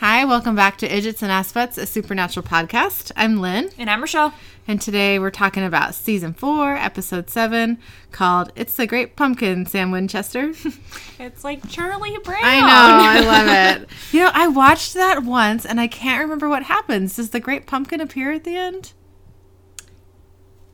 Hi, 0.00 0.24
welcome 0.24 0.54
back 0.54 0.78
to 0.78 0.88
Idgits 0.88 1.22
and 1.22 1.32
Aspets, 1.32 1.76
a 1.76 1.84
supernatural 1.84 2.46
podcast. 2.46 3.10
I'm 3.16 3.40
Lynn, 3.40 3.70
And 3.78 3.90
I'm 3.90 4.00
Rochelle. 4.00 4.32
and 4.68 4.80
today 4.80 5.18
we're 5.18 5.32
talking 5.32 5.64
about 5.64 5.92
season 5.94 6.34
four, 6.34 6.76
episode 6.76 7.28
seven, 7.28 7.78
called 8.12 8.52
It's 8.54 8.76
the 8.76 8.86
Great 8.86 9.16
Pumpkin, 9.16 9.66
Sam 9.66 9.90
Winchester. 9.90 10.52
It's 11.20 11.42
like 11.42 11.68
Charlie 11.68 12.16
Brown. 12.22 12.38
I 12.44 12.60
know, 12.60 12.66
I 12.68 13.20
love 13.74 13.80
it. 13.82 13.88
You 14.12 14.20
know, 14.20 14.30
I 14.32 14.46
watched 14.46 14.94
that 14.94 15.24
once 15.24 15.66
and 15.66 15.80
I 15.80 15.88
can't 15.88 16.22
remember 16.22 16.48
what 16.48 16.62
happens. 16.62 17.16
Does 17.16 17.30
the 17.30 17.40
Great 17.40 17.66
Pumpkin 17.66 18.00
appear 18.00 18.30
at 18.30 18.44
the 18.44 18.56
end? 18.56 18.92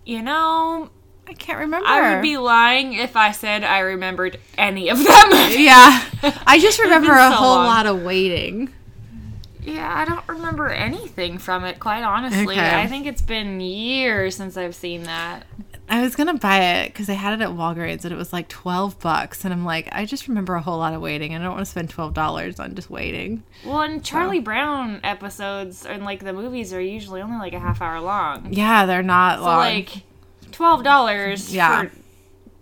You 0.05 0.21
know, 0.21 0.91
I 1.27 1.33
can't 1.33 1.61
remember. 1.61 1.89
I 1.89 2.13
would 2.15 2.21
be 2.21 2.37
lying 2.37 2.93
if 2.93 3.17
I 3.17 3.33
said 3.33 3.65
I 3.65 3.79
remembered 3.79 4.39
any 4.59 4.91
of 4.91 4.99
them. 4.99 5.07
Yeah. 5.53 6.05
I 6.47 6.59
just 6.61 6.79
remember 6.79 7.13
a 7.15 7.31
so 7.31 7.37
whole 7.37 7.55
long. 7.57 7.67
lot 7.67 7.87
of 7.87 8.03
waiting. 8.03 8.71
Yeah, 9.65 9.93
I 9.95 10.05
don't 10.05 10.27
remember 10.29 10.69
anything 10.69 11.39
from 11.39 11.65
it, 11.65 11.81
quite 11.81 12.03
honestly. 12.03 12.55
Okay. 12.57 12.75
I 12.83 12.87
think 12.87 13.07
it's 13.07 13.23
been 13.23 13.61
years 13.61 14.37
since 14.37 14.57
I've 14.57 14.75
seen 14.75 15.05
that. 15.05 15.47
I 15.89 16.01
was 16.01 16.17
gonna 16.17 16.35
buy 16.39 16.61
it 16.61 16.87
because 16.89 17.11
I 17.11 17.13
had 17.13 17.39
it 17.39 17.43
at 17.43 17.51
Walgreens 17.51 18.05
and 18.05 18.13
it 18.13 18.17
was 18.17 18.33
like 18.33 18.49
twelve 18.49 18.99
bucks, 19.01 19.45
and 19.45 19.53
I'm 19.53 19.65
like, 19.67 19.89
I 19.93 20.07
just 20.07 20.29
remember 20.29 20.55
a 20.55 20.63
whole 20.63 20.79
lot 20.79 20.95
of 20.95 21.03
waiting, 21.03 21.35
I 21.35 21.39
don't 21.39 21.53
want 21.53 21.61
to 21.61 21.71
spend 21.71 21.91
twelve 21.91 22.15
dollars 22.15 22.59
on 22.59 22.75
just 22.75 22.89
waiting. 22.89 23.43
Well, 23.67 23.83
and 23.83 24.03
Charlie 24.03 24.41
Brown 24.41 25.01
episodes 25.05 25.85
and 25.85 26.03
like 26.05 26.25
the 26.25 26.33
movies 26.33 26.73
are 26.73 26.81
usually 26.81 27.21
only 27.21 27.37
like 27.37 27.53
a 27.53 27.59
half 27.61 27.83
hour 27.83 28.01
long. 28.01 28.53
Yeah, 28.53 28.87
they're 28.87 29.03
not 29.03 29.41
So 29.41 29.45
long. 29.45 29.59
like 29.59 29.91
twelve 30.53 30.85
dollars 30.85 31.55
Yeah. 31.55 31.83
for 31.83 31.91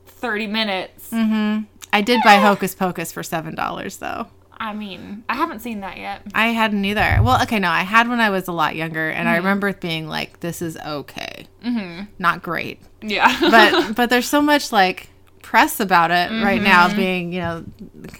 thirty 0.06 0.48
minutes. 0.48 1.10
Hmm. 1.10 1.60
I 1.92 2.00
did 2.02 2.22
buy 2.24 2.36
Hocus 2.36 2.74
Pocus 2.74 3.12
for 3.12 3.22
seven 3.22 3.54
dollars 3.54 3.98
though. 3.98 4.26
I 4.62 4.74
mean, 4.74 5.24
I 5.28 5.34
haven't 5.34 5.58
seen 5.58 5.80
that 5.80 5.98
yet. 5.98 6.22
I 6.36 6.48
hadn't 6.50 6.84
either. 6.84 7.18
Well, 7.20 7.42
okay, 7.42 7.58
no, 7.58 7.68
I 7.68 7.80
had 7.80 8.08
when 8.08 8.20
I 8.20 8.30
was 8.30 8.46
a 8.46 8.52
lot 8.52 8.76
younger, 8.76 9.10
and 9.10 9.28
I 9.28 9.38
remember 9.38 9.72
being 9.72 10.06
like, 10.06 10.38
"This 10.38 10.62
is 10.62 10.76
okay, 10.76 11.46
mm-hmm. 11.64 12.04
not 12.20 12.42
great," 12.42 12.80
Yeah. 13.02 13.36
but 13.40 13.92
but 13.96 14.08
there's 14.08 14.28
so 14.28 14.40
much 14.40 14.70
like 14.70 15.08
press 15.52 15.80
about 15.80 16.10
it 16.10 16.30
right 16.42 16.62
now, 16.62 16.88
mm-hmm. 16.88 16.96
being 16.96 17.30
you 17.30 17.38
know 17.38 17.62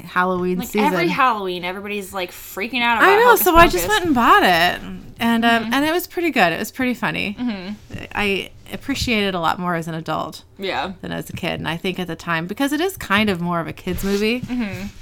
Halloween 0.05 0.59
Like 0.59 0.69
season. 0.69 0.93
every 0.93 1.09
Halloween, 1.09 1.65
everybody's 1.65 2.13
like 2.13 2.31
freaking 2.31 2.83
out 2.83 2.99
about. 2.99 3.09
I 3.09 3.17
know, 3.17 3.29
Hocus 3.29 3.41
so 3.41 3.57
I 3.57 3.69
just 3.69 3.89
went 3.89 4.05
and 4.05 4.15
bought 4.15 4.43
it, 4.43 4.83
and 5.19 5.43
um, 5.43 5.65
mm-hmm. 5.65 5.73
and 5.73 5.83
it 5.87 5.93
was 5.93 6.07
pretty 6.07 6.31
good. 6.31 6.53
It 6.53 6.59
was 6.59 6.71
pretty 6.71 6.93
funny. 6.93 7.35
Mm-hmm. 7.41 8.05
I 8.15 8.51
appreciated 8.71 9.29
it 9.29 9.35
a 9.35 9.41
lot 9.41 9.59
more 9.59 9.75
as 9.77 9.89
an 9.89 9.95
adult 9.95 10.45
Yeah. 10.59 10.93
than 11.01 11.11
as 11.11 11.31
a 11.31 11.33
kid, 11.33 11.59
and 11.59 11.67
I 11.67 11.79
think 11.79 11.99
at 11.99 12.07
the 12.07 12.17
time 12.17 12.47
because 12.47 12.71
it 12.71 12.83
is 12.83 12.99
kind 12.99 13.31
of 13.31 13.41
more 13.41 13.61
of 13.61 13.67
a 13.67 13.73
kids 13.73 14.05
movie, 14.05 14.43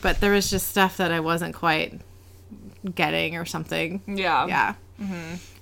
but 0.01 0.21
there 0.21 0.31
was 0.31 0.49
just 0.49 0.69
stuff 0.69 0.99
that 0.99 1.11
I 1.11 1.19
wasn't 1.19 1.57
quite 1.57 2.01
getting 2.95 3.37
or 3.37 3.45
something. 3.45 4.03
Yeah. 4.07 4.47
Yeah. 4.47 4.75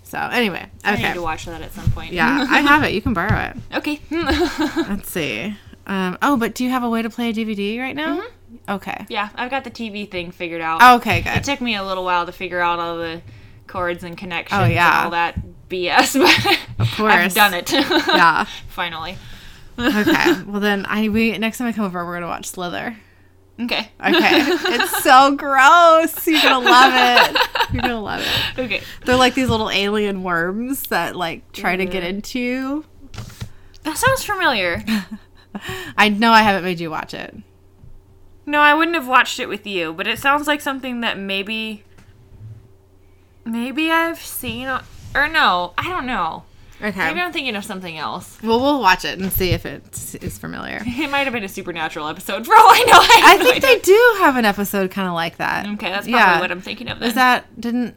So 0.03 0.19
anyway, 0.19 0.67
I 0.85 0.97
need 0.97 1.05
okay. 1.05 1.15
to 1.15 1.23
watch 1.23 1.47
that 1.47 1.63
at 1.63 1.73
some 1.73 1.91
point. 1.93 2.13
Yeah, 2.13 2.47
I 2.49 2.61
have 2.73 2.83
it. 2.83 2.93
You 2.93 3.01
can 3.01 3.15
borrow 3.15 3.51
it. 3.51 3.57
okay. 3.75 4.01
Let's 4.11 5.11
see. 5.11 5.57
Um, 5.89 6.19
oh, 6.23 6.37
but 6.37 6.55
do 6.55 6.65
you 6.65 6.71
have 6.71 6.83
a 6.85 6.91
way 6.91 7.03
to 7.03 7.11
play 7.11 7.31
a 7.31 7.33
DVD 7.33 7.81
right 7.81 7.97
now? 7.97 8.23
Okay. 8.69 9.07
yeah, 9.09 9.31
I've 9.35 9.51
got 9.51 9.65
the 9.65 9.71
TV 9.71 10.09
thing 10.11 10.31
figured 10.31 10.61
out. 10.61 10.97
Okay, 11.01 11.23
good. 11.23 11.37
It 11.39 11.45
took 11.45 11.61
me 11.61 11.75
a 11.77 11.83
little 11.85 12.05
while 12.05 12.27
to 12.27 12.33
figure 12.33 12.61
out 12.61 12.79
all 12.79 12.97
the 12.99 13.23
cords 13.67 14.05
and 14.05 14.17
connections 14.17 14.61
Oh, 14.61 14.65
yeah. 14.67 14.97
and 14.99 15.05
all 15.07 15.11
that 15.13 15.41
BS, 15.69 16.19
but 16.79 16.87
Of 16.87 16.95
course. 16.97 17.13
I've 17.15 17.35
done 17.35 17.55
it. 17.55 17.71
Yeah. 17.73 18.45
Finally. 18.69 19.17
Okay. 19.79 20.33
Well, 20.47 20.61
then 20.61 20.87
I 20.89 21.09
we 21.09 21.37
next 21.39 21.59
time 21.59 21.69
I 21.69 21.73
come 21.73 21.85
over, 21.85 22.05
we're 22.05 22.15
gonna 22.15 22.27
watch 22.27 22.47
Slither. 22.47 22.97
Okay. 23.61 23.91
Okay. 24.01 24.31
it's 24.41 25.03
so 25.03 25.35
gross. 25.37 26.27
You're 26.27 26.41
gonna 26.43 26.65
love 26.65 26.93
it. 26.95 27.73
You're 27.73 27.83
gonna 27.83 28.01
love 28.01 28.21
it. 28.23 28.59
Okay. 28.61 28.83
They're 29.05 29.17
like 29.17 29.35
these 29.35 29.49
little 29.49 29.71
alien 29.71 30.23
worms 30.23 30.83
that 30.85 31.17
like 31.17 31.51
try 31.53 31.77
to 31.77 31.85
get 31.87 32.03
into 32.05 32.39
you. 32.39 32.85
That 33.85 33.97
sounds 33.97 34.23
familiar. 34.25 34.83
I 35.97 36.09
know 36.09 36.31
I 36.33 36.43
haven't 36.43 36.65
made 36.65 36.81
you 36.81 36.91
watch 36.91 37.15
it. 37.15 37.35
No, 38.47 38.61
I 38.61 38.73
wouldn't 38.75 38.95
have 38.97 39.09
watched 39.09 39.39
it 39.41 39.49
with 39.49 39.67
you, 39.67 39.93
but 39.93 40.07
it 40.07 40.19
sounds 40.19 40.47
like 40.47 40.61
something 40.61 41.01
that 41.03 41.19
maybe 41.19 41.85
maybe 43.45 43.91
I've 43.91 44.19
seen 44.19 44.69
or 45.15 45.29
no, 45.29 45.73
I 45.79 45.85
don't 45.89 46.07
know. 46.07 46.45
Okay. 46.81 47.09
Maybe 47.09 47.21
I'm 47.21 47.33
thinking 47.33 47.57
of 47.57 47.65
something 47.65 47.99
else. 47.99 48.39
Well, 48.41 48.61
we'll 48.61 48.81
watch 48.81 49.05
it 49.05 49.19
and 49.19 49.33
see 49.33 49.51
if 49.51 49.67
it 49.67 50.15
is 50.23 50.39
familiar. 50.39 50.81
It 50.87 51.11
might 51.11 51.25
have 51.25 51.33
been 51.33 51.43
a 51.45 51.49
supernatural 51.49 52.07
episode 52.07 52.47
for 52.47 52.55
all 52.55 52.69
I 52.71 52.85
know. 52.87 52.93
I, 53.01 53.21
I 53.25 53.37
no 53.39 53.45
think 53.45 53.57
idea. 53.65 53.69
they 53.77 53.81
do 53.81 54.15
have 54.21 54.37
an 54.37 54.45
episode 54.45 54.91
kind 54.93 55.09
of 55.09 55.15
like 55.15 55.39
that. 55.39 55.67
Okay, 55.67 55.89
that's 55.91 56.07
probably 56.07 56.13
Yeah. 56.13 56.39
what 56.41 56.53
I'm 56.53 56.61
thinking 56.61 56.89
of. 56.89 57.01
Then. 57.01 57.09
Is 57.09 57.15
that 57.15 57.61
didn't 57.61 57.97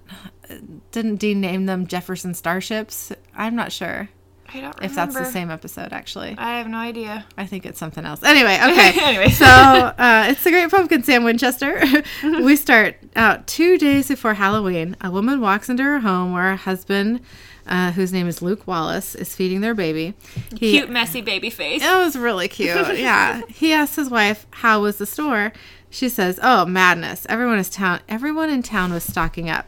didn't 0.92 1.18
Dean 1.18 1.40
name 1.42 1.66
them 1.68 1.86
Jefferson 1.88 2.34
Starships? 2.34 3.12
I'm 3.36 3.56
not 3.56 3.72
sure 3.72 4.10
I 4.54 4.62
don't 4.62 4.76
remember. 4.76 4.84
if 4.84 4.96
that's 4.96 5.16
the 5.16 5.26
same 5.26 5.50
episode. 5.50 5.94
Actually, 5.94 6.36
I 6.38 6.58
have 6.58 6.68
no 6.68 6.78
idea. 6.78 7.26
I 7.38 7.46
think 7.46 7.66
it's 7.66 7.80
something 7.80 8.06
else. 8.06 8.22
Anyway, 8.24 8.56
okay. 8.64 9.00
Anyway. 9.02 9.30
so 9.30 9.46
uh, 9.46 10.28
it's 10.30 10.44
the 10.44 10.52
Great 10.52 10.70
Pumpkin, 10.70 11.04
Sam 11.04 11.24
Winchester. 11.24 11.82
we 12.24 12.56
start 12.56 12.98
out 13.16 13.48
two 13.48 13.78
days 13.78 14.08
before 14.10 14.34
Halloween. 14.34 14.96
A 15.02 15.10
woman 15.10 15.40
walks 15.42 15.70
into 15.70 15.84
her 15.84 16.00
home 16.00 16.34
where 16.34 16.44
her 16.52 16.56
husband, 16.56 17.22
uh, 17.66 17.92
whose 17.92 18.12
name 18.12 18.28
is 18.28 18.42
Luke 18.42 18.68
Wallace, 18.68 19.16
is 19.16 19.34
feeding 19.36 19.62
their 19.62 19.74
baby. 19.74 20.14
He, 20.58 20.72
Cute, 20.74 20.90
messy 20.90 21.22
baby 21.22 21.50
face. 21.50 21.82
It 21.84 21.96
was 21.98 22.18
really 22.18 22.48
cute. 22.48 22.98
Yeah. 22.98 23.42
he 23.48 23.72
asks 23.72 23.96
his 23.96 24.10
wife, 24.10 24.48
"How 24.52 24.82
was 24.82 24.98
the 24.98 25.06
store?" 25.06 25.54
She 25.90 26.10
says, 26.10 26.40
"Oh, 26.42 26.66
madness! 26.66 27.26
Everyone 27.30 27.60
is 27.60 27.70
town. 27.70 28.02
Everyone 28.10 28.50
in 28.50 28.64
town 28.64 28.92
was 28.92 29.04
stocking 29.04 29.50
up." 29.50 29.68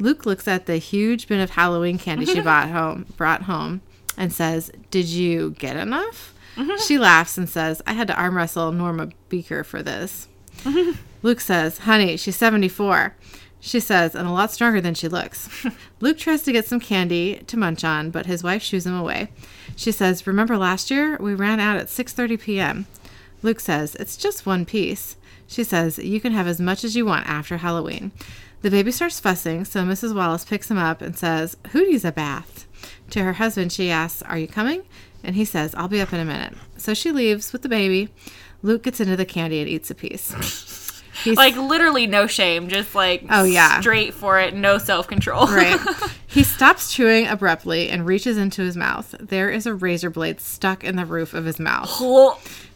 Luke 0.00 0.24
looks 0.26 0.46
at 0.46 0.66
the 0.66 0.76
huge 0.76 1.26
bin 1.26 1.40
of 1.40 1.50
Halloween 1.50 1.98
candy 1.98 2.24
she 2.24 2.40
bought 2.40 2.68
home, 2.68 3.06
brought 3.16 3.42
home, 3.42 3.80
and 4.18 4.32
says, 4.32 4.70
"Did 4.90 5.06
you 5.06 5.52
get 5.58 5.76
enough?" 5.76 6.34
Mm-hmm. 6.56 6.82
She 6.86 6.98
laughs 6.98 7.38
and 7.38 7.48
says, 7.48 7.80
"I 7.86 7.94
had 7.94 8.08
to 8.08 8.14
arm 8.14 8.36
wrestle 8.36 8.72
Norma 8.72 9.08
Beaker 9.30 9.64
for 9.64 9.82
this." 9.82 10.28
Mm-hmm. 10.64 10.98
Luke 11.22 11.40
says, 11.40 11.78
"Honey, 11.78 12.18
she's 12.18 12.36
74." 12.36 13.14
She 13.60 13.80
says, 13.80 14.14
and 14.14 14.28
a 14.28 14.32
lot 14.32 14.52
stronger 14.52 14.80
than 14.80 14.94
she 14.94 15.08
looks. 15.08 15.66
Luke 16.00 16.16
tries 16.16 16.42
to 16.42 16.52
get 16.52 16.66
some 16.66 16.78
candy 16.78 17.42
to 17.48 17.56
munch 17.56 17.82
on, 17.82 18.10
but 18.10 18.26
his 18.26 18.44
wife 18.44 18.62
shoos 18.62 18.86
him 18.86 18.94
away. 18.94 19.30
She 19.74 19.90
says, 19.90 20.26
"Remember 20.26 20.56
last 20.56 20.90
year? 20.90 21.16
We 21.18 21.34
ran 21.34 21.58
out 21.58 21.76
at 21.76 21.88
6:30 21.88 22.40
p.m." 22.40 22.86
Luke 23.42 23.60
says, 23.60 23.94
"It's 23.96 24.16
just 24.16 24.46
one 24.46 24.64
piece." 24.64 25.16
She 25.46 25.64
says, 25.64 25.98
"You 25.98 26.20
can 26.20 26.32
have 26.32 26.46
as 26.46 26.60
much 26.60 26.84
as 26.84 26.94
you 26.94 27.04
want 27.04 27.26
after 27.26 27.56
Halloween." 27.56 28.12
The 28.62 28.70
baby 28.70 28.90
starts 28.90 29.20
fussing, 29.20 29.64
so 29.64 29.84
Mrs. 29.84 30.14
Wallace 30.14 30.44
picks 30.44 30.70
him 30.70 30.78
up 30.78 31.00
and 31.00 31.16
says, 31.16 31.56
"Who 31.70 31.88
needs 31.88 32.04
a 32.04 32.12
bath?" 32.12 32.66
To 33.10 33.22
her 33.22 33.34
husband, 33.34 33.72
she 33.72 33.90
asks, 33.90 34.22
"Are 34.22 34.38
you 34.38 34.48
coming?" 34.48 34.82
And 35.24 35.34
he 35.34 35.44
says, 35.44 35.74
"I'll 35.74 35.88
be 35.88 36.00
up 36.00 36.12
in 36.12 36.20
a 36.20 36.24
minute." 36.24 36.54
So 36.76 36.94
she 36.94 37.10
leaves 37.12 37.52
with 37.52 37.62
the 37.62 37.68
baby. 37.68 38.08
Luke 38.62 38.82
gets 38.82 39.00
into 39.00 39.16
the 39.16 39.24
candy 39.24 39.60
and 39.60 39.68
eats 39.68 39.90
a 39.90 39.94
piece. 39.94 40.32
He's 41.24 41.36
Like 41.36 41.56
literally 41.56 42.06
no 42.06 42.28
shame, 42.28 42.68
just 42.68 42.94
like 42.94 43.24
Oh, 43.28 43.42
yeah. 43.42 43.80
straight 43.80 44.14
for 44.14 44.38
it, 44.38 44.54
no 44.54 44.78
self 44.78 45.08
control. 45.08 45.46
Right. 45.52 45.80
he 46.28 46.44
stops 46.44 46.92
chewing 46.92 47.26
abruptly 47.26 47.88
and 47.90 48.06
reaches 48.06 48.36
into 48.36 48.62
his 48.62 48.76
mouth. 48.76 49.14
There 49.18 49.50
is 49.50 49.66
a 49.66 49.74
razor 49.74 50.10
blade 50.10 50.40
stuck 50.40 50.84
in 50.84 50.94
the 50.96 51.04
roof 51.06 51.34
of 51.34 51.44
his 51.44 51.58
mouth. 51.58 51.90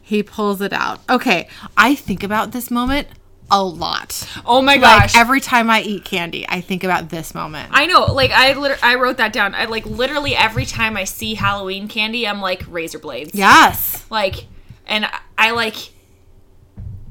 He 0.03 0.23
pulls 0.25 0.61
it 0.61 0.73
out. 0.73 1.01
Okay, 1.09 1.49
I 1.77 1.95
think 1.95 2.25
about 2.25 2.51
this 2.51 2.69
moment 2.71 3.07
a 3.53 3.63
lot. 3.63 4.27
oh 4.47 4.63
my 4.63 4.77
Like 4.77 5.03
gosh. 5.03 5.17
every 5.17 5.41
time 5.41 5.71
I 5.71 5.83
eat 5.83 6.05
candy, 6.05 6.47
I 6.49 6.61
think 6.63 6.83
about 6.83 7.11
this 7.11 7.35
moment. 7.35 7.69
I 7.71 7.87
know, 7.87 8.07
like 8.07 8.31
I 8.31 8.55
liter- 8.55 8.79
I 8.83 8.97
wrote 8.97 9.19
that 9.19 9.33
down. 9.33 9.55
I 9.55 9.67
like 9.67 9.85
literally 9.85 10.35
every 10.35 10.65
time 10.65 10.97
I 10.97 11.05
see 11.05 11.35
Halloween 11.35 11.87
candy, 11.87 12.27
I'm 12.27 12.41
like 12.41 12.65
razor 12.67 12.99
blades. 12.99 13.35
Yes. 13.35 14.07
Like, 14.11 14.47
and 14.87 15.05
I, 15.05 15.21
I 15.37 15.51
like 15.51 15.77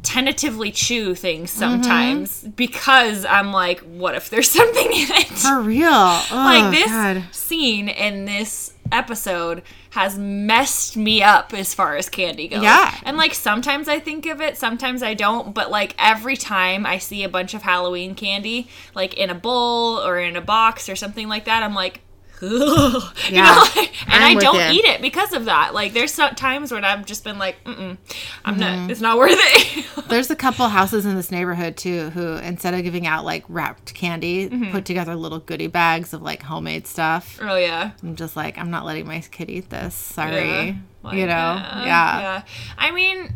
tentatively 0.02 0.72
chew 0.72 1.13
things 1.13 1.52
sometimes 1.52 2.40
mm-hmm. 2.41 2.50
because 2.52 3.23
I'm 3.23 3.53
like, 3.53 3.79
what 3.81 4.16
if 4.16 4.29
there's 4.31 4.50
something 4.59 4.88
in 4.88 5.08
it? 5.11 5.28
For 5.28 5.61
real. 5.61 5.88
Oh, 5.88 6.26
like 6.32 6.72
this 6.72 6.90
God. 6.90 7.23
scene 7.32 7.88
in 7.88 8.26
this 8.26 8.73
episode 8.91 9.61
has 9.91 10.17
messed 10.17 10.96
me 10.96 11.22
up 11.22 11.53
as 11.53 11.73
far 11.73 11.97
as 11.97 12.09
candy 12.09 12.47
goes. 12.47 12.64
Yeah. 12.64 12.97
And 13.03 13.17
like 13.17 13.34
sometimes 13.34 13.88
I 13.88 13.99
think 13.99 14.26
of 14.26 14.41
it, 14.41 14.58
sometimes 14.58 15.03
I 15.03 15.14
don't, 15.14 15.53
but 15.53 15.70
like 15.70 15.93
every 15.99 16.38
time 16.38 16.85
I 16.85 16.97
see 16.97 17.23
a 17.23 17.29
bunch 17.29 17.53
of 17.53 17.61
Halloween 17.61 18.16
candy, 18.16 18.70
like 18.96 19.16
in 19.16 19.29
a 19.29 19.35
bowl 19.35 19.99
or 19.99 20.17
in 20.17 20.38
a 20.38 20.41
box 20.41 20.88
or 20.88 20.96
something 20.96 21.28
like 21.28 21.46
that, 21.46 21.61
I'm 21.61 21.76
like, 21.76 22.02
Ugh. 22.41 23.03
You 23.29 23.35
Yeah. 23.38 23.43
know, 23.76 23.82
and 24.08 24.23
I'm 24.23 24.38
I 24.38 24.40
don't 24.41 24.55
you. 24.73 24.79
eat 24.79 24.85
it 24.85 25.02
because 25.02 25.34
of 25.34 25.46
that. 25.46 25.73
Like, 25.73 25.93
there's 25.93 26.14
some 26.14 26.35
times 26.35 26.72
when 26.72 26.84
I've 26.84 27.05
just 27.05 27.23
been 27.23 27.38
like, 27.38 27.55
I'm 27.66 27.97
Mm-hmm. 28.46 28.59
not. 28.59 28.91
It's 28.91 29.02
not 29.02 29.17
worth 29.17 29.32
it. 29.38 29.85
There's 30.09 30.29
a 30.29 30.35
couple 30.35 30.67
houses 30.67 31.05
in 31.05 31.16
this 31.16 31.32
neighborhood 31.32 31.78
too 31.78 32.09
who, 32.09 32.34
instead 32.35 32.73
of 32.73 32.84
giving 32.84 33.08
out 33.08 33.23
like 33.23 33.43
wrapped 33.47 33.93
candy, 33.93 34.49
put 34.72 34.84
together 34.85 35.16
little 35.16 35.40
goodie 35.40 35.67
bags 35.67 36.14
of 36.14 36.22
like 36.22 36.41
homemade 36.41 36.88
stuff. 36.88 37.40
oh 37.41 37.55
yeah. 37.55 37.91
I'm 38.03 38.16
just 38.16 38.35
like, 38.35 38.58
I'm 38.58 38.72
not 38.72 38.85
letting 38.85 39.08
my 39.08 39.20
kid 39.22 39.49
eat 39.49 39.70
this. 39.70 39.93
Sorry. 39.96 40.34
Yeah. 40.67 40.73
Like, 41.03 41.17
you 41.17 41.26
know? 41.28 41.34
uh, 41.34 41.84
yeah. 41.85 42.20
yeah. 42.20 42.43
I 42.78 42.91
mean, 42.91 43.34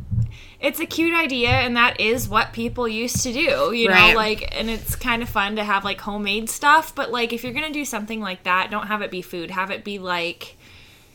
it's 0.60 0.80
a 0.80 0.86
cute 0.86 1.14
idea 1.14 1.50
and 1.50 1.76
that 1.78 2.00
is 2.00 2.28
what 2.30 2.54
people 2.54 2.88
used 2.88 3.22
to 3.24 3.32
do 3.34 3.72
you 3.74 3.90
Right. 3.90 4.12
know 4.12 4.16
like 4.16 4.48
and 4.58 4.70
it's 4.70 4.96
kind 4.96 5.22
of 5.22 5.30
fun 5.30 5.56
to 5.58 5.64
have 5.64 5.84
like 5.84 6.00
homemade 6.02 6.50
stuff 6.50 6.94
but 6.96 7.12
like 7.12 7.34
if 7.34 7.44
you're 7.44 7.54
gonna 7.54 7.72
do 7.74 7.86
something 7.86 8.22
like 8.22 8.44
that 8.44 8.72
don't 8.72 8.88
have 8.88 9.02
it 9.02 9.12
be 9.12 9.22
food 9.22 9.52
have 9.52 9.70
it 9.72 9.84
be 9.84 10.00
like 10.00 10.56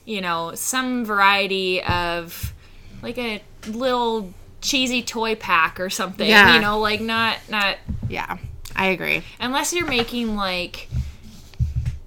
you 0.04 0.20
know 0.20 0.52
some 0.54 1.04
variety 1.04 1.82
of 1.82 2.52
like 3.02 3.16
a 3.18 3.40
little 3.68 4.32
cheesy 4.60 5.02
toy 5.02 5.34
pack 5.34 5.80
or 5.80 5.88
something 5.90 6.28
Yeah. 6.28 6.54
you 6.54 6.60
know 6.60 6.78
like 6.78 7.00
not 7.00 7.38
not 7.48 7.76
Yeah, 8.08 8.36
I 8.76 8.86
agree. 8.88 9.22
unless 9.40 9.72
you're 9.72 9.86
making 9.86 10.36
like 10.36 10.88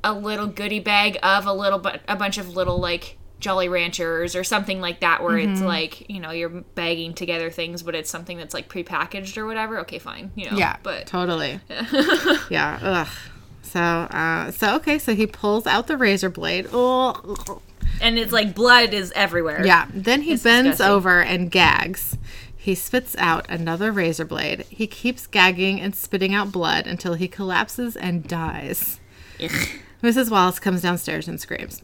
a 0.04 0.14
little 0.14 0.48
goodie 0.48 0.80
bag 0.82 1.18
of 1.24 1.46
a 1.48 1.54
little 1.54 1.80
but 1.80 2.02
a 2.08 2.16
bunch 2.16 2.38
of 2.38 2.56
little 2.56 2.78
like 2.78 3.18
Jolly 3.44 3.68
Ranchers 3.70 4.36
or 4.36 4.44
something 4.44 4.82
like 4.82 5.02
that, 5.02 5.22
where 5.22 5.38
it's 5.38 5.60
Mm-hmm. 5.60 5.66
like 5.68 6.10
you 6.10 6.20
know 6.20 6.32
you're 6.32 6.50
bagging 6.50 7.14
together 7.14 7.52
things, 7.52 7.84
but 7.84 7.94
it's 7.94 8.10
something 8.10 8.38
that's 8.38 8.54
like 8.54 8.70
prepackaged 8.70 9.38
or 9.38 9.46
whatever. 9.46 9.80
Okay, 9.82 10.00
fine, 10.00 10.32
you 10.36 10.50
know. 10.50 10.58
Yeah, 10.58 10.78
but 10.82 11.06
totally. 11.06 11.60
yeah. 12.50 12.80
Ugh. 12.82 13.08
So, 13.62 13.80
uh, 13.82 14.52
so 14.52 14.76
okay. 14.78 14.98
So 14.98 15.14
he 15.14 15.28
pulls 15.28 15.68
out 15.68 15.88
the 15.88 15.98
razor 15.98 16.30
blade. 16.30 16.68
Oh, 16.72 17.62
and 18.02 18.18
it's 18.18 18.32
like 18.32 18.56
blood 18.56 18.94
is 18.94 19.12
everywhere. 19.16 19.66
yeah. 19.66 19.88
Then 19.94 20.22
he 20.22 20.34
It's 20.34 20.44
bends 20.44 20.72
disgusting. 20.72 20.94
over 20.96 21.22
and 21.22 21.52
gags. 21.52 22.18
He 22.56 22.76
spits 22.76 23.14
out 23.18 23.46
another 23.50 23.92
razor 23.92 24.24
blade. 24.26 24.66
He 24.70 24.88
keeps 24.88 25.28
gagging 25.28 25.82
and 25.82 25.94
spitting 25.94 26.34
out 26.34 26.52
blood 26.52 26.88
until 26.88 27.16
he 27.16 27.28
collapses 27.28 27.98
and 27.98 28.26
dies. 28.28 29.00
Ugh. 29.44 29.52
Mrs. 30.04 30.30
Wallace 30.30 30.60
comes 30.60 30.82
downstairs 30.82 31.30
and 31.30 31.40
screams. 31.40 31.82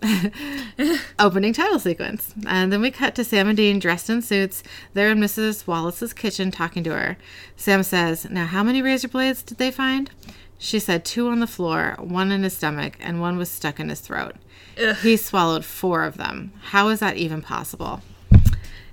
Opening 1.20 1.54
title 1.54 1.80
sequence. 1.80 2.36
And 2.46 2.72
then 2.72 2.82
we 2.82 2.92
cut 2.92 3.16
to 3.16 3.24
Sam 3.24 3.48
and 3.48 3.56
Dean 3.56 3.80
dressed 3.80 4.10
in 4.10 4.22
suits. 4.22 4.62
They're 4.94 5.12
in 5.12 5.20
Mrs. 5.20 5.66
Wallace's 5.66 6.12
kitchen 6.12 6.52
talking 6.52 6.84
to 6.84 6.92
her. 6.92 7.18
Sam 7.56 7.82
says, 7.82 8.30
Now, 8.30 8.46
how 8.46 8.62
many 8.62 8.82
razor 8.82 9.08
blades 9.08 9.42
did 9.42 9.58
they 9.58 9.72
find? 9.72 10.12
She 10.58 10.80
said 10.80 11.06
two 11.06 11.30
on 11.30 11.40
the 11.40 11.48
floor, 11.48 11.96
one 11.98 12.34
in 12.34 12.44
his 12.44 12.58
stomach, 12.58 12.98
and 13.00 13.22
one 13.22 13.38
was 13.38 13.50
stuck 13.50 13.80
in 13.80 13.88
his 13.88 14.02
throat. 14.02 14.36
Ugh. 14.78 14.98
He 14.98 15.16
swallowed 15.16 15.64
four 15.64 16.04
of 16.04 16.18
them. 16.18 16.52
How 16.62 16.90
is 16.90 17.00
that 17.00 17.16
even 17.16 17.42
possible? 17.42 18.02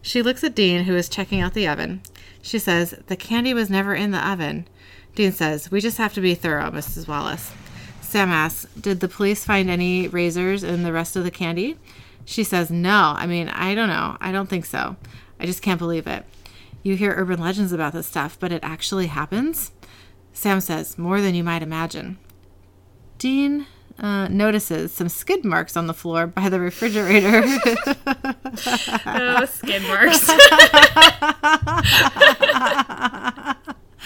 She 0.02 0.22
looks 0.22 0.44
at 0.44 0.54
Dean, 0.54 0.84
who 0.84 0.94
is 0.94 1.08
checking 1.08 1.40
out 1.40 1.54
the 1.54 1.66
oven. 1.66 2.00
She 2.40 2.60
says, 2.60 2.94
The 3.08 3.16
candy 3.16 3.52
was 3.52 3.68
never 3.68 3.92
in 3.92 4.12
the 4.12 4.24
oven. 4.24 4.68
Dean 5.16 5.32
says, 5.32 5.72
We 5.72 5.80
just 5.80 5.98
have 5.98 6.14
to 6.14 6.20
be 6.20 6.36
thorough, 6.36 6.70
Mrs. 6.70 7.08
Wallace. 7.08 7.50
Sam 8.06 8.30
asks, 8.30 8.66
Did 8.80 9.00
the 9.00 9.08
police 9.08 9.44
find 9.44 9.68
any 9.68 10.08
razors 10.08 10.62
in 10.62 10.82
the 10.82 10.92
rest 10.92 11.16
of 11.16 11.24
the 11.24 11.30
candy? 11.30 11.76
She 12.24 12.44
says, 12.44 12.70
No. 12.70 13.14
I 13.16 13.26
mean, 13.26 13.48
I 13.48 13.74
don't 13.74 13.88
know. 13.88 14.16
I 14.20 14.32
don't 14.32 14.48
think 14.48 14.64
so. 14.64 14.96
I 15.38 15.46
just 15.46 15.62
can't 15.62 15.78
believe 15.78 16.06
it. 16.06 16.24
You 16.82 16.96
hear 16.96 17.14
urban 17.16 17.40
legends 17.40 17.72
about 17.72 17.92
this 17.92 18.06
stuff, 18.06 18.38
but 18.38 18.52
it 18.52 18.60
actually 18.62 19.08
happens? 19.08 19.72
Sam 20.32 20.60
says, 20.60 20.98
More 20.98 21.20
than 21.20 21.34
you 21.34 21.44
might 21.44 21.62
imagine. 21.62 22.18
Dean 23.18 23.66
uh, 23.98 24.28
notices 24.28 24.92
some 24.92 25.08
skid 25.08 25.44
marks 25.44 25.76
on 25.76 25.86
the 25.86 25.94
floor 25.94 26.26
by 26.26 26.48
the 26.48 26.60
refrigerator. 26.60 27.42
Oh, 29.08 29.44
skin 29.46 29.82
marks. 29.82 30.30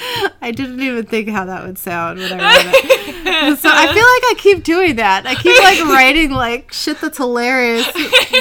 I 0.42 0.50
didn't 0.50 0.80
even 0.80 1.04
think 1.06 1.28
how 1.28 1.44
that 1.44 1.66
would 1.66 1.78
sound 1.78 2.18
when 2.18 2.32
I 2.32 2.36
read 2.36 2.74
it. 2.74 3.58
So 3.58 3.68
I 3.70 3.86
feel 3.86 3.94
like 3.94 3.96
I 3.96 4.34
keep 4.38 4.64
doing 4.64 4.96
that. 4.96 5.26
I 5.26 5.34
keep 5.34 5.58
like 5.58 5.80
writing 5.94 6.30
like 6.30 6.72
shit 6.72 7.00
that's 7.00 7.18
hilarious, 7.18 7.86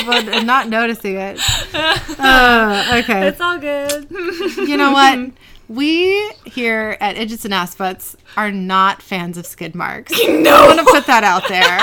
but 0.06 0.29
I'm 0.29 0.45
not 0.45 0.69
noticing 0.69 1.15
it. 1.15 1.39
Uh, 1.73 3.00
okay. 3.03 3.27
it's 3.27 3.41
all 3.41 3.57
good. 3.57 4.09
You 4.09 4.77
know 4.77 4.91
what? 4.91 5.31
We 5.67 6.31
here 6.45 6.97
at 7.00 7.15
Idgits 7.15 7.45
and 7.45 7.53
Ass 7.53 8.15
are 8.35 8.51
not 8.51 9.01
fans 9.01 9.38
of 9.38 9.45
skid 9.45 9.75
marks. 9.75 10.13
I 10.15 10.27
no, 10.27 10.65
want 10.65 10.79
to 10.79 10.85
put 10.85 11.06
that 11.07 11.23
out 11.23 11.47
there. 11.47 11.79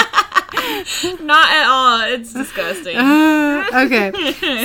not 1.22 1.48
at 1.50 1.66
all. 1.66 2.00
It's 2.02 2.32
disgusting. 2.32 2.96
Uh, 2.96 3.64
okay. 3.74 4.12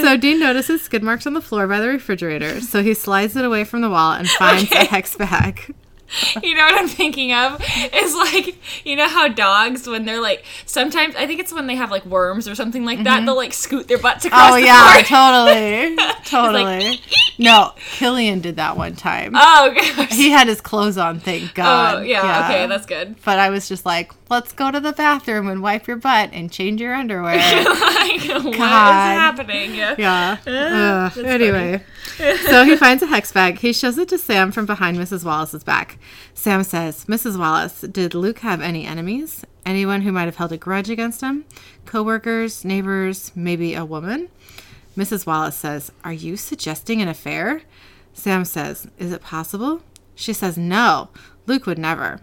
So 0.02 0.18
Dean 0.22 0.40
notices 0.40 0.82
skid 0.82 1.04
marks 1.04 1.26
on 1.26 1.34
the 1.34 1.42
floor 1.42 1.68
by 1.68 1.80
the 1.80 1.88
refrigerator. 1.88 2.62
So 2.62 2.84
he 2.84 2.94
slides 2.94 3.36
it 3.36 3.46
away 3.46 3.64
from 3.64 3.82
the 3.82 3.90
wall 3.90 4.14
and 4.14 4.28
finds 4.30 4.72
a 4.72 4.86
hex 4.86 5.16
bag. 5.16 5.74
You 6.44 6.56
know 6.56 6.66
what 6.66 6.74
I'm 6.78 6.90
thinking 6.90 7.32
of? 7.32 7.64
Is 7.94 8.14
like, 8.14 8.86
you 8.86 8.98
know 8.98 9.08
how 9.08 9.30
dogs, 9.30 9.88
when 9.88 10.04
they're 10.04 10.20
like, 10.20 10.44
sometimes, 10.66 11.16
I 11.16 11.26
think 11.26 11.40
it's 11.40 11.54
when 11.54 11.68
they 11.68 11.76
have 11.76 11.90
like 11.90 12.06
worms 12.06 12.50
or 12.50 12.54
something 12.56 12.84
like 12.84 13.02
that, 13.06 13.24
they'll 13.26 13.34
like 13.38 13.54
scoot 13.54 13.88
their 13.88 13.98
butts 13.98 14.26
across 14.26 14.52
Oh 14.52 14.56
the 14.56 14.64
yeah, 14.66 15.02
floor. 15.04 15.96
totally, 15.96 15.96
totally. 16.26 17.00
no, 17.38 17.72
Killian 17.94 18.42
did 18.42 18.58
that 18.58 18.76
one 18.76 18.98
time. 18.98 19.32
Oh, 19.36 19.74
gosh. 19.74 20.12
He 20.12 20.32
had 20.32 20.50
his 20.50 20.60
clothes 20.60 20.98
on, 20.98 21.22
thank 21.22 21.54
God. 21.54 21.96
Oh, 21.96 22.02
yeah, 22.02 22.44
okay, 22.44 22.68
that's 22.68 22.86
good. 22.86 23.16
But 23.24 23.40
I 23.40 23.50
was 23.50 23.70
just 23.70 23.86
like, 23.86 24.12
let's 24.32 24.54
go 24.54 24.72
to 24.72 24.80
the 24.80 24.94
bathroom 24.94 25.48
and 25.50 25.62
wipe 25.62 25.86
your 25.88 25.98
butt 25.98 26.30
and 26.32 26.52
change 26.52 26.80
your 26.80 26.96
underwear. 26.96 27.36
like, 27.36 28.22
what 28.24 28.48
is 28.48 28.56
happening? 28.56 29.76
yeah. 29.76 30.38
Eh, 30.48 31.10
that's 31.14 31.18
anyway, 31.18 31.84
so 32.48 32.64
he 32.64 32.76
finds 32.78 33.04
a 33.04 33.08
hex 33.08 33.32
bag. 33.32 33.60
He 33.60 33.74
shows 33.74 33.98
it 33.98 34.08
to 34.10 34.18
Sam 34.18 34.52
from 34.52 34.66
behind 34.66 34.98
Mrs. 34.98 35.26
Wallace's 35.26 35.64
back. 35.64 35.98
Sam 36.34 36.64
says, 36.64 37.06
Mrs. 37.06 37.38
Wallace, 37.38 37.82
did 37.82 38.16
Luke 38.16 38.40
have 38.40 38.62
any 38.62 38.86
enemies? 38.86 39.46
Anyone 39.66 40.02
who 40.02 40.12
might 40.12 40.26
have 40.26 40.38
held 40.38 40.54
a 40.54 40.58
grudge 40.58 40.90
against 40.90 41.22
him? 41.22 41.46
Co-workers, 41.86 42.64
neighbors, 42.64 43.32
maybe 43.36 43.76
a 43.76 43.86
woman? 43.86 44.30
Mrs. 44.98 45.26
Wallace 45.26 45.56
says, 45.56 45.92
Are 46.04 46.14
you 46.14 46.38
suggesting 46.38 47.02
an 47.02 47.08
affair? 47.10 47.64
Sam 48.14 48.46
says, 48.46 48.88
Is 48.98 49.12
it 49.12 49.22
possible? 49.22 49.82
She 50.16 50.34
says, 50.34 50.58
No, 50.58 51.10
Luke 51.46 51.66
would 51.66 51.80
never. 51.80 52.22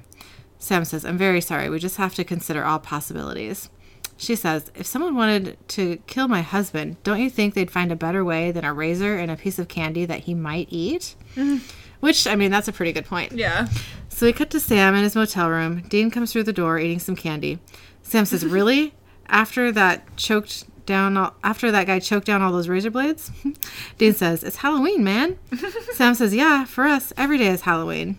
Sam 0.59 0.85
says, 0.85 1.05
I'm 1.05 1.19
very 1.19 1.41
sorry. 1.41 1.69
We 1.71 1.79
just 1.79 1.97
have 1.97 2.15
to 2.17 2.25
consider 2.25 2.65
all 2.65 2.79
possibilities. 2.79 3.71
She 4.17 4.35
says, 4.35 4.73
If 4.75 4.87
someone 4.87 5.15
wanted 5.15 5.57
to 5.69 5.99
kill 6.09 6.27
my 6.27 6.43
husband, 6.43 6.97
don't 7.05 7.21
you 7.21 7.31
think 7.31 7.55
they'd 7.55 7.71
find 7.71 7.93
a 7.93 7.97
better 7.97 8.25
way 8.25 8.51
than 8.51 8.65
a 8.65 8.75
razor 8.75 9.17
and 9.17 9.31
a 9.31 9.37
piece 9.37 9.59
of 9.59 9.69
candy 9.69 10.05
that 10.07 10.21
he 10.21 10.35
might 10.35 10.67
eat? 10.71 11.15
Mm-hmm. 11.37 11.59
Which, 12.01 12.27
I 12.27 12.35
mean, 12.35 12.51
that's 12.51 12.69
a 12.69 12.73
pretty 12.73 12.93
good 12.93 13.07
point. 13.07 13.33
Yeah. 13.33 13.69
So 14.09 14.27
we 14.27 14.33
cut 14.33 14.51
to 14.51 14.61
Sam 14.61 14.95
in 14.95 15.05
his 15.05 15.15
motel 15.15 15.49
room. 15.49 15.83
Dean 15.83 16.11
comes 16.11 16.33
through 16.33 16.45
the 16.45 16.53
door 16.53 16.79
eating 16.79 16.99
some 16.99 17.15
candy. 17.17 17.61
Sam 18.03 18.25
says, 18.25 18.45
"Really? 18.47 18.95
After 19.29 19.71
that 19.73 20.17
choked 20.17 20.65
down, 20.87 21.17
all, 21.17 21.35
after 21.45 21.71
that 21.71 21.87
guy 21.87 22.01
choked 22.01 22.27
down 22.27 22.43
all 22.43 22.51
those 22.51 22.69
razor 22.69 22.91
blades?" 22.91 23.31
Dean 23.99 24.15
says, 24.15 24.43
"It's 24.43 24.57
Halloween, 24.57 25.05
man." 25.05 25.39
Sam 25.95 26.15
says, 26.15 26.35
"Yeah, 26.35 26.65
for 26.65 26.85
us, 26.85 27.13
every 27.17 27.39
day 27.39 27.49
is 27.49 27.61
Halloween." 27.63 28.19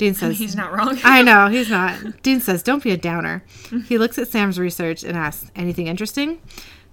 Dean 0.00 0.14
says, 0.14 0.38
He's 0.38 0.56
not 0.56 0.72
wrong. 0.72 0.98
I 1.04 1.20
know, 1.30 1.48
he's 1.48 1.68
not. 1.68 2.22
Dean 2.22 2.40
says, 2.40 2.62
Don't 2.62 2.82
be 2.82 2.90
a 2.90 2.96
downer. 2.96 3.44
He 3.84 3.98
looks 3.98 4.18
at 4.18 4.28
Sam's 4.28 4.58
research 4.58 5.04
and 5.04 5.14
asks, 5.14 5.50
Anything 5.54 5.88
interesting? 5.88 6.40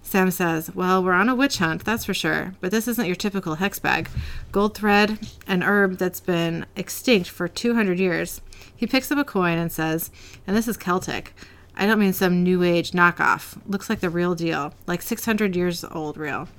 Sam 0.01 0.29
says, 0.29 0.75
Well, 0.75 1.01
we're 1.01 1.13
on 1.13 1.29
a 1.29 1.35
witch 1.35 1.59
hunt, 1.59 1.85
that's 1.85 2.03
for 2.03 2.13
sure. 2.13 2.55
But 2.59 2.71
this 2.71 2.85
isn't 2.85 3.05
your 3.07 3.15
typical 3.15 3.55
hex 3.55 3.79
bag. 3.79 4.09
Gold 4.51 4.75
thread, 4.75 5.19
an 5.47 5.63
herb 5.63 5.99
that's 5.99 6.19
been 6.19 6.65
extinct 6.75 7.29
for 7.29 7.47
200 7.47 7.97
years. 7.97 8.41
He 8.75 8.85
picks 8.85 9.09
up 9.09 9.17
a 9.17 9.23
coin 9.23 9.57
and 9.57 9.71
says, 9.71 10.11
And 10.45 10.57
this 10.57 10.67
is 10.67 10.75
Celtic. 10.75 11.33
I 11.77 11.85
don't 11.85 11.99
mean 11.99 12.11
some 12.11 12.43
new 12.43 12.61
age 12.61 12.91
knockoff. 12.91 13.57
Looks 13.65 13.89
like 13.89 14.01
the 14.01 14.09
real 14.09 14.35
deal, 14.35 14.73
like 14.85 15.01
600 15.01 15.55
years 15.55 15.85
old 15.85 16.17
real. 16.17 16.49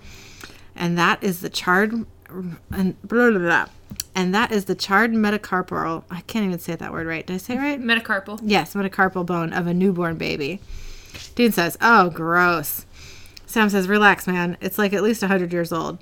And 0.74 0.96
that 0.96 1.22
is 1.22 1.42
the 1.42 1.50
charred 1.50 2.06
and 2.70 3.00
blah, 3.02 3.30
blah, 3.30 3.38
blah. 3.38 3.66
And 4.14 4.34
that 4.34 4.52
is 4.52 4.64
the 4.64 4.74
charred 4.74 5.12
metacarpal. 5.12 6.04
I 6.10 6.20
can't 6.22 6.44
even 6.44 6.58
say 6.58 6.74
that 6.74 6.92
word 6.92 7.06
right. 7.06 7.26
Did 7.26 7.34
I 7.34 7.36
say 7.38 7.54
it 7.54 7.58
right? 7.58 7.80
Metacarpal. 7.80 8.40
Yes, 8.42 8.74
metacarpal 8.74 9.24
bone 9.26 9.52
of 9.52 9.66
a 9.66 9.74
newborn 9.74 10.16
baby. 10.16 10.60
Dean 11.34 11.52
says, 11.52 11.78
"Oh, 11.80 12.10
gross." 12.10 12.84
Sam 13.46 13.70
says, 13.70 13.88
"Relax, 13.88 14.26
man. 14.26 14.56
It's 14.60 14.76
like 14.78 14.92
at 14.92 15.02
least 15.02 15.22
100 15.22 15.52
years 15.52 15.72
old." 15.72 15.98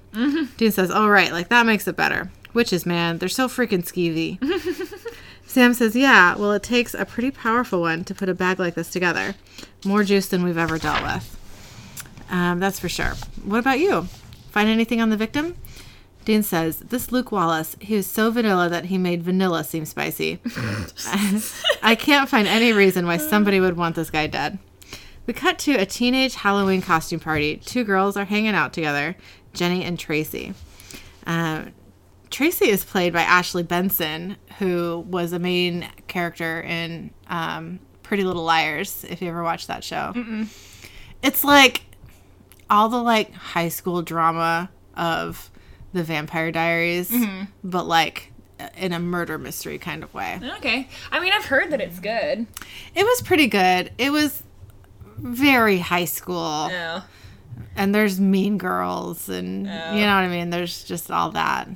Dean 0.57 0.73
says, 0.73 0.91
"All 0.91 1.11
right. 1.11 1.31
Like 1.31 1.49
that 1.49 1.67
makes 1.67 1.87
it 1.87 1.97
better." 1.97 2.31
Witches, 2.55 2.87
man, 2.87 3.19
they're 3.19 3.29
so 3.29 3.49
freaking 3.49 3.85
skeevy. 3.85 4.39
Sam 5.47 5.75
says, 5.75 5.95
"Yeah, 5.95 6.37
well, 6.37 6.53
it 6.53 6.63
takes 6.63 6.95
a 6.95 7.05
pretty 7.05 7.31
powerful 7.31 7.83
one 7.83 8.03
to 8.05 8.15
put 8.15 8.31
a 8.31 8.35
bag 8.35 8.59
like 8.59 8.75
this 8.75 8.91
together. 8.91 9.35
More 9.85 10.05
juice 10.05 10.27
than 10.27 10.43
we've 10.43 10.57
ever 10.57 10.79
dealt 10.79 11.03
with. 11.03 11.37
Um, 12.31 12.59
that's 12.61 12.81
for 12.81 12.89
sure. 12.89 13.13
What 13.45 13.59
about 13.59 13.79
you? 13.79 14.09
Find 14.51 14.69
anything 14.71 15.03
on 15.03 15.11
the 15.11 15.17
victim?" 15.19 15.55
Dean 16.27 16.43
says, 16.43 16.81
This 16.81 17.13
Luke 17.13 17.31
Wallace, 17.31 17.77
he 17.81 17.95
was 17.95 18.05
so 18.05 18.33
vanilla 18.33 18.69
that 18.69 18.87
he 18.87 18.99
made 18.99 19.23
vanilla 19.23 19.63
seem 19.63 19.85
spicy. 19.85 20.41
I 21.83 21.95
can't 21.95 22.29
find 22.29 22.49
any 22.49 22.73
reason 22.73 23.07
why 23.07 23.17
somebody 23.17 23.61
would 23.61 23.77
want 23.77 23.95
this 23.95 24.11
guy 24.11 24.27
dead. 24.27 24.59
We 25.27 25.35
cut 25.35 25.57
to 25.61 25.75
a 25.75 25.87
teenage 25.87 26.35
Halloween 26.35 26.83
costume 26.83 27.21
party. 27.21 27.59
Two 27.59 27.85
girls 27.85 28.17
are 28.17 28.25
hanging 28.25 28.57
out 28.57 28.73
together 28.73 29.17
Jenny 29.55 29.85
and 29.85 29.97
Tracy. 29.97 30.53
Um, 31.29 31.73
Tracy 32.29 32.71
is 32.71 32.85
played 32.85 33.13
by 33.13 33.23
Ashley 33.23 33.63
Benson, 33.63 34.37
who 34.59 35.05
was 35.09 35.33
a 35.33 35.39
main 35.39 35.89
character 36.09 36.61
in 36.61 37.13
um, 37.29 37.79
Pretty 38.03 38.25
Little 38.25 38.43
Liars, 38.43 39.05
if 39.09 39.23
you 39.23 39.29
ever 39.29 39.45
watched 39.45 39.69
that 39.69 39.85
show. 39.85 40.13
It's 41.23 41.45
like 41.45 41.83
all 42.69 42.89
the 42.89 43.01
like 43.01 43.33
high 43.33 43.69
school 43.69 44.03
drama 44.03 44.71
of 44.97 45.53
the 45.97 46.05
Vampire 46.05 46.53
Diaries, 46.53 47.13
but 47.65 47.87
like 47.87 48.33
in 48.77 48.93
a 48.93 48.99
murder 49.01 49.39
mystery 49.39 49.79
kind 49.79 50.03
of 50.03 50.13
way. 50.15 50.41
Okay. 50.59 50.89
I 51.11 51.21
mean, 51.21 51.33
I've 51.33 51.45
heard 51.47 51.71
that 51.73 51.81
it's 51.81 51.99
good. 52.01 52.47
It 52.95 53.05
was 53.05 53.23
pretty 53.23 53.47
good. 53.49 53.93
It 53.99 54.11
was 54.11 54.43
very 55.19 55.79
high 55.79 56.05
school, 56.05 56.69
Yeah. 56.71 57.03
and 57.77 57.95
there's 57.95 58.21
mean 58.21 58.59
girls, 58.59 59.29
and 59.29 59.67
you 59.67 59.71
know 59.73 60.15
what 60.15 60.25
I 60.25 60.29
mean. 60.29 60.51
There's 60.51 60.85
just 60.85 61.11
all 61.11 61.31
that. 61.33 61.69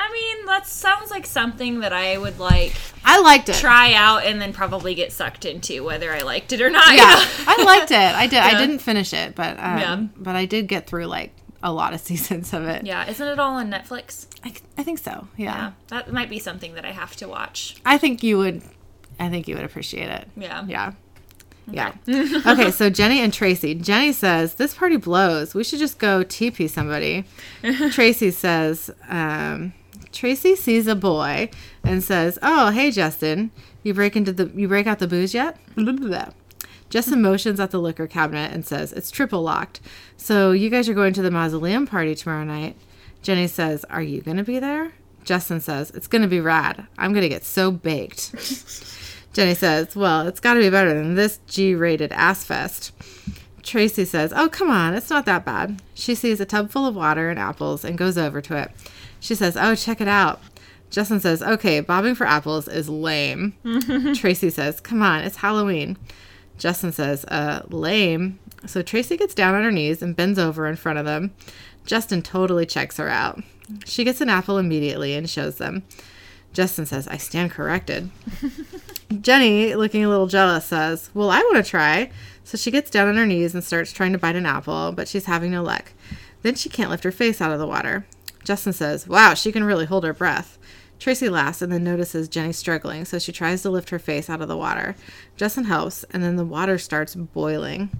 I 0.00 0.12
mean, 0.12 0.46
that 0.46 0.66
sounds 0.66 1.10
like 1.10 1.26
something 1.26 1.80
that 1.80 1.92
I 1.92 2.18
would 2.18 2.38
like 2.38 2.72
I 3.04 3.20
liked 3.20 3.48
it. 3.48 3.56
try 3.56 3.94
out 3.94 4.24
and 4.24 4.40
then 4.40 4.52
probably 4.52 4.94
get 4.94 5.12
sucked 5.12 5.44
into, 5.44 5.82
whether 5.84 6.12
I 6.12 6.20
liked 6.20 6.52
it 6.52 6.60
or 6.60 6.70
not. 6.70 6.92
you 6.92 6.98
yeah, 6.98 7.04
know? 7.04 7.24
I 7.48 7.62
liked 7.64 7.90
it. 7.90 7.96
I 7.96 8.26
did. 8.28 8.38
I 8.38 8.58
didn't 8.64 8.78
finish 8.78 9.12
it, 9.12 9.34
but 9.34 9.58
um, 9.58 9.78
Yeah. 9.78 9.96
but 10.16 10.36
I 10.36 10.44
did 10.44 10.68
get 10.68 10.86
through 10.86 11.06
like 11.06 11.34
a 11.62 11.72
lot 11.72 11.92
of 11.94 12.00
seasons 12.08 12.52
of 12.52 12.64
it. 12.66 12.84
yeah. 12.86 13.08
Isn't 13.08 13.26
it 13.26 13.38
all 13.38 13.54
on 13.54 13.70
Netflix? 13.70 14.26
I, 14.44 14.54
I 14.76 14.82
think 14.82 14.98
so. 14.98 15.28
Yeah. 15.36 15.44
Yeah. 15.56 15.72
That 15.88 16.12
might 16.12 16.30
be 16.30 16.38
something 16.38 16.74
that 16.74 16.84
I 16.84 16.92
have 16.92 17.16
to 17.16 17.28
watch. 17.28 17.76
I 17.84 17.98
think 17.98 18.22
you 18.22 18.38
would. 18.38 18.62
I 19.20 19.28
think 19.28 19.48
you 19.48 19.56
would 19.56 19.64
appreciate 19.64 20.08
it. 20.08 20.28
Yeah. 20.36 20.64
Yeah. 20.68 20.92
Yeah. 21.70 21.92
okay, 22.46 22.70
so 22.80 22.88
Jenny 22.88 23.20
and 23.20 23.32
Tracy. 23.32 23.74
Jenny 23.74 24.12
says, 24.12 24.54
This 24.54 24.74
party 24.74 24.96
blows. 24.96 25.54
We 25.54 25.64
should 25.64 25.78
just 25.80 25.98
go 25.98 26.24
TP 26.24 26.68
somebody. 26.70 27.24
Tracy 27.90 28.30
says, 28.30 28.90
um, 29.08 29.74
Tracy 30.12 30.56
sees 30.56 30.86
a 30.86 30.94
boy 30.94 31.50
and 31.84 32.02
says, 32.02 32.38
Oh, 32.42 32.70
hey 32.70 32.90
Justin. 32.90 33.50
You 33.82 33.92
break 33.94 34.16
into 34.16 34.32
the 34.32 34.50
you 34.54 34.66
break 34.68 34.86
out 34.86 34.98
the 34.98 35.06
booze 35.06 35.34
yet? 35.34 35.56
Justin 36.90 37.22
motions 37.22 37.60
at 37.60 37.70
the 37.70 37.80
liquor 37.80 38.06
cabinet 38.06 38.52
and 38.52 38.64
says, 38.64 38.92
It's 38.92 39.10
triple 39.10 39.42
locked. 39.42 39.80
So 40.16 40.52
you 40.52 40.70
guys 40.70 40.88
are 40.88 40.94
going 40.94 41.12
to 41.14 41.22
the 41.22 41.30
mausoleum 41.30 41.86
party 41.86 42.14
tomorrow 42.14 42.44
night. 42.44 42.76
Jenny 43.22 43.46
says, 43.46 43.84
Are 43.90 44.02
you 44.02 44.20
gonna 44.22 44.44
be 44.44 44.58
there? 44.58 44.92
Justin 45.24 45.60
says, 45.60 45.90
It's 45.90 46.06
gonna 46.06 46.28
be 46.28 46.40
rad. 46.40 46.86
I'm 46.96 47.12
gonna 47.12 47.28
get 47.28 47.44
so 47.44 47.70
baked. 47.70 48.34
Jenny 49.32 49.54
says, 49.54 49.94
Well, 49.94 50.26
it's 50.26 50.40
got 50.40 50.54
to 50.54 50.60
be 50.60 50.70
better 50.70 50.92
than 50.94 51.14
this 51.14 51.38
G 51.46 51.74
rated 51.74 52.10
ass 52.12 52.42
fest. 52.44 52.92
Tracy 53.62 54.04
says, 54.04 54.32
Oh, 54.34 54.48
come 54.48 54.70
on, 54.70 54.94
it's 54.94 55.10
not 55.10 55.26
that 55.26 55.44
bad. 55.44 55.80
She 55.94 56.14
sees 56.14 56.40
a 56.40 56.44
tub 56.44 56.70
full 56.70 56.86
of 56.86 56.96
water 56.96 57.30
and 57.30 57.38
apples 57.38 57.84
and 57.84 57.98
goes 57.98 58.18
over 58.18 58.40
to 58.40 58.56
it. 58.56 58.70
She 59.20 59.34
says, 59.34 59.56
Oh, 59.56 59.74
check 59.74 60.00
it 60.00 60.08
out. 60.08 60.40
Justin 60.90 61.20
says, 61.20 61.42
Okay, 61.42 61.80
bobbing 61.80 62.14
for 62.14 62.26
apples 62.26 62.66
is 62.66 62.88
lame. 62.88 63.54
Tracy 64.16 64.50
says, 64.50 64.80
Come 64.80 65.02
on, 65.02 65.22
it's 65.22 65.36
Halloween. 65.36 65.98
Justin 66.58 66.92
says, 66.92 67.24
Uh, 67.26 67.62
lame. 67.68 68.38
So 68.66 68.82
Tracy 68.82 69.16
gets 69.16 69.34
down 69.34 69.54
on 69.54 69.64
her 69.64 69.70
knees 69.70 70.02
and 70.02 70.16
bends 70.16 70.38
over 70.38 70.66
in 70.66 70.76
front 70.76 70.98
of 70.98 71.04
them. 71.04 71.32
Justin 71.86 72.20
totally 72.20 72.66
checks 72.66 72.98
her 72.98 73.08
out. 73.08 73.42
She 73.86 74.04
gets 74.04 74.20
an 74.20 74.28
apple 74.28 74.58
immediately 74.58 75.14
and 75.14 75.28
shows 75.28 75.56
them. 75.56 75.84
Justin 76.52 76.86
says, 76.86 77.06
I 77.06 77.16
stand 77.16 77.50
corrected. 77.50 78.10
Jenny, 79.20 79.74
looking 79.74 80.04
a 80.04 80.08
little 80.08 80.26
jealous, 80.26 80.66
says, 80.66 81.10
Well, 81.14 81.30
I 81.30 81.38
want 81.40 81.64
to 81.64 81.70
try. 81.70 82.10
So 82.44 82.56
she 82.56 82.70
gets 82.70 82.90
down 82.90 83.08
on 83.08 83.16
her 83.16 83.26
knees 83.26 83.54
and 83.54 83.62
starts 83.62 83.92
trying 83.92 84.12
to 84.12 84.18
bite 84.18 84.36
an 84.36 84.46
apple, 84.46 84.92
but 84.92 85.08
she's 85.08 85.26
having 85.26 85.50
no 85.50 85.62
luck. 85.62 85.92
Then 86.42 86.54
she 86.54 86.68
can't 86.68 86.90
lift 86.90 87.04
her 87.04 87.12
face 87.12 87.40
out 87.40 87.52
of 87.52 87.58
the 87.58 87.66
water. 87.66 88.06
Justin 88.44 88.72
says, 88.72 89.06
Wow, 89.06 89.34
she 89.34 89.52
can 89.52 89.64
really 89.64 89.84
hold 89.86 90.04
her 90.04 90.14
breath. 90.14 90.57
Tracy 90.98 91.28
laughs 91.28 91.62
and 91.62 91.72
then 91.72 91.84
notices 91.84 92.28
Jenny 92.28 92.52
struggling, 92.52 93.04
so 93.04 93.18
she 93.18 93.32
tries 93.32 93.62
to 93.62 93.70
lift 93.70 93.90
her 93.90 93.98
face 93.98 94.28
out 94.28 94.42
of 94.42 94.48
the 94.48 94.56
water. 94.56 94.96
Justin 95.36 95.64
helps, 95.64 96.04
and 96.10 96.22
then 96.22 96.36
the 96.36 96.44
water 96.44 96.78
starts 96.78 97.14
boiling. 97.14 97.90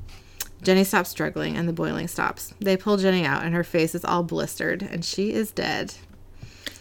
Jenny 0.62 0.82
stops 0.82 1.10
struggling, 1.10 1.56
and 1.56 1.68
the 1.68 1.72
boiling 1.72 2.08
stops. 2.08 2.52
They 2.60 2.76
pull 2.76 2.96
Jenny 2.96 3.24
out, 3.24 3.44
and 3.44 3.54
her 3.54 3.62
face 3.62 3.94
is 3.94 4.04
all 4.04 4.24
blistered, 4.24 4.82
and 4.82 5.04
she 5.04 5.32
is 5.32 5.52
dead. 5.52 5.94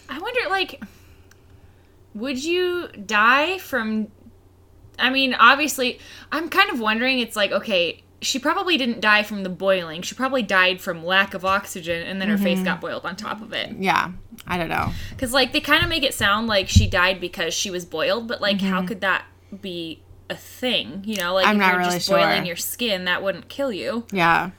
I 0.10 0.20
wonder, 0.20 0.50
like, 0.50 0.82
would 2.16 2.44
you 2.44 2.88
die 2.88 3.60
from? 3.60 4.08
I 4.98 5.12
mean, 5.12 5.36
obviously, 5.36 6.00
I'm 6.32 6.50
kind 6.50 6.72
of 6.72 6.80
wondering. 6.80 7.20
It's 7.20 7.36
like, 7.36 7.52
okay, 7.52 8.04
she 8.22 8.40
probably 8.40 8.78
didn't 8.78 9.02
die 9.02 9.22
from 9.22 9.44
the 9.44 9.50
boiling. 9.50 10.02
She 10.02 10.16
probably 10.16 10.42
died 10.42 10.82
from 10.82 11.06
lack 11.06 11.36
of 11.36 11.46
oxygen, 11.46 12.02
and 12.02 12.20
then 12.20 12.30
her 12.30 12.38
face 12.38 12.58
mm-hmm. 12.58 12.66
got 12.66 12.82
boiled 12.82 13.06
on 13.06 13.16
top 13.16 13.42
of 13.42 13.54
it. 13.54 13.76
Yeah, 13.78 14.12
I 14.48 14.58
don't 14.58 14.70
know. 14.70 14.92
Because, 15.12 15.34
like, 15.34 15.52
they 15.54 15.60
kind 15.60 15.84
of 15.84 15.90
make 15.90 16.04
it 16.04 16.14
sound 16.14 16.48
like 16.48 16.70
she 16.70 16.88
died 16.88 17.20
because 17.20 17.54
she 17.54 17.70
was 17.70 17.86
boiled, 17.86 18.28
but 18.28 18.42
like, 18.42 18.62
how 18.62 18.86
could 18.86 19.02
that 19.02 19.26
be 19.62 20.02
a 20.30 20.36
thing? 20.36 21.02
You 21.06 21.18
know, 21.18 21.34
like 21.34 21.46
Mm-hmm. 21.46 21.50
I'm 21.50 21.56
if 21.56 21.60
not 21.62 21.72
you're 21.72 21.80
really 21.80 21.94
just 21.98 22.10
boiling 22.10 22.38
sure. 22.38 22.46
your 22.46 22.56
skin, 22.56 23.06
that 23.06 23.22
wouldn't 23.24 23.48
kill 23.50 23.72
you 23.72 24.06
Yeah, 24.12 24.52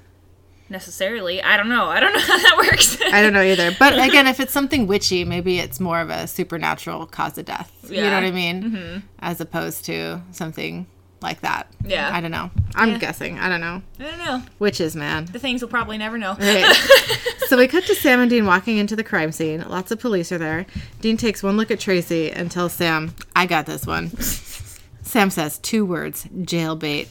necessarily. 0.69 1.43
I 1.43 1.57
don't 1.57 1.69
know. 1.69 1.87
I 1.87 2.01
don't 2.01 2.13
know 2.13 2.21
how 2.33 2.39
that 2.39 2.57
works. 2.59 2.99
I 3.03 3.23
don't 3.23 3.33
know 3.33 3.43
either. 3.43 3.71
But 3.79 3.95
again, 4.09 4.27
if 4.27 4.41
it's 4.41 4.53
something 4.53 4.87
witchy, 4.87 5.25
maybe 5.25 5.59
it's 5.59 5.81
more 5.81 6.01
of 6.01 6.11
a 6.11 6.27
supernatural 6.27 7.07
cause 7.07 7.39
of 7.39 7.47
death. 7.47 7.73
You 7.89 8.03
know 8.03 8.13
what 8.15 8.25
I 8.25 8.31
mean? 8.31 9.03
As 9.21 9.41
opposed 9.41 9.85
to 9.87 10.21
something 10.33 10.87
like 11.21 11.41
that. 11.41 11.67
Yeah. 11.85 12.11
I 12.13 12.21
don't 12.21 12.31
know. 12.31 12.51
I'm 12.75 12.91
Yeah. 12.91 12.99
guessing. 12.99 13.39
I 13.39 13.49
don't 13.49 13.61
know. 13.61 13.83
I 13.99 14.03
don't 14.05 14.19
know. 14.19 14.43
Witches, 14.59 14.95
man. 14.95 15.27
The 15.27 15.39
things 15.39 15.63
we'll 15.63 15.71
probably 15.71 15.99
never 15.99 16.17
know. 16.19 16.35
Right. 16.39 16.75
so 17.49 17.57
we 17.57 17.67
cut 17.67 17.85
to 17.87 17.95
Sam 17.95 18.21
and 18.21 18.31
Dean 18.31 18.47
walking 18.47 18.77
into 18.79 18.95
the 18.97 19.05
crime 19.05 19.33
scene. 19.33 19.65
Lots 19.69 19.91
of 19.91 19.99
police 20.01 20.31
are 20.33 20.39
there. 20.39 20.67
Dean 21.01 21.17
takes 21.17 21.43
one 21.43 21.57
look 21.57 21.71
at 21.71 21.81
Tracy 21.81 22.31
and 22.31 22.51
tells 22.51 22.73
Sam, 22.73 23.15
I 23.35 23.47
got 23.47 23.67
this 23.67 23.87
one. 23.87 24.11
Sam 25.03 25.31
says 25.31 25.59
two 25.59 25.85
words 25.85 26.25
jailbait. 26.27 27.09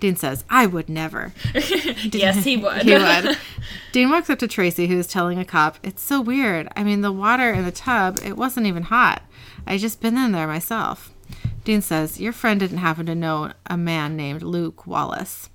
Dean 0.00 0.14
says, 0.14 0.44
I 0.48 0.66
would 0.66 0.88
never. 0.88 1.32
yes, 1.54 2.44
he 2.44 2.56
would. 2.56 2.82
He 2.82 2.92
would. 2.94 3.36
Dean 3.90 4.10
walks 4.10 4.30
up 4.30 4.38
to 4.38 4.46
Tracy, 4.46 4.86
who 4.86 4.96
is 4.98 5.08
telling 5.08 5.38
a 5.40 5.44
cop, 5.44 5.78
It's 5.82 6.02
so 6.02 6.20
weird. 6.20 6.68
I 6.76 6.84
mean, 6.84 7.00
the 7.00 7.10
water 7.10 7.50
in 7.52 7.64
the 7.64 7.72
tub, 7.72 8.18
it 8.24 8.36
wasn't 8.36 8.66
even 8.66 8.84
hot. 8.84 9.22
I 9.66 9.76
just 9.76 10.00
been 10.00 10.16
in 10.16 10.30
there 10.32 10.46
myself. 10.46 11.12
Dean 11.68 11.82
says, 11.82 12.18
Your 12.18 12.32
friend 12.32 12.58
didn't 12.58 12.78
happen 12.78 13.04
to 13.04 13.14
know 13.14 13.52
a 13.66 13.76
man 13.76 14.16
named 14.16 14.40
Luke 14.40 14.86
Wallace. 14.86 15.50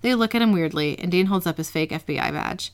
They 0.00 0.12
look 0.12 0.34
at 0.34 0.42
him 0.42 0.50
weirdly, 0.50 0.98
and 0.98 1.08
Dean 1.08 1.26
holds 1.26 1.46
up 1.46 1.56
his 1.56 1.70
fake 1.70 1.92
FBI 1.92 2.32
badge. 2.32 2.72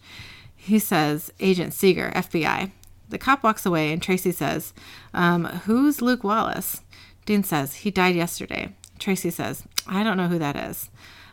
He 0.57 0.79
says, 0.79 1.31
Agent 1.39 1.75
Seger, 1.75 2.11
FBI. 2.15 2.71
The 3.11 3.19
cop 3.19 3.43
walks 3.43 3.67
away, 3.67 3.93
and 3.93 4.01
Tracy 4.01 4.33
says, 4.33 4.73
um, 5.13 5.45
Who's 5.67 6.01
Luke 6.01 6.25
Wallace? 6.25 6.81
Dean 7.27 7.45
says, 7.45 7.75
He 7.75 7.91
died 7.91 8.17
yesterday. 8.17 8.75
Tracy 8.99 9.29
says, 9.29 9.65
I 9.87 10.03
don't 10.03 10.17
know 10.17 10.29
who 10.29 10.39
that 10.39 10.57
is. 10.57 10.89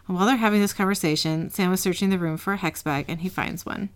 And 0.10 0.18
while 0.18 0.26
they're 0.26 0.36
having 0.36 0.60
this 0.60 0.74
conversation, 0.74 1.50
Sam 1.52 1.72
is 1.72 1.80
searching 1.80 2.10
the 2.10 2.20
room 2.20 2.36
for 2.36 2.52
a 2.52 2.58
hex 2.58 2.84
bag, 2.84 3.06
and 3.08 3.22
he 3.22 3.30
finds 3.30 3.66
one. 3.66 3.92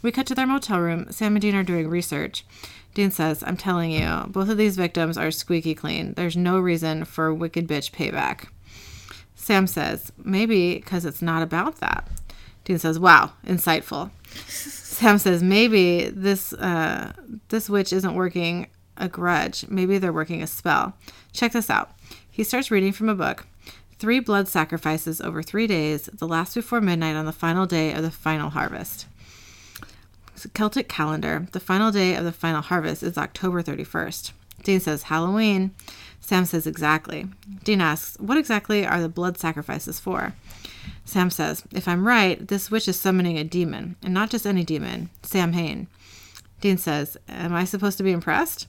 We 0.00 0.10
cut 0.10 0.26
to 0.28 0.34
their 0.34 0.46
motel 0.46 0.80
room. 0.80 1.12
Sam 1.12 1.34
and 1.34 1.42
Dean 1.42 1.54
are 1.54 1.62
doing 1.62 1.86
research. 1.88 2.46
Dean 2.94 3.10
says, 3.10 3.42
I'm 3.44 3.56
telling 3.56 3.90
you, 3.90 4.24
both 4.28 4.48
of 4.48 4.56
these 4.56 4.76
victims 4.76 5.18
are 5.18 5.30
squeaky 5.30 5.74
clean. 5.74 6.14
There's 6.14 6.36
no 6.36 6.60
reason 6.60 7.04
for 7.04 7.34
wicked 7.34 7.66
bitch 7.66 7.90
payback. 7.90 8.46
Sam 9.34 9.66
says, 9.66 10.12
maybe 10.16 10.76
because 10.76 11.04
it's 11.04 11.20
not 11.20 11.42
about 11.42 11.76
that. 11.76 12.08
Dean 12.64 12.78
says, 12.78 12.98
wow, 12.98 13.32
insightful. 13.44 14.10
Sam 14.48 15.18
says, 15.18 15.42
maybe 15.42 16.08
this 16.08 16.52
uh, 16.54 17.12
this 17.48 17.68
witch 17.68 17.92
isn't 17.92 18.14
working 18.14 18.68
a 18.96 19.08
grudge. 19.08 19.66
Maybe 19.68 19.98
they're 19.98 20.12
working 20.12 20.42
a 20.42 20.46
spell. 20.46 20.94
Check 21.32 21.52
this 21.52 21.68
out. 21.68 21.90
He 22.30 22.44
starts 22.44 22.70
reading 22.70 22.92
from 22.92 23.08
a 23.08 23.14
book. 23.14 23.46
Three 23.98 24.20
blood 24.20 24.48
sacrifices 24.48 25.20
over 25.20 25.42
three 25.42 25.66
days, 25.66 26.06
the 26.06 26.28
last 26.28 26.54
before 26.54 26.80
midnight 26.80 27.16
on 27.16 27.26
the 27.26 27.32
final 27.32 27.66
day 27.66 27.92
of 27.92 28.02
the 28.02 28.10
final 28.10 28.50
harvest. 28.50 29.06
Celtic 30.54 30.88
calendar, 30.88 31.46
the 31.52 31.60
final 31.60 31.90
day 31.90 32.14
of 32.14 32.24
the 32.24 32.32
final 32.32 32.62
harvest 32.62 33.02
is 33.02 33.16
October 33.16 33.62
31st. 33.62 34.32
Dean 34.62 34.80
says, 34.80 35.04
Halloween. 35.04 35.74
Sam 36.20 36.46
says, 36.46 36.66
exactly. 36.66 37.26
Dean 37.64 37.80
asks, 37.80 38.18
what 38.18 38.38
exactly 38.38 38.86
are 38.86 39.00
the 39.00 39.08
blood 39.08 39.38
sacrifices 39.38 40.00
for? 40.00 40.32
Sam 41.04 41.30
says, 41.30 41.62
if 41.70 41.86
I'm 41.86 42.06
right, 42.06 42.48
this 42.48 42.70
witch 42.70 42.88
is 42.88 42.98
summoning 42.98 43.38
a 43.38 43.44
demon, 43.44 43.96
and 44.02 44.14
not 44.14 44.30
just 44.30 44.46
any 44.46 44.64
demon, 44.64 45.10
Samhain. 45.22 45.86
Dean 46.62 46.78
says, 46.78 47.18
am 47.28 47.52
I 47.54 47.64
supposed 47.64 47.98
to 47.98 48.04
be 48.04 48.12
impressed? 48.12 48.66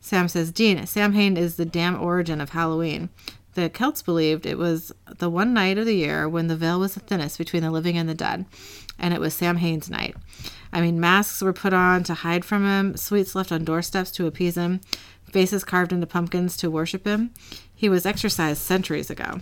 Sam 0.00 0.28
says, 0.28 0.52
Dean, 0.52 0.86
Samhain 0.86 1.36
is 1.36 1.56
the 1.56 1.64
damn 1.64 2.00
origin 2.00 2.40
of 2.40 2.50
Halloween. 2.50 3.08
The 3.54 3.70
Celts 3.70 4.02
believed 4.02 4.46
it 4.46 4.58
was 4.58 4.92
the 5.18 5.30
one 5.30 5.54
night 5.54 5.78
of 5.78 5.86
the 5.86 5.96
year 5.96 6.28
when 6.28 6.46
the 6.46 6.56
veil 6.56 6.78
was 6.78 6.94
the 6.94 7.00
thinnest 7.00 7.38
between 7.38 7.62
the 7.62 7.70
living 7.70 7.96
and 7.96 8.08
the 8.08 8.14
dead, 8.14 8.44
and 8.98 9.12
it 9.14 9.20
was 9.20 9.34
Samhain's 9.34 9.90
night. 9.90 10.14
I 10.72 10.80
mean, 10.80 11.00
masks 11.00 11.42
were 11.42 11.52
put 11.52 11.72
on 11.72 12.02
to 12.04 12.14
hide 12.14 12.44
from 12.44 12.64
him, 12.64 12.96
sweets 12.96 13.34
left 13.34 13.52
on 13.52 13.64
doorsteps 13.64 14.10
to 14.12 14.26
appease 14.26 14.56
him, 14.56 14.80
faces 15.30 15.64
carved 15.64 15.92
into 15.92 16.06
pumpkins 16.06 16.56
to 16.58 16.70
worship 16.70 17.06
him. 17.06 17.32
He 17.74 17.88
was 17.88 18.06
exorcised 18.06 18.60
centuries 18.60 19.10
ago. 19.10 19.40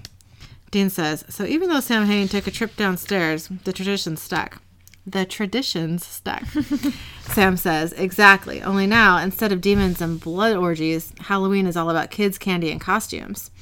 Dean 0.71 0.91
says, 0.91 1.25
so 1.29 1.45
even 1.45 1.69
though 1.69 1.81
Samhain 1.81 2.29
took 2.29 2.47
a 2.47 2.51
trip 2.51 2.77
downstairs, 2.77 3.49
the 3.65 3.73
tradition 3.73 4.17
stuck. 4.17 4.61
The 5.07 5.25
traditions 5.25 6.05
stuck. 6.05 6.45
Sam 7.23 7.57
says, 7.57 7.93
exactly. 7.93 8.61
Only 8.61 8.89
now, 8.89 9.19
instead 9.19 9.53
of 9.53 9.61
demons 9.61 10.01
and 10.01 10.21
blood 10.21 10.57
orgies, 10.57 11.13
Halloween 11.21 11.69
is 11.69 11.77
all 11.77 11.91
about 11.91 12.11
kids, 12.11 12.39
candy, 12.39 12.73
and 12.73 12.81
costumes. 12.81 13.53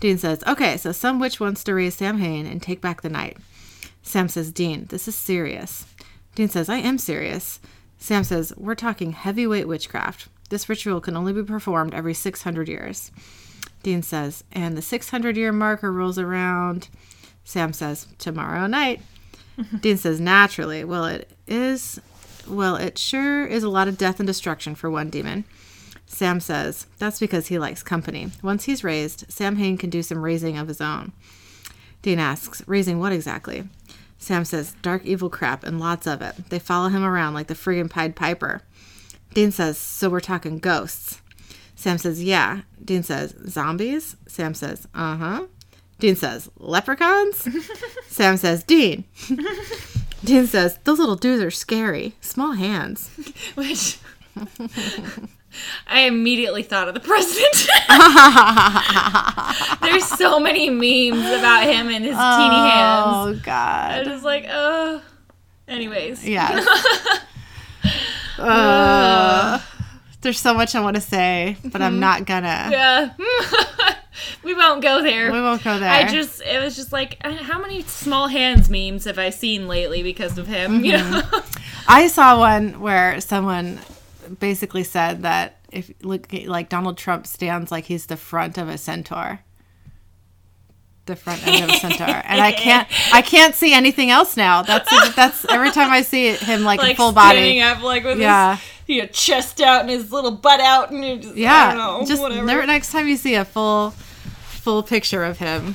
Dean 0.00 0.18
says, 0.18 0.42
okay, 0.46 0.76
so 0.76 0.90
some 0.90 1.20
witch 1.20 1.38
wants 1.38 1.62
to 1.64 1.74
raise 1.74 1.94
Samhain 1.94 2.46
and 2.46 2.60
take 2.60 2.80
back 2.80 3.02
the 3.02 3.08
night. 3.08 3.36
Sam 4.02 4.28
says, 4.28 4.52
Dean, 4.52 4.86
this 4.86 5.06
is 5.06 5.14
serious. 5.14 5.86
Dean 6.34 6.48
says, 6.48 6.68
I 6.68 6.76
am 6.76 6.98
serious. 6.98 7.60
Sam 7.98 8.24
says, 8.24 8.52
We're 8.56 8.74
talking 8.74 9.12
heavyweight 9.12 9.68
witchcraft. 9.68 10.28
This 10.48 10.68
ritual 10.68 11.00
can 11.00 11.16
only 11.16 11.32
be 11.32 11.42
performed 11.42 11.94
every 11.94 12.14
600 12.14 12.68
years. 12.68 13.10
Dean 13.82 14.02
says, 14.02 14.44
And 14.52 14.76
the 14.76 14.82
600 14.82 15.36
year 15.36 15.52
marker 15.52 15.92
rolls 15.92 16.18
around. 16.18 16.88
Sam 17.44 17.72
says, 17.72 18.06
Tomorrow 18.18 18.66
night. 18.66 19.00
Dean 19.80 19.96
says, 19.96 20.20
Naturally. 20.20 20.84
Well, 20.84 21.06
it 21.06 21.30
is. 21.46 22.00
Well, 22.48 22.76
it 22.76 22.98
sure 22.98 23.46
is 23.46 23.62
a 23.62 23.68
lot 23.68 23.88
of 23.88 23.98
death 23.98 24.18
and 24.18 24.26
destruction 24.26 24.74
for 24.74 24.90
one 24.90 25.10
demon. 25.10 25.44
Sam 26.06 26.40
says, 26.40 26.86
That's 26.98 27.20
because 27.20 27.48
he 27.48 27.58
likes 27.58 27.82
company. 27.82 28.30
Once 28.42 28.64
he's 28.64 28.84
raised, 28.84 29.30
Samhain 29.30 29.78
can 29.78 29.90
do 29.90 30.02
some 30.02 30.22
raising 30.22 30.58
of 30.58 30.68
his 30.68 30.80
own. 30.80 31.12
Dean 32.02 32.18
asks, 32.18 32.62
Raising 32.66 32.98
what 32.98 33.12
exactly? 33.12 33.64
Sam 34.22 34.44
says, 34.44 34.76
Dark 34.82 35.04
evil 35.04 35.28
crap 35.28 35.64
and 35.64 35.80
lots 35.80 36.06
of 36.06 36.22
it. 36.22 36.48
They 36.48 36.60
follow 36.60 36.88
him 36.88 37.02
around 37.02 37.34
like 37.34 37.48
the 37.48 37.54
friggin' 37.54 37.90
Pied 37.90 38.14
Piper. 38.14 38.62
Dean 39.34 39.50
says, 39.50 39.76
So 39.76 40.08
we're 40.08 40.20
talking 40.20 40.60
ghosts. 40.60 41.20
Sam 41.74 41.98
says, 41.98 42.22
Yeah. 42.22 42.60
Dean 42.84 43.02
says, 43.02 43.34
Zombies? 43.48 44.14
Sam 44.28 44.54
says, 44.54 44.86
Uh 44.94 45.16
huh. 45.16 45.46
Dean 45.98 46.14
says, 46.14 46.48
Leprechauns? 46.56 47.48
Sam 48.08 48.36
says, 48.36 48.62
Dean. 48.62 49.02
Dean 50.24 50.46
says, 50.46 50.78
Those 50.84 51.00
little 51.00 51.16
dudes 51.16 51.42
are 51.42 51.50
scary. 51.50 52.14
Small 52.20 52.52
hands. 52.52 53.10
Which 53.56 53.98
I 55.86 56.00
immediately 56.00 56.62
thought 56.62 56.88
of 56.88 56.94
the 56.94 57.00
president. 57.00 57.68
There's 59.82 60.06
so 60.06 60.40
many 60.40 60.70
memes 60.70 61.26
about 61.38 61.64
him 61.64 61.88
and 61.88 62.04
his 62.04 62.14
teeny 62.14 62.68
hands. 62.70 63.06
Oh, 63.06 63.40
god. 63.42 64.06
I 64.06 64.12
was 64.12 64.22
like, 64.22 64.46
oh. 64.48 65.02
Anyways. 65.68 66.26
Yeah. 66.26 66.64
Uh, 68.38 69.60
there's 70.22 70.40
so 70.40 70.54
much 70.54 70.74
I 70.74 70.80
want 70.80 70.96
to 70.96 71.00
say, 71.00 71.56
but 71.64 71.82
I'm 71.82 72.00
not 72.00 72.26
gonna. 72.26 72.68
Yeah. 72.70 73.10
we 74.42 74.54
won't 74.54 74.82
go 74.82 75.02
there. 75.02 75.30
We 75.30 75.40
won't 75.40 75.62
go 75.62 75.78
there. 75.78 75.90
I 75.90 76.08
just, 76.08 76.40
it 76.42 76.60
was 76.60 76.74
just 76.74 76.92
like, 76.92 77.18
uh, 77.22 77.32
how 77.32 77.60
many 77.60 77.82
small 77.82 78.28
hands 78.28 78.68
memes 78.70 79.04
have 79.04 79.18
I 79.18 79.30
seen 79.30 79.68
lately 79.68 80.02
because 80.02 80.38
of 80.38 80.46
him? 80.46 80.84
You 80.84 80.92
know? 80.92 81.22
I 81.86 82.08
saw 82.08 82.38
one 82.38 82.80
where 82.80 83.20
someone 83.20 83.78
basically 84.38 84.84
said 84.84 85.22
that 85.22 85.58
if 85.70 85.90
look 86.02 86.26
like 86.46 86.68
Donald 86.68 86.96
Trump 86.98 87.26
stands 87.26 87.70
like 87.70 87.84
he's 87.86 88.06
the 88.06 88.16
front 88.16 88.58
of 88.58 88.68
a 88.68 88.78
centaur. 88.78 89.40
The 91.06 91.16
front 91.16 91.44
end 91.44 91.64
of 91.64 91.70
a 91.70 91.78
centaur, 91.78 92.22
and 92.24 92.40
I 92.40 92.52
can't, 92.52 92.86
I 93.12 93.22
can't 93.22 93.56
see 93.56 93.74
anything 93.74 94.10
else 94.12 94.36
now. 94.36 94.62
That's 94.62 94.88
that's 95.16 95.44
every 95.46 95.72
time 95.72 95.90
I 95.90 96.02
see 96.02 96.30
him 96.34 96.62
like, 96.62 96.78
like 96.78 96.96
full 96.96 97.10
body. 97.10 97.60
up, 97.60 97.82
like 97.82 98.04
with 98.04 98.20
Yeah. 98.20 98.54
his 98.56 98.64
you 98.86 99.00
know, 99.02 99.08
chest 99.08 99.60
out 99.60 99.80
and 99.80 99.90
his 99.90 100.12
little 100.12 100.30
butt 100.30 100.60
out, 100.60 100.92
and 100.92 101.20
just, 101.20 101.34
I 101.34 101.38
Yeah, 101.40 101.68
don't 101.74 101.78
know, 101.78 102.06
just 102.06 102.22
whatever. 102.22 102.66
next 102.66 102.92
time 102.92 103.08
you 103.08 103.16
see 103.16 103.34
a 103.34 103.44
full, 103.44 103.90
full 103.90 104.84
picture 104.84 105.24
of 105.24 105.38
him, 105.38 105.74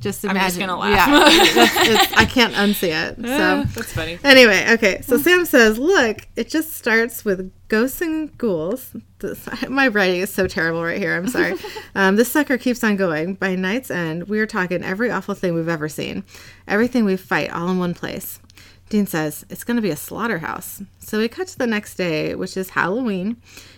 just 0.00 0.24
imagine. 0.24 0.40
I'm 0.40 0.46
just 0.48 0.58
gonna 0.58 0.76
laugh. 0.76 1.08
Yeah, 1.08 1.24
it's, 1.64 2.02
it's, 2.04 2.12
I 2.14 2.24
can't 2.24 2.54
unsee 2.54 2.88
it. 2.92 3.18
So 3.34 3.64
that's 3.64 3.92
funny. 3.92 4.18
Anyway, 4.24 4.66
okay, 4.72 5.00
so 5.02 5.18
Sam 5.18 5.44
says, 5.44 5.78
Look, 5.78 6.26
it 6.36 6.48
just 6.48 6.72
starts 6.74 7.24
with 7.24 7.52
ghosts 7.68 8.00
and 8.00 8.36
ghouls. 8.38 8.96
This, 9.18 9.48
my 9.68 9.88
writing 9.88 10.20
is 10.20 10.32
so 10.32 10.46
terrible 10.46 10.82
right 10.82 10.98
here. 10.98 11.16
I'm 11.16 11.28
sorry. 11.28 11.54
Um, 11.94 12.16
this 12.16 12.30
sucker 12.30 12.58
keeps 12.58 12.82
on 12.84 12.96
going. 12.96 13.34
By 13.34 13.54
night's 13.54 13.90
end, 13.90 14.28
we 14.28 14.40
are 14.40 14.46
talking 14.46 14.82
every 14.84 15.10
awful 15.10 15.34
thing 15.34 15.54
we've 15.54 15.68
ever 15.68 15.88
seen, 15.88 16.24
everything 16.68 17.04
we 17.04 17.16
fight 17.16 17.50
all 17.50 17.68
in 17.68 17.78
one 17.78 17.94
place. 17.94 18.40
Dean 18.88 19.06
says, 19.06 19.44
It's 19.48 19.64
going 19.64 19.76
to 19.76 19.82
be 19.82 19.90
a 19.90 19.96
slaughterhouse. 19.96 20.82
So 20.98 21.18
we 21.18 21.28
cut 21.28 21.48
to 21.48 21.58
the 21.58 21.66
next 21.66 21.94
day, 21.96 22.34
which 22.34 22.56
is 22.56 22.70
Halloween. 22.70 23.36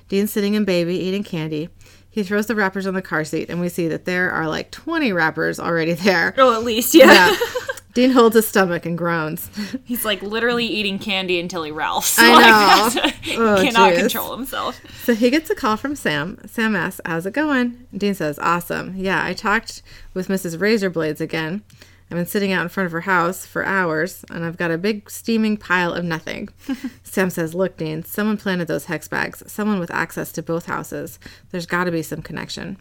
Dean's 0.08 0.32
sitting 0.32 0.54
in 0.54 0.64
baby 0.64 0.96
eating 0.96 1.24
candy. 1.24 1.68
He 2.16 2.22
throws 2.22 2.46
the 2.46 2.54
wrappers 2.54 2.86
on 2.86 2.94
the 2.94 3.02
car 3.02 3.24
seat, 3.26 3.50
and 3.50 3.60
we 3.60 3.68
see 3.68 3.88
that 3.88 4.06
there 4.06 4.30
are 4.30 4.48
like 4.48 4.70
20 4.70 5.12
wrappers 5.12 5.60
already 5.60 5.92
there. 5.92 6.34
Oh, 6.38 6.54
at 6.54 6.64
least, 6.64 6.94
yeah. 6.94 7.12
Yeah. 7.30 7.36
Dean 7.92 8.10
holds 8.10 8.34
his 8.34 8.48
stomach 8.48 8.86
and 8.86 8.96
groans. 8.96 9.50
He's 9.84 10.02
like 10.02 10.22
literally 10.22 10.64
eating 10.64 10.98
candy 10.98 11.38
until 11.38 11.62
he 11.62 11.70
ralphs. 11.70 12.18
I 12.18 12.30
know. 12.94 13.00
Oh, 13.02 13.08
he 13.22 13.36
Oh, 13.36 13.56
cannot 13.62 13.92
jeez. 13.92 13.98
control 13.98 14.34
himself. 14.34 14.80
So 15.04 15.14
he 15.14 15.28
gets 15.28 15.50
a 15.50 15.54
call 15.54 15.76
from 15.76 15.94
Sam. 15.94 16.38
Sam 16.46 16.74
asks, 16.74 17.02
How's 17.04 17.26
it 17.26 17.32
going? 17.34 17.86
Dean 17.94 18.14
says, 18.14 18.38
Awesome. 18.38 18.94
Yeah, 18.96 19.22
I 19.22 19.34
talked 19.34 19.82
with 20.14 20.28
Mrs. 20.28 20.56
Razorblades 20.58 21.20
again. 21.20 21.64
I've 22.10 22.16
been 22.16 22.26
sitting 22.26 22.52
out 22.52 22.62
in 22.62 22.68
front 22.68 22.86
of 22.86 22.92
her 22.92 23.00
house 23.00 23.44
for 23.44 23.64
hours, 23.64 24.24
and 24.30 24.44
I've 24.44 24.56
got 24.56 24.70
a 24.70 24.78
big 24.78 25.10
steaming 25.10 25.56
pile 25.56 25.92
of 25.92 26.04
nothing. 26.04 26.48
Sam 27.02 27.30
says, 27.30 27.52
Look, 27.52 27.76
Dean, 27.76 28.04
someone 28.04 28.36
planted 28.36 28.68
those 28.68 28.84
hex 28.84 29.08
bags, 29.08 29.42
someone 29.50 29.80
with 29.80 29.90
access 29.90 30.30
to 30.32 30.42
both 30.42 30.66
houses. 30.66 31.18
There's 31.50 31.66
got 31.66 31.84
to 31.84 31.90
be 31.90 32.02
some 32.02 32.22
connection. 32.22 32.76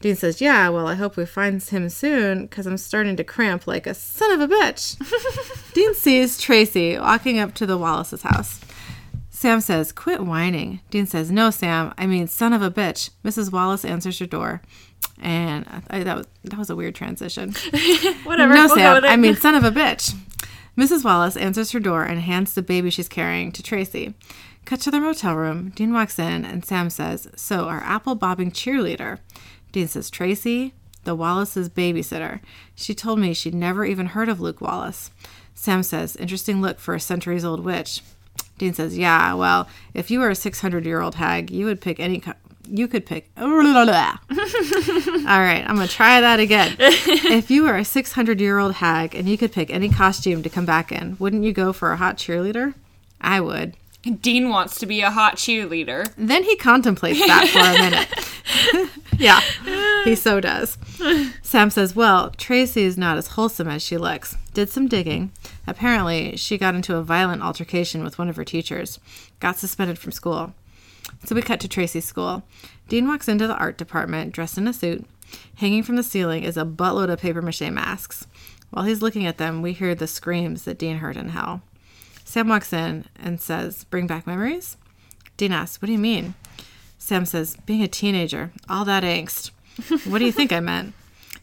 Dean 0.00 0.16
says, 0.16 0.40
Yeah, 0.40 0.68
well, 0.68 0.88
I 0.88 0.94
hope 0.94 1.16
we 1.16 1.26
find 1.26 1.62
him 1.62 1.88
soon 1.88 2.42
because 2.42 2.66
I'm 2.66 2.76
starting 2.76 3.16
to 3.16 3.24
cramp 3.24 3.68
like 3.68 3.86
a 3.86 3.94
son 3.94 4.32
of 4.32 4.40
a 4.40 4.52
bitch. 4.52 5.72
Dean 5.72 5.94
sees 5.94 6.38
Tracy 6.38 6.98
walking 6.98 7.38
up 7.38 7.54
to 7.54 7.66
the 7.66 7.78
Wallace's 7.78 8.22
house. 8.22 8.60
Sam 9.30 9.60
says, 9.60 9.92
Quit 9.92 10.24
whining. 10.24 10.80
Dean 10.90 11.06
says, 11.06 11.30
No, 11.30 11.50
Sam. 11.50 11.94
I 11.96 12.06
mean, 12.06 12.26
son 12.26 12.52
of 12.52 12.62
a 12.62 12.70
bitch. 12.70 13.10
Mrs. 13.24 13.52
Wallace 13.52 13.84
answers 13.84 14.18
her 14.18 14.26
door. 14.26 14.60
And 15.20 15.66
I, 15.88 16.02
that, 16.02 16.16
was, 16.16 16.26
that 16.44 16.58
was 16.58 16.70
a 16.70 16.76
weird 16.76 16.94
transition. 16.94 17.52
Whatever. 18.24 18.54
no, 18.54 18.66
we'll 18.66 18.76
Sam. 18.76 19.04
I 19.04 19.16
mean, 19.16 19.34
son 19.36 19.54
of 19.54 19.64
a 19.64 19.70
bitch. 19.70 20.14
Mrs. 20.76 21.04
Wallace 21.04 21.36
answers 21.36 21.70
her 21.72 21.80
door 21.80 22.04
and 22.04 22.20
hands 22.20 22.52
the 22.52 22.62
baby 22.62 22.90
she's 22.90 23.08
carrying 23.08 23.50
to 23.52 23.62
Tracy. 23.62 24.14
Cut 24.66 24.80
to 24.80 24.90
the 24.90 25.00
motel 25.00 25.34
room. 25.34 25.70
Dean 25.70 25.92
walks 25.92 26.18
in 26.18 26.44
and 26.44 26.64
Sam 26.64 26.90
says, 26.90 27.28
So, 27.34 27.68
our 27.68 27.80
apple 27.80 28.14
bobbing 28.14 28.50
cheerleader. 28.50 29.20
Dean 29.72 29.88
says, 29.88 30.10
Tracy, 30.10 30.74
the 31.04 31.14
Wallace's 31.14 31.68
babysitter. 31.68 32.40
She 32.74 32.94
told 32.94 33.18
me 33.18 33.32
she'd 33.32 33.54
never 33.54 33.84
even 33.84 34.06
heard 34.06 34.28
of 34.28 34.40
Luke 34.40 34.60
Wallace. 34.60 35.10
Sam 35.54 35.82
says, 35.82 36.16
Interesting 36.16 36.60
look 36.60 36.78
for 36.78 36.94
a 36.94 37.00
centuries 37.00 37.44
old 37.44 37.64
witch. 37.64 38.02
Dean 38.58 38.74
says, 38.74 38.98
Yeah, 38.98 39.34
well, 39.34 39.68
if 39.94 40.10
you 40.10 40.18
were 40.18 40.30
a 40.30 40.34
600 40.34 40.84
year 40.84 41.00
old 41.00 41.14
hag, 41.14 41.50
you 41.50 41.64
would 41.64 41.80
pick 41.80 41.98
any. 42.00 42.22
You 42.68 42.88
could 42.88 43.06
pick. 43.06 43.30
All 44.30 45.40
right, 45.40 45.64
I'm 45.66 45.76
going 45.76 45.88
to 45.88 45.94
try 45.94 46.20
that 46.20 46.40
again. 46.40 46.76
if 46.78 47.50
you 47.50 47.64
were 47.64 47.76
a 47.76 47.84
600 47.84 48.40
year 48.40 48.58
old 48.58 48.74
hag 48.74 49.14
and 49.14 49.28
you 49.28 49.38
could 49.38 49.52
pick 49.52 49.70
any 49.70 49.88
costume 49.88 50.42
to 50.42 50.50
come 50.50 50.66
back 50.66 50.92
in, 50.92 51.16
wouldn't 51.18 51.44
you 51.44 51.52
go 51.52 51.72
for 51.72 51.92
a 51.92 51.96
hot 51.96 52.16
cheerleader? 52.16 52.74
I 53.20 53.40
would. 53.40 53.76
Dean 54.20 54.48
wants 54.50 54.78
to 54.78 54.86
be 54.86 55.00
a 55.00 55.10
hot 55.10 55.36
cheerleader. 55.36 56.12
Then 56.16 56.44
he 56.44 56.56
contemplates 56.56 57.18
that 57.26 57.48
for 57.48 57.58
a 57.58 58.80
minute. 58.80 58.90
yeah, 59.18 59.40
he 60.04 60.14
so 60.14 60.40
does. 60.40 60.78
Sam 61.42 61.70
says, 61.70 61.96
Well, 61.96 62.30
Tracy 62.30 62.82
is 62.82 62.96
not 62.96 63.18
as 63.18 63.28
wholesome 63.28 63.68
as 63.68 63.82
she 63.82 63.96
looks. 63.96 64.36
Did 64.54 64.70
some 64.70 64.86
digging. 64.86 65.32
Apparently, 65.66 66.36
she 66.36 66.56
got 66.56 66.74
into 66.74 66.96
a 66.96 67.02
violent 67.02 67.42
altercation 67.42 68.04
with 68.04 68.18
one 68.18 68.28
of 68.28 68.36
her 68.36 68.44
teachers, 68.44 69.00
got 69.40 69.58
suspended 69.58 69.98
from 69.98 70.12
school. 70.12 70.54
So 71.24 71.34
we 71.34 71.42
cut 71.42 71.60
to 71.60 71.68
Tracy's 71.68 72.04
school. 72.04 72.42
Dean 72.88 73.08
walks 73.08 73.28
into 73.28 73.46
the 73.46 73.56
art 73.56 73.76
department 73.76 74.32
dressed 74.32 74.58
in 74.58 74.68
a 74.68 74.72
suit. 74.72 75.04
Hanging 75.56 75.82
from 75.82 75.96
the 75.96 76.02
ceiling 76.02 76.44
is 76.44 76.56
a 76.56 76.64
buttload 76.64 77.10
of 77.10 77.20
paper 77.20 77.42
mache 77.42 77.62
masks. 77.62 78.26
While 78.70 78.84
he's 78.84 79.02
looking 79.02 79.26
at 79.26 79.38
them, 79.38 79.62
we 79.62 79.72
hear 79.72 79.94
the 79.94 80.06
screams 80.06 80.64
that 80.64 80.78
Dean 80.78 80.98
heard 80.98 81.16
in 81.16 81.30
hell. 81.30 81.62
Sam 82.24 82.48
walks 82.48 82.72
in 82.72 83.06
and 83.16 83.40
says, 83.40 83.84
Bring 83.84 84.06
back 84.06 84.26
memories? 84.26 84.76
Dean 85.36 85.52
asks, 85.52 85.80
What 85.80 85.86
do 85.86 85.92
you 85.92 85.98
mean? 85.98 86.34
Sam 86.98 87.24
says, 87.24 87.56
Being 87.66 87.82
a 87.82 87.88
teenager, 87.88 88.50
all 88.68 88.84
that 88.84 89.04
angst. 89.04 89.50
What 90.10 90.18
do 90.18 90.24
you 90.24 90.32
think 90.32 90.52
I 90.52 90.60
meant? 90.60 90.94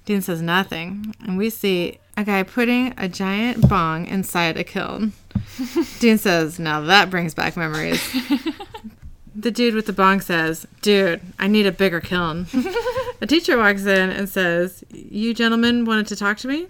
Dean 0.06 0.22
says, 0.22 0.42
Nothing. 0.42 1.16
And 1.26 1.38
we 1.38 1.50
see 1.50 2.00
a 2.18 2.24
guy 2.24 2.44
putting 2.44 2.94
a 2.98 3.08
giant 3.08 3.68
bong 3.70 4.08
inside 4.08 4.58
a 4.58 4.64
kiln. 4.64 5.14
Dean 6.00 6.18
says, 6.18 6.60
Now 6.60 6.82
that 6.82 7.10
brings 7.10 7.34
back 7.34 7.56
memories. 7.56 8.02
The 9.36 9.52
dude 9.52 9.74
with 9.74 9.88
the 9.88 9.94
bong 9.94 10.22
says, 10.22 10.68
Dude, 10.82 11.22
I 11.40 11.48
need 11.48 11.66
a 11.66 11.72
bigger 11.72 12.00
kiln. 12.00 12.48
a 13.22 13.28
teacher 13.28 13.58
walks 13.58 13.86
in 13.86 14.10
and 14.10 14.30
says, 14.30 14.84
You 14.92 15.34
gentlemen 15.34 15.86
wanted 15.86 16.08
to 16.08 16.16
talk 16.16 16.38
to 16.40 16.48
me? 16.48 16.68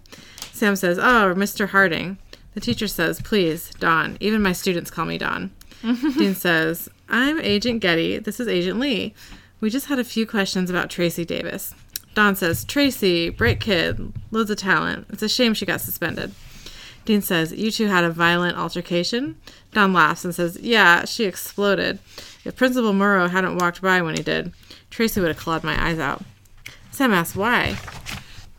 Sam 0.52 0.76
says, 0.76 0.98
Oh, 0.98 1.34
Mr. 1.36 1.70
Harding. 1.70 2.18
The 2.54 2.62
teacher 2.62 2.88
says, 2.88 3.22
Please, 3.22 3.72
Don. 3.80 4.18
Even 4.20 4.42
my 4.42 4.54
students 4.54 4.92
call 4.92 5.06
me 5.06 5.18
Don. 5.18 5.52
Dean 5.82 6.36
says, 6.36 6.88
I'm 7.10 7.40
Agent 7.42 7.82
Geddy. 7.82 8.20
This 8.20 8.40
is 8.40 8.48
Agent 8.48 8.80
Lee. 8.80 9.14
We 9.60 9.70
just 9.70 9.88
had 9.88 10.00
a 10.00 10.04
few 10.04 10.26
questions 10.26 10.70
about 10.70 10.90
Tracy 10.90 11.26
Davis. 11.26 11.74
Don 12.16 12.36
says, 12.36 12.64
Tracy, 12.64 13.30
bright 13.30 13.60
kid, 13.60 14.14
loads 14.32 14.50
of 14.50 14.58
talent. 14.58 15.08
It's 15.10 15.24
a 15.24 15.30
shame 15.30 15.54
she 15.54 15.66
got 15.66 15.82
suspended. 15.82 16.34
Dean 17.06 17.22
says, 17.22 17.52
You 17.52 17.72
two 17.72 17.88
had 17.88 18.04
a 18.04 18.10
violent 18.10 18.58
altercation? 18.58 19.36
Don 19.74 19.92
laughs 19.92 20.24
and 20.24 20.34
says, 20.34 20.58
Yeah, 20.62 21.06
she 21.06 21.26
exploded. 21.26 22.00
If 22.46 22.56
Principal 22.56 22.94
Murrow 22.94 23.30
hadn't 23.30 23.58
walked 23.58 23.82
by 23.82 24.02
when 24.02 24.16
he 24.16 24.24
did, 24.24 24.54
Tracy 24.90 25.22
would 25.22 25.30
have 25.30 25.38
clawed 25.38 25.64
my 25.64 25.82
eyes 25.82 26.00
out. 26.00 26.24
Sam 26.92 27.14
asks, 27.14 27.36
Why? 27.36 27.78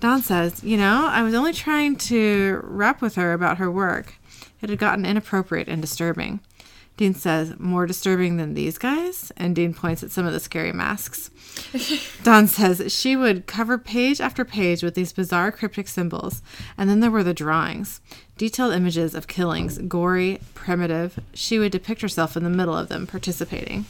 Don 0.00 0.22
says, 0.22 0.64
You 0.64 0.76
know, 0.76 1.06
I 1.10 1.22
was 1.22 1.34
only 1.34 1.52
trying 1.52 1.96
to 1.96 2.60
rap 2.62 3.00
with 3.00 3.14
her 3.16 3.32
about 3.32 3.58
her 3.58 3.70
work. 3.70 4.14
It 4.60 4.70
had 4.70 4.78
gotten 4.78 5.04
inappropriate 5.04 5.68
and 5.68 5.80
disturbing. 5.80 6.40
Dean 6.96 7.14
says, 7.14 7.58
More 7.58 7.86
disturbing 7.86 8.36
than 8.36 8.54
these 8.54 8.78
guys? 8.78 9.32
And 9.36 9.56
Dean 9.56 9.74
points 9.74 10.02
at 10.02 10.10
some 10.10 10.26
of 10.26 10.32
the 10.32 10.40
scary 10.40 10.72
masks. 10.72 11.30
Don 12.22 12.46
says 12.46 12.92
she 12.92 13.16
would 13.16 13.46
cover 13.46 13.78
page 13.78 14.20
after 14.20 14.44
page 14.44 14.82
with 14.82 14.94
these 14.94 15.12
bizarre 15.12 15.50
cryptic 15.50 15.88
symbols. 15.88 16.42
And 16.78 16.88
then 16.88 17.00
there 17.00 17.10
were 17.10 17.24
the 17.24 17.34
drawings 17.34 18.00
detailed 18.36 18.74
images 18.74 19.14
of 19.14 19.28
killings, 19.28 19.78
gory, 19.78 20.40
primitive. 20.54 21.20
She 21.34 21.58
would 21.58 21.72
depict 21.72 22.00
herself 22.00 22.36
in 22.36 22.42
the 22.42 22.50
middle 22.50 22.76
of 22.76 22.88
them, 22.88 23.06
participating. 23.06 23.84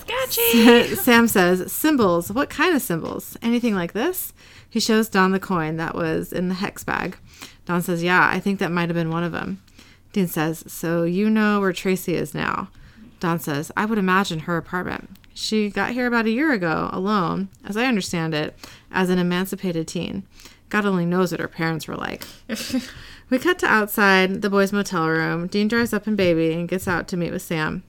Sketchy. 0.00 0.94
Sam 0.94 1.28
says, 1.28 1.72
Symbols? 1.72 2.30
What 2.30 2.48
kind 2.48 2.74
of 2.74 2.82
symbols? 2.82 3.36
Anything 3.42 3.74
like 3.74 3.92
this? 3.92 4.32
He 4.68 4.80
shows 4.80 5.08
Don 5.08 5.32
the 5.32 5.40
coin 5.40 5.76
that 5.76 5.94
was 5.94 6.32
in 6.32 6.48
the 6.48 6.54
hex 6.54 6.84
bag. 6.84 7.16
Don 7.64 7.82
says, 7.82 8.02
Yeah, 8.02 8.28
I 8.30 8.40
think 8.40 8.58
that 8.60 8.72
might 8.72 8.88
have 8.88 8.94
been 8.94 9.10
one 9.10 9.24
of 9.24 9.32
them. 9.32 9.62
Dean 10.16 10.26
says, 10.26 10.64
So 10.66 11.02
you 11.02 11.28
know 11.28 11.60
where 11.60 11.74
Tracy 11.74 12.14
is 12.14 12.32
now? 12.32 12.70
Don 13.20 13.38
says, 13.38 13.70
I 13.76 13.84
would 13.84 13.98
imagine 13.98 14.38
her 14.38 14.56
apartment. 14.56 15.10
She 15.34 15.68
got 15.68 15.90
here 15.90 16.06
about 16.06 16.24
a 16.24 16.30
year 16.30 16.54
ago, 16.54 16.88
alone, 16.90 17.50
as 17.66 17.76
I 17.76 17.84
understand 17.84 18.32
it, 18.32 18.58
as 18.90 19.10
an 19.10 19.18
emancipated 19.18 19.86
teen. 19.86 20.22
God 20.70 20.86
only 20.86 21.04
knows 21.04 21.32
what 21.32 21.40
her 21.42 21.48
parents 21.48 21.86
were 21.86 21.96
like. 21.96 22.26
we 23.28 23.38
cut 23.38 23.58
to 23.58 23.66
outside 23.66 24.40
the 24.40 24.48
boys' 24.48 24.72
motel 24.72 25.06
room. 25.06 25.48
Dean 25.48 25.68
drives 25.68 25.92
up 25.92 26.08
in 26.08 26.16
baby 26.16 26.54
and 26.54 26.66
gets 26.66 26.88
out 26.88 27.08
to 27.08 27.18
meet 27.18 27.30
with 27.30 27.42
Sam. 27.42 27.82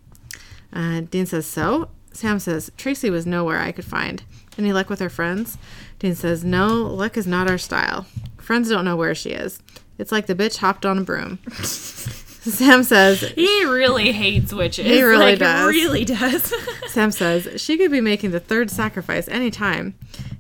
Uh, 0.74 1.04
Dean 1.10 1.26
says, 1.26 1.48
So? 1.48 1.88
Sam 2.12 2.40
says, 2.40 2.70
Tracy 2.76 3.10
was 3.10 3.26
nowhere 3.26 3.60
I 3.60 3.72
could 3.72 3.86
find. 3.86 4.22
Any 4.58 4.74
luck 4.74 4.90
with 4.90 5.00
her 5.00 5.08
friends? 5.10 5.58
Dean 6.00 6.14
says, 6.14 6.44
No, 6.44 6.84
luck 6.84 7.16
is 7.16 7.26
not 7.26 7.50
our 7.50 7.58
style. 7.58 8.06
Friends 8.48 8.70
don't 8.70 8.86
know 8.86 8.96
where 8.96 9.14
she 9.14 9.32
is. 9.32 9.60
It's 9.98 10.10
like 10.10 10.28
the 10.28 10.34
bitch 10.34 10.60
hopped 10.60 10.86
on 10.86 11.00
a 11.00 11.02
broom. 11.02 11.40
Sam 11.52 12.82
says, 12.82 13.20
He 13.20 13.66
really 13.66 14.14
hates 14.14 14.54
witches. 14.54 14.86
He 14.86 15.04
really 15.04 15.32
like, 15.32 15.40
does. 15.40 15.68
Really 15.68 16.06
does. 16.06 16.54
Sam 16.88 17.12
says, 17.12 17.62
she 17.62 17.78
could 17.78 17.92
be 17.92 18.00
making 18.00 18.32
the 18.32 18.40
third 18.40 18.72
sacrifice 18.72 19.28
any 19.28 19.52
time. 19.52 19.96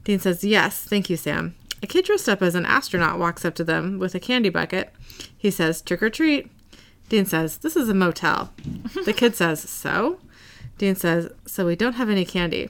Dean 0.06 0.20
says, 0.20 0.41
Yes, 0.46 0.86
thank 0.86 1.10
you, 1.10 1.17
Sam. 1.17 1.54
A 1.84 1.86
kid 1.86 2.06
dressed 2.06 2.30
up 2.30 2.41
as 2.41 2.56
an 2.56 2.65
astronaut 2.65 3.20
walks 3.20 3.43
up 3.43 3.56
to 3.56 3.65
them 3.65 4.00
with 4.00 4.15
a 4.15 4.22
candy 4.22 4.48
bucket. 4.48 4.93
He 5.38 5.52
says, 5.52 5.82
Trick 5.82 6.02
or 6.02 6.10
treat. 6.10 6.50
Dean 7.10 7.26
says, 7.26 7.58
This 7.58 7.76
is 7.76 7.89
a 7.89 7.93
motel. 7.93 8.54
The 9.04 9.12
kid 9.12 9.36
says, 9.36 9.70
So? 9.70 10.22
Dean 10.78 10.96
says, 10.96 11.30
So 11.46 11.65
we 11.65 11.76
don't 11.76 11.96
have 11.96 12.10
any 12.10 12.24
candy. 12.24 12.70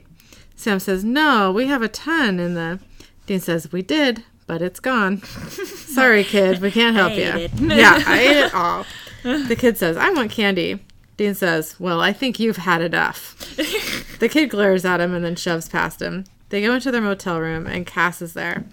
Sam 0.56 0.80
says, 0.80 1.04
No, 1.04 1.52
we 1.52 1.68
have 1.68 1.82
a 1.82 1.88
ton 1.88 2.40
in 2.40 2.54
the. 2.54 2.80
Dean 3.26 3.38
says, 3.38 3.70
We 3.70 3.82
did, 3.82 4.24
but 4.48 4.62
it's 4.62 4.80
gone. 4.80 5.22
Sorry, 5.22 6.24
kid, 6.24 6.60
we 6.60 6.72
can't 6.72 6.96
help 6.96 7.12
you. 7.12 7.48
yeah, 7.68 8.02
I 8.04 8.18
ate 8.18 8.36
it 8.38 8.54
all. 8.54 8.84
The 9.22 9.56
kid 9.56 9.78
says, 9.78 9.96
I 9.96 10.10
want 10.10 10.32
candy. 10.32 10.80
Dean 11.16 11.34
says, 11.34 11.78
Well, 11.78 12.00
I 12.00 12.12
think 12.12 12.40
you've 12.40 12.56
had 12.56 12.82
enough. 12.82 13.36
The 14.18 14.28
kid 14.28 14.50
glares 14.50 14.84
at 14.84 15.00
him 15.00 15.14
and 15.14 15.24
then 15.24 15.36
shoves 15.36 15.68
past 15.68 16.02
him. 16.02 16.24
They 16.48 16.60
go 16.60 16.74
into 16.74 16.90
their 16.90 17.00
motel 17.00 17.38
room 17.38 17.68
and 17.68 17.86
Cass 17.86 18.20
is 18.20 18.32
there. 18.32 18.64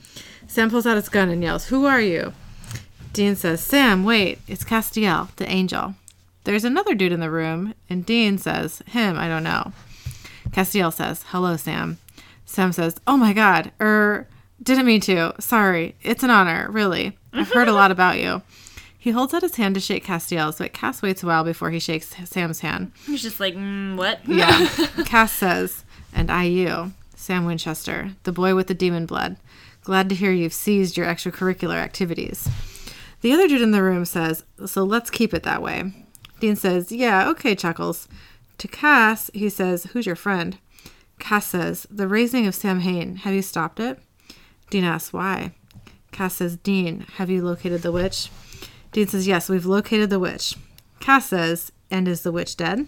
Sam 0.47 0.71
pulls 0.71 0.87
out 0.87 0.95
his 0.95 1.07
gun 1.07 1.29
and 1.29 1.43
yells, 1.43 1.67
Who 1.67 1.85
are 1.85 2.01
you? 2.01 2.33
Dean 3.13 3.35
says, 3.35 3.61
Sam, 3.61 4.03
wait, 4.03 4.39
it's 4.47 4.63
Castiel, 4.63 5.29
the 5.35 5.47
angel. 5.47 5.93
There's 6.45 6.63
another 6.63 6.95
dude 6.95 7.11
in 7.11 7.19
the 7.19 7.29
room, 7.29 7.75
and 7.91 8.03
Dean 8.03 8.39
says, 8.39 8.81
Him, 8.87 9.19
I 9.19 9.27
don't 9.27 9.43
know. 9.43 9.71
Castiel 10.49 10.91
says, 10.91 11.25
Hello, 11.27 11.57
Sam. 11.57 11.99
Sam 12.45 12.71
says, 12.71 12.95
Oh 13.05 13.17
my 13.17 13.31
god, 13.31 13.71
er, 13.79 14.27
didn't 14.61 14.85
mean 14.85 15.01
to. 15.01 15.33
Sorry. 15.39 15.95
It's 16.01 16.23
an 16.23 16.29
honor, 16.29 16.67
really. 16.71 17.17
I've 17.33 17.51
heard 17.51 17.67
a 17.67 17.73
lot 17.73 17.91
about 17.91 18.19
you. 18.19 18.41
He 18.97 19.11
holds 19.11 19.33
out 19.33 19.43
his 19.43 19.55
hand 19.57 19.75
to 19.75 19.81
shake 19.81 20.03
Castiel's, 20.03 20.57
but 20.57 20.73
Cass 20.73 21.01
waits 21.03 21.21
a 21.21 21.27
while 21.27 21.43
before 21.43 21.69
he 21.69 21.79
shakes 21.79 22.15
Sam's 22.27 22.61
hand. 22.61 22.91
He's 23.05 23.21
just 23.21 23.39
like, 23.39 23.53
mm, 23.53 23.97
what? 23.97 24.19
Yeah. 24.27 24.67
Cass 25.05 25.31
says, 25.31 25.83
And 26.11 26.31
I 26.31 26.45
you, 26.45 26.93
Sam 27.15 27.45
Winchester, 27.45 28.13
the 28.23 28.31
boy 28.31 28.55
with 28.55 28.65
the 28.65 28.73
demon 28.73 29.05
blood. 29.05 29.37
Glad 29.83 30.09
to 30.09 30.15
hear 30.15 30.31
you've 30.31 30.53
seized 30.53 30.97
your 30.97 31.05
extracurricular 31.05 31.75
activities. 31.75 32.49
The 33.21 33.31
other 33.31 33.47
dude 33.47 33.61
in 33.61 33.69
the 33.71 33.83
room 33.83 34.05
says, 34.05 34.43
So 34.65 34.83
let's 34.83 35.11
keep 35.11 35.33
it 35.35 35.43
that 35.43 35.61
way. 35.61 35.93
Dean 36.39 36.55
says, 36.55 36.91
Yeah, 36.91 37.29
okay, 37.29 37.53
Chuckles. 37.53 38.07
To 38.57 38.67
Cass, 38.67 39.29
he 39.33 39.49
says, 39.49 39.83
Who's 39.91 40.07
your 40.07 40.15
friend? 40.15 40.57
Cass 41.19 41.45
says, 41.45 41.85
The 41.91 42.07
raising 42.07 42.47
of 42.47 42.55
Samhain. 42.55 43.17
Have 43.17 43.35
you 43.35 43.43
stopped 43.43 43.79
it? 43.79 43.99
Dean 44.69 44.83
asks, 44.83 45.13
Why? 45.13 45.53
Cass 46.11 46.35
says, 46.35 46.57
Dean, 46.57 47.05
have 47.15 47.29
you 47.29 47.43
located 47.43 47.81
the 47.81 47.91
witch? 47.91 48.29
Dean 48.91 49.07
says, 49.07 49.27
Yes, 49.27 49.49
we've 49.49 49.65
located 49.65 50.09
the 50.09 50.19
witch. 50.19 50.55
Cass 50.99 51.27
says, 51.27 51.71
And 51.91 52.07
is 52.07 52.21
the 52.21 52.31
witch 52.31 52.55
dead? 52.55 52.87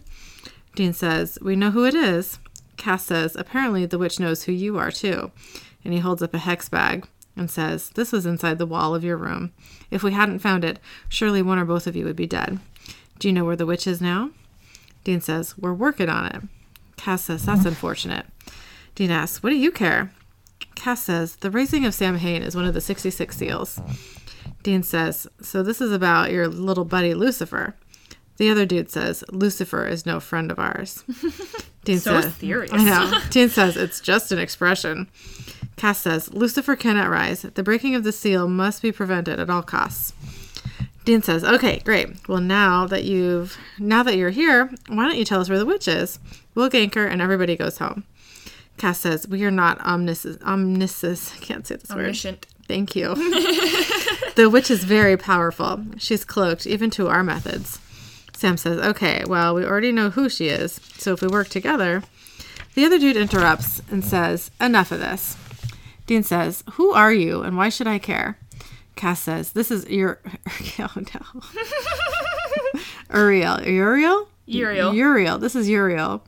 Dean 0.75 0.93
says, 0.93 1.37
We 1.41 1.55
know 1.55 1.71
who 1.71 1.85
it 1.85 1.95
is. 1.95 2.39
Cass 2.77 3.05
says, 3.05 3.35
Apparently 3.35 3.85
the 3.85 3.97
witch 3.97 4.19
knows 4.19 4.43
who 4.43 4.51
you 4.51 4.77
are, 4.77 4.91
too. 4.91 5.31
And 5.83 5.93
he 5.93 5.99
holds 5.99 6.21
up 6.21 6.33
a 6.33 6.39
hex 6.39 6.69
bag 6.69 7.07
and 7.35 7.51
says, 7.51 7.89
This 7.89 8.11
was 8.11 8.25
inside 8.25 8.57
the 8.57 8.65
wall 8.65 8.95
of 8.95 9.03
your 9.03 9.17
room. 9.17 9.51
If 9.91 10.03
we 10.03 10.11
hadn't 10.13 10.39
found 10.39 10.63
it, 10.63 10.79
surely 11.09 11.41
one 11.41 11.59
or 11.59 11.65
both 11.65 11.87
of 11.87 11.95
you 11.95 12.05
would 12.05 12.15
be 12.15 12.27
dead. 12.27 12.59
Do 13.19 13.27
you 13.27 13.33
know 13.33 13.45
where 13.45 13.55
the 13.55 13.65
witch 13.65 13.87
is 13.87 14.01
now? 14.01 14.31
Dean 15.03 15.21
says, 15.21 15.57
We're 15.57 15.73
working 15.73 16.09
on 16.09 16.25
it. 16.27 16.41
Cass 16.95 17.23
says, 17.23 17.45
That's 17.45 17.65
unfortunate. 17.65 18.25
Dean 18.95 19.11
asks, 19.11 19.43
What 19.43 19.49
do 19.49 19.55
you 19.55 19.71
care? 19.71 20.11
Cass 20.77 21.03
says, 21.03 21.37
The 21.37 21.49
raising 21.51 21.85
of 21.85 21.93
Samhain 21.93 22.43
is 22.43 22.55
one 22.55 22.65
of 22.65 22.73
the 22.75 22.81
66 22.81 23.35
seals. 23.35 23.81
Dean 24.61 24.83
says, 24.83 25.27
So 25.41 25.63
this 25.63 25.81
is 25.81 25.91
about 25.91 26.31
your 26.31 26.47
little 26.47 26.85
buddy 26.85 27.13
Lucifer. 27.15 27.75
The 28.37 28.51
other 28.51 28.65
dude 28.65 28.91
says, 28.91 29.23
Lucifer 29.31 29.87
is 29.87 30.05
no 30.05 30.19
friend 30.19 30.51
of 30.51 30.59
ours. 30.59 31.03
Dean 31.83 31.97
So 31.97 32.21
says, 32.21 32.35
serious. 32.35 32.71
I 32.71 32.83
know. 32.83 33.11
Dean 33.31 33.49
says, 33.49 33.75
It's 33.75 33.99
just 33.99 34.31
an 34.31 34.37
expression. 34.37 35.09
Cass 35.77 35.99
says, 35.99 36.31
Lucifer 36.31 36.75
cannot 36.75 37.09
rise. 37.09 37.41
The 37.41 37.63
breaking 37.63 37.95
of 37.95 38.03
the 38.03 38.11
seal 38.11 38.47
must 38.47 38.83
be 38.83 38.91
prevented 38.91 39.39
at 39.39 39.49
all 39.49 39.63
costs. 39.63 40.13
Dean 41.05 41.21
says, 41.21 41.41
"Okay, 41.41 41.79
great. 41.85 42.27
Well, 42.27 42.41
now 42.41 42.85
that 42.85 43.05
you've 43.05 43.57
now 43.79 44.03
that 44.03 44.17
you're 44.17 44.29
here, 44.29 44.69
why 44.89 45.07
don't 45.07 45.15
you 45.15 45.23
tell 45.23 45.39
us 45.39 45.47
where 45.47 45.57
the 45.57 45.65
witch 45.65 45.87
is? 45.87 46.19
We'll 46.53 46.69
gank 46.69 46.95
her, 46.95 47.07
and 47.07 47.21
everybody 47.21 47.55
goes 47.55 47.77
home." 47.77 48.03
Cass 48.77 48.99
says, 48.99 49.27
"We 49.27 49.43
are 49.43 49.51
not 49.51 49.79
omniscience. 49.81 50.41
Omniscience. 50.43 51.33
I 51.35 51.39
can't 51.39 51.65
say 51.65 51.75
this 51.75 51.89
word. 51.89 52.05
Thank 52.67 52.95
you. 52.95 53.15
the 54.35 54.49
witch 54.51 54.69
is 54.69 54.83
very 54.83 55.17
powerful. 55.17 55.83
She's 55.97 56.23
cloaked 56.25 56.67
even 56.67 56.89
to 56.91 57.07
our 57.07 57.23
methods." 57.23 57.79
Sam 58.33 58.55
says, 58.57 58.79
"Okay, 58.79 59.23
well, 59.25 59.55
we 59.55 59.65
already 59.65 59.91
know 59.91 60.11
who 60.11 60.29
she 60.29 60.47
is. 60.47 60.79
So 60.97 61.13
if 61.13 61.21
we 61.21 61.27
work 61.27 61.49
together." 61.49 62.03
The 62.75 62.85
other 62.85 62.99
dude 62.99 63.17
interrupts 63.17 63.81
and 63.89 64.05
says, 64.05 64.51
"Enough 64.61 64.91
of 64.91 64.99
this." 64.99 65.35
Dean 66.05 66.21
says, 66.21 66.63
"Who 66.73 66.91
are 66.91 67.11
you, 67.11 67.41
and 67.41 67.57
why 67.57 67.69
should 67.69 67.87
I 67.87 67.97
care?" 67.97 68.37
Cass 68.95 69.21
says, 69.21 69.53
"This 69.53 69.71
is 69.71 69.87
your 69.89 70.19
oh 70.79 70.91
no, 70.95 71.41
Uriel, 73.13 73.61
Uriel, 73.63 74.27
Uriel. 74.45 74.93
Uriel. 74.93 75.37
This 75.39 75.55
is 75.55 75.67
Uriel. 75.67 76.23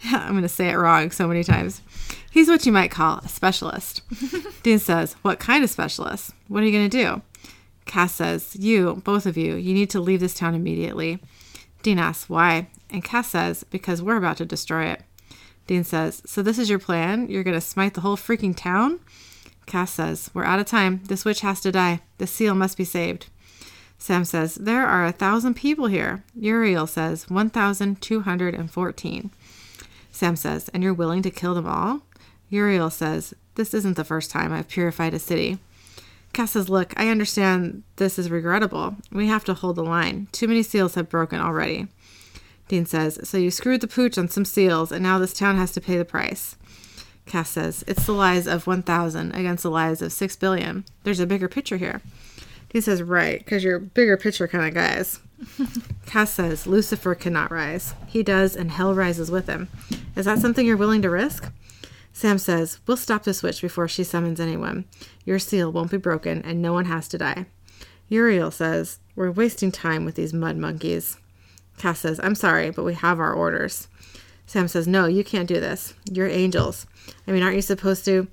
I'm 0.04 0.32
going 0.32 0.42
to 0.42 0.48
say 0.48 0.70
it 0.70 0.76
wrong 0.76 1.10
so 1.10 1.28
many 1.28 1.44
times. 1.44 1.82
He's 2.30 2.48
what 2.48 2.66
you 2.66 2.72
might 2.72 2.90
call 2.90 3.18
a 3.18 3.28
specialist. 3.28 4.02
Dean 4.62 4.78
says, 4.78 5.14
"What 5.22 5.38
kind 5.38 5.64
of 5.64 5.70
specialist? 5.70 6.32
What 6.48 6.62
are 6.62 6.66
you 6.66 6.72
going 6.72 6.90
to 6.90 7.04
do?" 7.04 7.22
Cass 7.86 8.14
says, 8.14 8.56
"You, 8.56 9.00
both 9.04 9.26
of 9.26 9.36
you, 9.36 9.54
you 9.54 9.74
need 9.74 9.90
to 9.90 10.00
leave 10.00 10.20
this 10.20 10.34
town 10.34 10.54
immediately." 10.54 11.20
Dean 11.82 11.98
asks, 11.98 12.28
"Why?" 12.28 12.68
And 12.90 13.04
Cass 13.04 13.28
says, 13.28 13.64
"Because 13.64 14.02
we're 14.02 14.16
about 14.16 14.38
to 14.38 14.44
destroy 14.44 14.86
it." 14.86 15.02
Dean 15.66 15.84
says, 15.84 16.22
"So 16.26 16.42
this 16.42 16.58
is 16.58 16.68
your 16.68 16.78
plan? 16.78 17.28
You're 17.28 17.44
going 17.44 17.54
to 17.54 17.60
smite 17.60 17.94
the 17.94 18.02
whole 18.02 18.16
freaking 18.16 18.56
town?" 18.56 19.00
Cass 19.66 19.92
says, 19.92 20.30
We're 20.32 20.44
out 20.44 20.60
of 20.60 20.66
time. 20.66 21.00
This 21.04 21.24
witch 21.24 21.40
has 21.40 21.60
to 21.62 21.72
die. 21.72 22.00
The 22.18 22.26
seal 22.26 22.54
must 22.54 22.78
be 22.78 22.84
saved. 22.84 23.26
Sam 23.98 24.24
says, 24.24 24.54
There 24.54 24.86
are 24.86 25.04
a 25.04 25.12
thousand 25.12 25.54
people 25.54 25.88
here. 25.88 26.22
Uriel 26.34 26.86
says, 26.86 27.28
1,214. 27.28 29.30
Sam 30.16 30.34
says, 30.34 30.70
And 30.70 30.82
you're 30.82 30.94
willing 30.94 31.20
to 31.24 31.30
kill 31.30 31.54
them 31.54 31.66
all? 31.66 32.00
Uriel 32.48 32.88
says, 32.88 33.34
This 33.56 33.74
isn't 33.74 33.96
the 33.96 34.04
first 34.04 34.30
time 34.30 34.50
I've 34.50 34.66
purified 34.66 35.12
a 35.12 35.18
city. 35.18 35.58
Cass 36.32 36.52
says, 36.52 36.70
Look, 36.70 36.94
I 36.98 37.08
understand 37.08 37.82
this 37.96 38.18
is 38.18 38.30
regrettable. 38.30 38.96
We 39.12 39.26
have 39.26 39.44
to 39.44 39.52
hold 39.52 39.76
the 39.76 39.84
line. 39.84 40.28
Too 40.32 40.48
many 40.48 40.62
seals 40.62 40.94
have 40.94 41.10
broken 41.10 41.38
already. 41.38 41.88
Dean 42.66 42.86
says, 42.86 43.20
So 43.24 43.36
you 43.36 43.50
screwed 43.50 43.82
the 43.82 43.86
pooch 43.86 44.16
on 44.16 44.28
some 44.28 44.46
seals, 44.46 44.90
and 44.90 45.02
now 45.02 45.18
this 45.18 45.34
town 45.34 45.58
has 45.58 45.72
to 45.72 45.82
pay 45.82 45.98
the 45.98 46.04
price. 46.06 46.56
Cass 47.26 47.50
says, 47.50 47.84
It's 47.86 48.06
the 48.06 48.12
lies 48.12 48.46
of 48.46 48.66
1,000 48.66 49.34
against 49.34 49.64
the 49.64 49.70
lies 49.70 50.00
of 50.00 50.14
6 50.14 50.36
billion. 50.36 50.86
There's 51.02 51.20
a 51.20 51.26
bigger 51.26 51.48
picture 51.48 51.76
here. 51.76 52.00
He 52.70 52.80
says, 52.80 53.02
Right, 53.02 53.40
because 53.40 53.62
you're 53.62 53.80
bigger 53.80 54.16
picture 54.16 54.48
kind 54.48 54.64
of 54.66 54.72
guys. 54.72 55.20
Cass 56.06 56.32
says, 56.32 56.66
Lucifer 56.66 57.14
cannot 57.14 57.50
rise. 57.50 57.94
He 58.06 58.22
does, 58.22 58.56
and 58.56 58.70
hell 58.70 58.94
rises 58.94 59.30
with 59.30 59.46
him. 59.48 59.68
Is 60.14 60.24
that 60.24 60.38
something 60.38 60.66
you're 60.66 60.76
willing 60.76 61.02
to 61.02 61.10
risk? 61.10 61.52
Sam 62.12 62.38
says, 62.38 62.78
We'll 62.86 62.96
stop 62.96 63.24
this 63.24 63.42
witch 63.42 63.60
before 63.60 63.88
she 63.88 64.02
summons 64.02 64.40
anyone. 64.40 64.86
Your 65.24 65.38
seal 65.38 65.70
won't 65.70 65.90
be 65.90 65.98
broken, 65.98 66.40
and 66.42 66.62
no 66.62 66.72
one 66.72 66.86
has 66.86 67.08
to 67.08 67.18
die. 67.18 67.46
Uriel 68.08 68.50
says, 68.50 68.98
We're 69.14 69.30
wasting 69.30 69.70
time 69.70 70.04
with 70.04 70.14
these 70.14 70.32
mud 70.32 70.56
monkeys. 70.56 71.18
Cass 71.76 72.00
says, 72.00 72.18
I'm 72.22 72.34
sorry, 72.34 72.70
but 72.70 72.84
we 72.84 72.94
have 72.94 73.20
our 73.20 73.34
orders. 73.34 73.88
Sam 74.46 74.68
says, 74.68 74.88
No, 74.88 75.06
you 75.06 75.24
can't 75.24 75.48
do 75.48 75.60
this. 75.60 75.92
You're 76.10 76.28
angels. 76.28 76.86
I 77.26 77.32
mean, 77.32 77.42
aren't 77.42 77.56
you 77.56 77.62
supposed 77.62 78.04
to? 78.06 78.28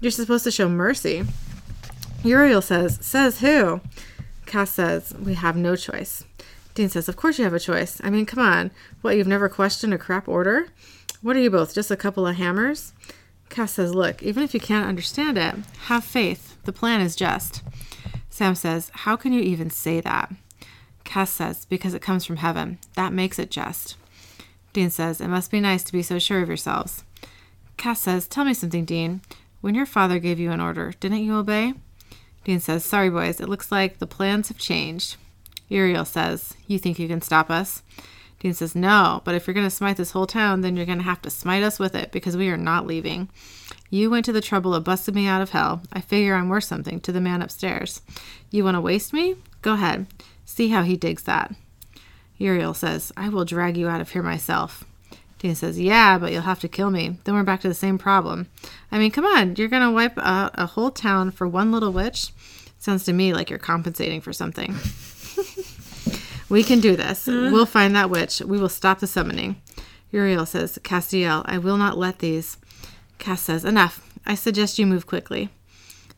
You're 0.00 0.12
supposed 0.12 0.44
to 0.44 0.50
show 0.50 0.68
mercy. 0.68 1.24
Uriel 2.22 2.62
says, 2.62 2.98
Says 3.00 3.40
who? 3.40 3.80
Cass 4.46 4.70
says, 4.70 5.12
We 5.18 5.34
have 5.34 5.56
no 5.56 5.74
choice. 5.74 6.24
Dean 6.74 6.88
says, 6.88 7.08
Of 7.08 7.16
course 7.16 7.38
you 7.38 7.44
have 7.44 7.54
a 7.54 7.60
choice. 7.60 8.00
I 8.02 8.10
mean, 8.10 8.26
come 8.26 8.44
on. 8.44 8.70
What, 9.00 9.16
you've 9.16 9.26
never 9.26 9.48
questioned 9.48 9.94
a 9.94 9.98
crap 9.98 10.28
order? 10.28 10.68
What 11.22 11.36
are 11.36 11.40
you 11.40 11.50
both, 11.50 11.74
just 11.74 11.90
a 11.90 11.96
couple 11.96 12.26
of 12.26 12.36
hammers? 12.36 12.92
Cass 13.48 13.72
says, 13.72 13.94
Look, 13.94 14.22
even 14.22 14.42
if 14.42 14.52
you 14.52 14.60
can't 14.60 14.88
understand 14.88 15.38
it, 15.38 15.54
have 15.86 16.04
faith. 16.04 16.56
The 16.64 16.72
plan 16.72 17.00
is 17.00 17.16
just. 17.16 17.62
Sam 18.28 18.54
says, 18.54 18.90
How 18.92 19.16
can 19.16 19.32
you 19.32 19.40
even 19.40 19.70
say 19.70 20.00
that? 20.00 20.32
Cass 21.04 21.30
says, 21.30 21.64
Because 21.64 21.94
it 21.94 22.02
comes 22.02 22.24
from 22.24 22.36
heaven. 22.36 22.78
That 22.94 23.12
makes 23.12 23.38
it 23.38 23.50
just. 23.50 23.96
Dean 24.72 24.90
says, 24.90 25.20
It 25.20 25.28
must 25.28 25.52
be 25.52 25.60
nice 25.60 25.84
to 25.84 25.92
be 25.92 26.02
so 26.02 26.18
sure 26.18 26.42
of 26.42 26.48
yourselves. 26.48 27.04
Cass 27.76 28.00
says, 28.00 28.26
Tell 28.26 28.44
me 28.44 28.54
something, 28.54 28.84
Dean. 28.84 29.20
When 29.60 29.74
your 29.74 29.86
father 29.86 30.18
gave 30.18 30.40
you 30.40 30.50
an 30.50 30.60
order, 30.60 30.92
didn't 30.98 31.24
you 31.24 31.36
obey? 31.36 31.74
Dean 32.42 32.60
says, 32.60 32.84
Sorry, 32.84 33.08
boys, 33.08 33.40
it 33.40 33.48
looks 33.48 33.70
like 33.70 33.98
the 33.98 34.06
plans 34.06 34.48
have 34.48 34.58
changed. 34.58 35.16
Uriel 35.68 36.04
says, 36.04 36.54
You 36.66 36.78
think 36.78 36.98
you 36.98 37.08
can 37.08 37.20
stop 37.20 37.50
us? 37.50 37.82
Dean 38.40 38.54
says, 38.54 38.74
No, 38.74 39.22
but 39.24 39.34
if 39.34 39.46
you're 39.46 39.54
going 39.54 39.66
to 39.66 39.70
smite 39.70 39.96
this 39.96 40.10
whole 40.10 40.26
town, 40.26 40.60
then 40.60 40.76
you're 40.76 40.86
going 40.86 40.98
to 40.98 41.04
have 41.04 41.22
to 41.22 41.30
smite 41.30 41.62
us 41.62 41.78
with 41.78 41.94
it 41.94 42.12
because 42.12 42.36
we 42.36 42.50
are 42.50 42.56
not 42.56 42.86
leaving. 42.86 43.28
You 43.90 44.10
went 44.10 44.24
to 44.26 44.32
the 44.32 44.40
trouble 44.40 44.74
of 44.74 44.84
busting 44.84 45.14
me 45.14 45.26
out 45.26 45.40
of 45.40 45.50
hell. 45.50 45.82
I 45.92 46.00
figure 46.00 46.34
I'm 46.34 46.48
worth 46.48 46.64
something 46.64 47.00
to 47.00 47.12
the 47.12 47.20
man 47.20 47.42
upstairs. 47.42 48.02
You 48.50 48.64
want 48.64 48.74
to 48.74 48.80
waste 48.80 49.12
me? 49.12 49.36
Go 49.62 49.74
ahead. 49.74 50.06
See 50.44 50.68
how 50.68 50.82
he 50.82 50.96
digs 50.96 51.22
that. 51.22 51.54
Uriel 52.36 52.74
says, 52.74 53.12
I 53.16 53.28
will 53.28 53.44
drag 53.44 53.76
you 53.76 53.88
out 53.88 54.00
of 54.00 54.10
here 54.10 54.22
myself. 54.22 54.84
Dean 55.38 55.54
says, 55.54 55.80
Yeah, 55.80 56.18
but 56.18 56.32
you'll 56.32 56.42
have 56.42 56.60
to 56.60 56.68
kill 56.68 56.90
me. 56.90 57.18
Then 57.24 57.34
we're 57.34 57.44
back 57.44 57.60
to 57.62 57.68
the 57.68 57.74
same 57.74 57.98
problem. 57.98 58.48
I 58.90 58.98
mean, 58.98 59.10
come 59.10 59.24
on, 59.24 59.56
you're 59.56 59.68
going 59.68 59.82
to 59.82 59.90
wipe 59.90 60.18
out 60.18 60.52
a 60.54 60.66
whole 60.66 60.90
town 60.90 61.30
for 61.30 61.46
one 61.46 61.72
little 61.72 61.92
witch? 61.92 62.32
Sounds 62.78 63.04
to 63.04 63.12
me 63.12 63.32
like 63.32 63.48
you're 63.48 63.58
compensating 63.58 64.20
for 64.20 64.32
something. 64.32 64.74
we 66.54 66.62
can 66.62 66.78
do 66.78 66.94
this. 66.94 67.26
Hmm? 67.26 67.50
We'll 67.50 67.66
find 67.66 67.96
that 67.96 68.10
witch. 68.10 68.40
We 68.40 68.60
will 68.60 68.68
stop 68.68 69.00
the 69.00 69.08
summoning. 69.08 69.60
Uriel 70.12 70.46
says, 70.46 70.78
Castiel, 70.84 71.42
I 71.46 71.58
will 71.58 71.76
not 71.76 71.98
let 71.98 72.20
these. 72.20 72.58
Cass 73.18 73.42
says, 73.42 73.64
Enough. 73.64 74.00
I 74.24 74.36
suggest 74.36 74.78
you 74.78 74.86
move 74.86 75.04
quickly. 75.04 75.50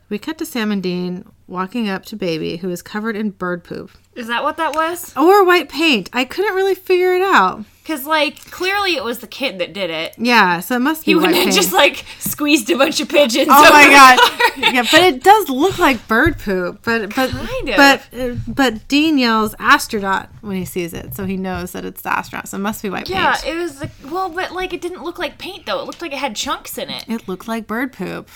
We 0.08 0.18
cut 0.18 0.38
to 0.38 0.46
Sam 0.46 0.70
and 0.70 0.82
Dean 0.82 1.24
walking 1.48 1.88
up 1.88 2.04
to 2.06 2.16
Baby, 2.16 2.58
who 2.58 2.70
is 2.70 2.80
covered 2.82 3.16
in 3.16 3.30
bird 3.30 3.64
poop. 3.64 3.90
Is 4.14 4.28
that 4.28 4.42
what 4.44 4.56
that 4.56 4.74
was? 4.74 5.16
Or 5.16 5.44
white 5.44 5.68
paint. 5.68 6.08
I 6.12 6.24
couldn't 6.24 6.54
really 6.54 6.74
figure 6.74 7.14
it 7.14 7.22
out. 7.22 7.64
Because, 7.82 8.04
like, 8.06 8.50
clearly 8.50 8.96
it 8.96 9.04
was 9.04 9.18
the 9.18 9.26
kid 9.28 9.58
that 9.60 9.72
did 9.72 9.90
it. 9.90 10.14
Yeah, 10.18 10.58
so 10.60 10.74
it 10.76 10.80
must 10.80 11.04
be 11.04 11.10
He 11.12 11.14
white 11.14 11.20
wouldn't 11.22 11.36
have 11.36 11.44
paint. 11.46 11.56
just, 11.56 11.72
like, 11.72 12.04
squeezed 12.18 12.68
a 12.70 12.76
bunch 12.78 13.00
of 13.00 13.08
pigeons. 13.08 13.48
Oh 13.50 13.62
over 13.62 13.72
my 13.72 13.84
the 13.84 13.90
god! 13.92 14.18
car. 14.64 14.74
Yeah, 14.74 14.82
but 14.90 15.02
it 15.02 15.22
does 15.22 15.48
look 15.48 15.78
like 15.78 16.08
bird 16.08 16.38
poop. 16.38 16.80
But 16.82 17.14
but 17.14 17.30
Kind 17.30 17.68
of. 17.68 17.76
but 17.76 18.38
but 18.48 18.88
Dean 18.88 19.18
yells 19.18 19.54
astronaut 19.60 20.30
when 20.40 20.56
he 20.56 20.64
sees 20.64 20.94
it, 20.94 21.14
so 21.14 21.26
he 21.26 21.36
knows 21.36 21.72
that 21.72 21.84
it's 21.84 22.02
the 22.02 22.12
astronaut. 22.12 22.48
So 22.48 22.56
it 22.56 22.60
must 22.60 22.82
be 22.82 22.90
white 22.90 23.08
Yeah, 23.08 23.34
paint. 23.36 23.54
it 23.54 23.60
was, 23.60 23.78
the, 23.78 23.90
well, 24.08 24.30
but, 24.30 24.50
like, 24.52 24.72
it 24.72 24.80
didn't 24.80 25.04
look 25.04 25.18
like 25.18 25.38
paint, 25.38 25.66
though. 25.66 25.80
It 25.80 25.86
looked 25.86 26.02
like 26.02 26.12
it 26.12 26.18
had 26.18 26.34
chunks 26.34 26.78
in 26.78 26.90
it. 26.90 27.04
It 27.08 27.28
looked 27.28 27.46
like 27.46 27.66
bird 27.68 27.92
poop. 27.92 28.28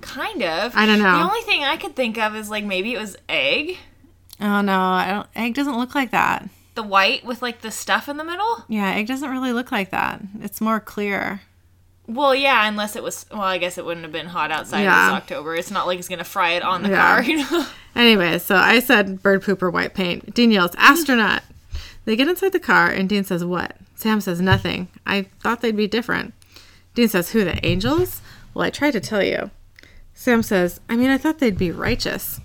Kind 0.00 0.42
of. 0.42 0.74
I 0.76 0.86
don't 0.86 0.98
know. 0.98 1.18
The 1.18 1.24
only 1.24 1.40
thing 1.42 1.64
I 1.64 1.76
could 1.76 1.94
think 1.96 2.18
of 2.18 2.34
is, 2.36 2.50
like, 2.50 2.64
maybe 2.64 2.94
it 2.94 2.98
was 2.98 3.16
egg. 3.28 3.78
Oh 4.40 4.60
no, 4.60 4.78
I 4.78 5.06
don't. 5.10 5.26
Egg 5.34 5.54
doesn't 5.54 5.76
look 5.76 5.94
like 5.94 6.10
that. 6.12 6.48
The 6.74 6.82
white 6.82 7.24
with, 7.24 7.42
like, 7.42 7.60
the 7.62 7.70
stuff 7.72 8.08
in 8.08 8.16
the 8.18 8.24
middle. 8.24 8.64
Yeah, 8.68 8.90
egg 8.94 9.06
doesn't 9.08 9.28
really 9.30 9.52
look 9.52 9.72
like 9.72 9.90
that. 9.90 10.20
It's 10.40 10.60
more 10.60 10.78
clear. 10.78 11.40
Well, 12.06 12.34
yeah, 12.34 12.66
unless 12.68 12.94
it 12.96 13.02
was. 13.02 13.26
Well, 13.30 13.42
I 13.42 13.58
guess 13.58 13.76
it 13.78 13.84
wouldn't 13.84 14.04
have 14.04 14.12
been 14.12 14.26
hot 14.26 14.50
outside 14.50 14.82
Yeah. 14.82 15.08
this 15.10 15.16
October. 15.16 15.54
It's 15.56 15.70
not 15.70 15.86
like 15.86 15.98
it's 15.98 16.08
gonna 16.08 16.24
fry 16.24 16.52
it 16.52 16.62
on 16.62 16.82
the 16.82 16.90
Yeah. 16.90 16.96
car, 17.14 17.22
you 17.30 17.36
know. 17.38 17.66
Anyway, 17.96 18.38
so 18.38 18.54
I 18.56 18.78
said 18.78 19.22
bird 19.22 19.42
poop 19.42 19.62
or 19.62 19.70
white 19.70 19.92
paint. 19.94 20.32
Dean 20.34 20.50
yells, 20.50 20.70
astronaut. 20.78 21.42
They 22.04 22.16
get 22.16 22.28
inside 22.28 22.52
the 22.52 22.60
car, 22.60 22.88
and 22.88 23.08
Dean 23.08 23.24
says, 23.24 23.44
What? 23.44 23.76
Sam 23.96 24.20
says, 24.20 24.40
Nothing. 24.40 24.88
I 25.04 25.22
thought 25.42 25.60
they'd 25.60 25.76
be 25.76 25.88
different. 25.88 26.32
Dean 26.94 27.08
says, 27.08 27.30
Who, 27.32 27.44
the 27.44 27.64
angels? 27.66 28.22
Well, 28.54 28.64
I 28.64 28.70
tried 28.70 28.92
to 28.92 29.00
tell 29.00 29.22
you. 29.22 29.50
Sam 30.18 30.42
says, 30.42 30.80
I 30.88 30.96
mean, 30.96 31.10
I 31.10 31.16
thought 31.16 31.38
they'd 31.38 31.56
be 31.56 31.70
righteous. 31.70 32.40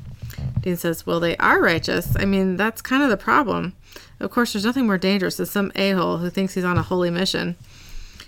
Dean 0.61 0.77
says, 0.77 1.07
Well, 1.07 1.19
they 1.19 1.35
are 1.37 1.59
righteous. 1.59 2.15
I 2.15 2.23
mean, 2.23 2.55
that's 2.55 2.83
kind 2.83 3.01
of 3.01 3.09
the 3.09 3.17
problem. 3.17 3.73
Of 4.19 4.29
course, 4.29 4.53
there's 4.53 4.63
nothing 4.63 4.85
more 4.85 4.99
dangerous 4.99 5.37
than 5.37 5.47
some 5.47 5.71
a 5.73 5.89
hole 5.93 6.19
who 6.19 6.29
thinks 6.29 6.53
he's 6.53 6.63
on 6.63 6.77
a 6.77 6.83
holy 6.83 7.09
mission. 7.09 7.55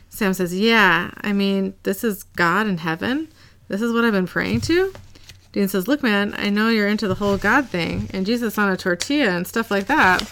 Sam 0.09 0.33
says, 0.33 0.59
Yeah, 0.59 1.11
I 1.17 1.31
mean, 1.31 1.75
this 1.83 2.03
is 2.03 2.23
God 2.23 2.65
in 2.65 2.79
heaven. 2.79 3.27
This 3.67 3.83
is 3.83 3.93
what 3.93 4.03
I've 4.03 4.13
been 4.13 4.25
praying 4.25 4.61
to. 4.61 4.91
Dean 5.51 5.67
says, 5.67 5.87
Look, 5.87 6.01
man, 6.01 6.33
I 6.39 6.49
know 6.49 6.69
you're 6.69 6.87
into 6.87 7.07
the 7.07 7.13
whole 7.13 7.37
God 7.37 7.69
thing 7.69 8.09
and 8.11 8.25
Jesus 8.25 8.57
on 8.57 8.71
a 8.71 8.75
tortilla 8.75 9.29
and 9.29 9.45
stuff 9.45 9.69
like 9.69 9.85
that. 9.85 10.27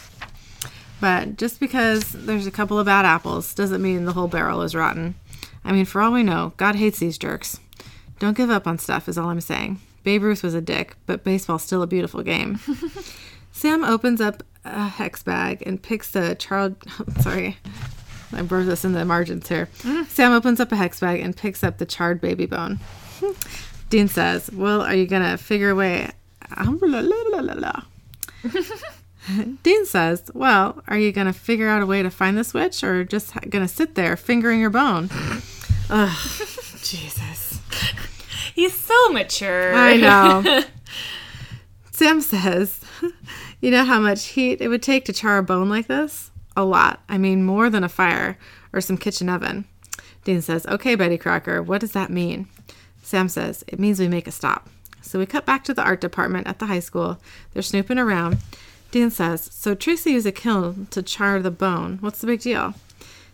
But 0.99 1.37
just 1.37 1.59
because 1.59 2.13
there's 2.13 2.47
a 2.47 2.51
couple 2.51 2.79
of 2.79 2.87
bad 2.87 3.05
apples 3.05 3.53
doesn't 3.53 3.81
mean 3.81 4.05
the 4.05 4.13
whole 4.13 4.27
barrel 4.27 4.63
is 4.63 4.73
rotten. 4.73 5.13
I 5.63 5.71
mean, 5.71 5.85
for 5.85 6.01
all 6.01 6.11
we 6.11 6.23
know, 6.23 6.53
God 6.57 6.77
hates 6.77 6.97
these 6.97 7.19
jerks. 7.19 7.59
Don't 8.23 8.37
give 8.37 8.49
up 8.49 8.67
on 8.67 8.79
stuff, 8.79 9.09
is 9.09 9.17
all 9.17 9.27
I'm 9.27 9.41
saying. 9.41 9.81
Babe 10.03 10.23
Ruth 10.23 10.43
was 10.43 10.53
a 10.53 10.61
dick, 10.61 10.95
but 11.07 11.25
baseball's 11.25 11.61
still 11.61 11.81
a 11.81 11.87
beautiful 11.87 12.23
game. 12.23 12.57
Sam 13.51 13.83
opens 13.83 14.21
up 14.21 14.43
a 14.63 14.87
hex 14.87 15.21
bag 15.23 15.61
and 15.65 15.83
picks 15.83 16.11
the 16.11 16.33
child. 16.35 16.77
Sorry, 17.19 17.57
I 18.31 18.39
wrote 18.43 18.63
this 18.63 18.85
in 18.85 18.93
the 18.93 19.03
margins 19.03 19.49
here. 19.49 19.67
Mm. 19.79 20.07
Sam 20.07 20.31
opens 20.31 20.61
up 20.61 20.71
a 20.71 20.77
hex 20.77 21.01
bag 21.01 21.19
and 21.19 21.35
picks 21.35 21.65
up 21.65 21.79
the 21.79 21.85
charred 21.85 22.21
baby 22.21 22.45
bone. 22.45 22.79
Dean 23.89 24.07
says, 24.07 24.49
Well, 24.53 24.81
are 24.83 24.95
you 24.95 25.05
going 25.05 25.29
to 25.29 25.35
figure 25.37 25.71
a 25.71 25.75
way? 25.75 26.09
Dean 29.63 29.85
says, 29.85 30.31
Well, 30.33 30.81
are 30.87 30.97
you 30.97 31.11
going 31.11 31.27
to 31.27 31.33
figure 31.33 31.67
out 31.67 31.81
a 31.81 31.85
way 31.85 32.01
to 32.01 32.09
find 32.09 32.37
this 32.37 32.53
witch 32.53 32.85
or 32.85 33.03
just 33.03 33.33
going 33.49 33.67
to 33.67 33.73
sit 33.73 33.95
there 33.95 34.15
fingering 34.15 34.61
your 34.61 34.69
bone? 34.69 35.09
Ugh, 35.89 36.17
Jesus. 36.81 37.59
He's 38.53 38.73
so 38.73 39.09
mature. 39.09 39.73
I 39.73 39.97
know. 39.97 40.63
Sam 41.91 42.21
says, 42.21 42.81
You 43.61 43.71
know 43.71 43.85
how 43.85 43.99
much 43.99 44.25
heat 44.25 44.61
it 44.61 44.67
would 44.67 44.83
take 44.83 45.05
to 45.05 45.13
char 45.13 45.37
a 45.37 45.43
bone 45.43 45.69
like 45.69 45.87
this? 45.87 46.31
A 46.55 46.63
lot. 46.63 47.01
I 47.09 47.17
mean, 47.17 47.43
more 47.43 47.69
than 47.69 47.83
a 47.83 47.89
fire 47.89 48.37
or 48.71 48.81
some 48.81 48.97
kitchen 48.97 49.29
oven. 49.29 49.65
Dean 50.23 50.41
says, 50.41 50.65
Okay, 50.67 50.95
Betty 50.95 51.17
Crocker, 51.17 51.61
what 51.61 51.81
does 51.81 51.91
that 51.93 52.09
mean? 52.09 52.47
Sam 53.01 53.27
says, 53.27 53.63
It 53.67 53.79
means 53.79 53.99
we 53.99 54.07
make 54.07 54.27
a 54.27 54.31
stop. 54.31 54.69
So 55.01 55.19
we 55.19 55.25
cut 55.25 55.45
back 55.45 55.63
to 55.65 55.73
the 55.73 55.83
art 55.83 56.01
department 56.01 56.47
at 56.47 56.59
the 56.59 56.67
high 56.67 56.79
school. 56.79 57.19
They're 57.53 57.61
snooping 57.61 57.99
around. 57.99 58.37
Dean 58.91 59.09
says, 59.09 59.49
So 59.51 59.75
Tracy 59.75 60.11
used 60.11 60.27
a 60.27 60.31
kiln 60.31 60.87
to 60.91 61.01
char 61.01 61.39
the 61.39 61.51
bone. 61.51 61.97
What's 62.01 62.19
the 62.19 62.27
big 62.27 62.41
deal? 62.41 62.75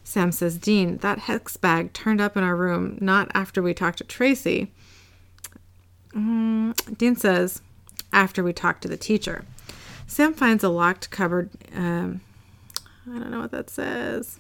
Sam 0.04 0.32
says, 0.32 0.58
Dean, 0.58 0.98
that 0.98 1.20
hex 1.20 1.58
bag 1.58 1.94
turned 1.94 2.20
up 2.20 2.36
in 2.36 2.44
our 2.44 2.56
room 2.56 2.98
not 3.00 3.30
after 3.34 3.62
we 3.62 3.74
talked 3.74 4.00
to 4.00 4.04
Tracy. 4.04 4.72
Mm, 6.14 6.98
Dean 6.98 7.16
says, 7.16 7.62
after 8.12 8.44
we 8.44 8.54
talk 8.54 8.82
to 8.82 8.88
the 8.88 8.98
teacher. 8.98 9.46
Sam 10.08 10.34
finds 10.34 10.64
a 10.64 10.70
locked 10.70 11.12
cupboard. 11.12 11.50
Um, 11.76 12.22
I 13.08 13.20
don't 13.20 13.32
know 13.32 13.40
what 13.40 13.52
that 13.52 13.70
says. 13.70 14.40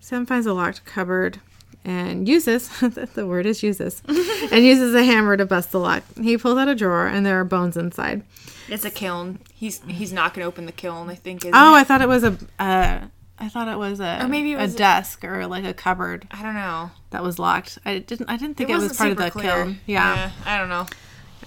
Sam 0.00 0.26
finds 0.26 0.46
a 0.46 0.52
locked 0.52 0.84
cupboard 0.84 1.40
and 1.84 2.28
uses 2.28 2.68
the 3.14 3.26
word 3.26 3.46
is 3.46 3.62
uses 3.62 4.02
and 4.08 4.64
uses 4.64 4.94
a 4.94 5.04
hammer 5.04 5.36
to 5.36 5.46
bust 5.46 5.72
the 5.72 5.78
lock. 5.78 6.02
He 6.20 6.36
pulls 6.36 6.58
out 6.58 6.68
a 6.68 6.74
drawer 6.74 7.06
and 7.06 7.24
there 7.24 7.38
are 7.40 7.44
bones 7.44 7.76
inside. 7.76 8.22
It's 8.68 8.84
a 8.84 8.90
kiln. 8.90 9.40
He's 9.54 9.80
he's 9.86 10.12
not 10.12 10.34
gonna 10.34 10.46
open 10.46 10.66
the 10.66 10.72
kiln. 10.72 11.10
I 11.10 11.14
think. 11.14 11.44
Oh, 11.44 11.48
it? 11.74 11.80
I 11.80 11.84
thought 11.84 12.02
it 12.02 12.08
was 12.08 12.24
a. 12.24 12.36
Uh, 12.58 13.06
I 13.40 13.48
thought 13.48 13.68
it 13.68 13.78
was 13.78 14.00
a 14.00 14.22
Or 14.22 14.28
maybe 14.28 14.52
it 14.52 14.58
was- 14.58 14.74
a 14.74 14.78
desk 14.78 15.24
or 15.24 15.46
like 15.46 15.64
a 15.64 15.72
cupboard 15.74 16.26
I 16.30 16.42
don't 16.42 16.54
know. 16.54 16.90
that 17.10 17.22
was 17.22 17.38
locked. 17.38 17.78
I 17.84 17.98
didn't. 17.98 18.28
I 18.28 18.36
didn't 18.36 18.56
think 18.56 18.70
it, 18.70 18.74
was 18.74 18.82
wasn't 18.90 18.98
part 18.98 19.10
of 19.12 19.16
the 19.18 19.30
clear. 19.30 19.50
kiln. 19.64 19.80
Yeah. 19.86 20.30
I 20.44 20.58
don't 20.58 20.68
know. 20.68 20.86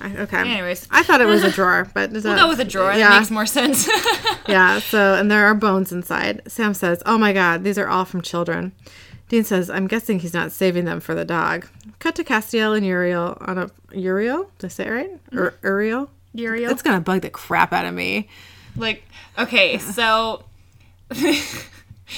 I- 0.01 0.23
Okay. 0.23 0.37
Anyways. 0.39 0.87
I 0.91 1.03
thought 1.03 1.21
it 1.21 1.25
was 1.27 1.43
a 1.43 1.51
drawer, 1.51 1.87
but 1.93 2.11
we'll 2.11 2.23
We'll 2.23 2.35
go 2.35 2.49
with 2.49 2.59
a 2.59 2.65
drawer. 2.65 2.93
That 2.95 3.19
makes 3.19 3.31
more 3.31 3.45
sense. 3.45 3.87
yeah, 4.47 4.79
so, 4.79 5.13
and 5.15 5.29
there 5.31 5.45
are 5.45 5.53
bones 5.53 5.91
inside. 5.91 6.41
Sam 6.47 6.73
says, 6.73 7.01
Oh 7.05 7.17
my 7.17 7.31
god, 7.31 7.63
these 7.63 7.77
are 7.77 7.87
all 7.87 8.03
from 8.03 8.21
children. 8.21 8.73
Dean 9.29 9.43
says, 9.43 9.69
I'm 9.69 9.87
guessing 9.87 10.19
he's 10.19 10.33
not 10.33 10.51
saving 10.51 10.85
them 10.85 10.99
for 10.99 11.15
the 11.15 11.23
dog. 11.25 11.67
Cut 11.99 12.15
to 12.15 12.23
Castiel 12.23 12.75
and 12.75 12.85
Uriel 12.85 13.37
on 13.41 13.57
a. 13.57 13.69
Uriel? 13.93 14.49
Did 14.59 14.65
I 14.67 14.69
say 14.69 14.85
it 14.87 14.89
right? 14.91 15.25
Mm-hmm. 15.31 15.37
Ur- 15.37 15.53
Uriel? 15.63 16.09
Uriel. 16.33 16.71
It's 16.71 16.81
gonna 16.81 16.99
bug 16.99 17.21
the 17.21 17.29
crap 17.29 17.71
out 17.71 17.85
of 17.85 17.93
me. 17.93 18.27
like 18.75 19.03
okay, 19.37 19.77
so 19.77 20.43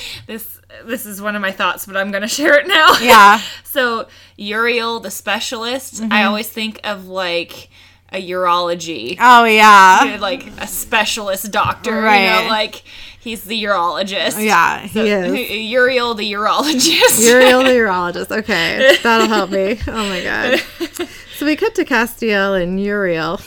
this 0.28 0.60
this 0.86 1.06
is 1.06 1.22
one 1.22 1.36
of 1.36 1.42
my 1.42 1.52
thoughts, 1.52 1.86
but 1.86 1.96
I'm 1.98 2.12
gonna 2.12 2.28
share 2.40 2.56
it 2.60 2.68
now. 2.68 2.94
Yeah. 3.02 3.42
So 3.64 4.08
Uriel, 4.38 5.02
the 5.02 5.12
specialist, 5.12 6.02
I 6.10 6.24
always 6.24 6.48
think 6.48 6.80
of 6.86 7.08
like 7.08 7.70
a 8.14 8.26
urology, 8.30 9.18
Oh 9.20 9.44
yeah. 9.44 10.18
like 10.22 10.48
a 10.62 10.66
specialist 10.68 11.52
doctor. 11.52 11.92
You 11.92 11.98
Right. 12.06 12.44
know, 12.44 12.50
like 12.50 12.84
he's 13.20 13.44
the 13.44 13.62
urologist. 13.66 14.42
Yeah, 14.42 14.80
he 14.80 15.10
is. 15.10 15.50
Uriel 15.72 16.14
the 16.14 16.32
urologist. 16.32 17.22
Uriel 17.28 17.64
the 17.64 17.72
urologist. 17.72 18.32
Okay, 18.32 18.96
that'll 19.04 19.28
help 19.28 19.50
me. 19.50 19.78
Oh 19.88 19.92
my 20.10 20.24
god. 20.24 21.08
So 21.38 21.46
we 21.46 21.58
cut 21.58 21.76
to 21.76 21.84
Castiel 21.84 22.62
and 22.62 22.80
Uriel 22.82 23.42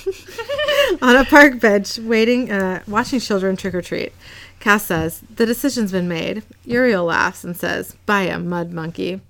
on 1.01 1.17
a 1.17 1.25
park 1.25 1.59
bench, 1.59 1.99
waiting, 1.99 2.53
uh, 2.53 2.83
watching 2.87 3.19
children 3.21 3.57
trick 3.57 3.75
or 3.75 3.81
treat. 3.81 4.13
Cass 4.61 4.87
says, 4.87 5.23
The 5.35 5.47
decision's 5.47 5.93
been 5.93 6.09
made. 6.09 6.43
Uriel 6.65 7.05
laughs 7.05 7.45
and 7.45 7.57
says, 7.57 7.97
Buy 8.07 8.23
a 8.23 8.39
mud 8.39 8.73
monkey. 8.73 9.21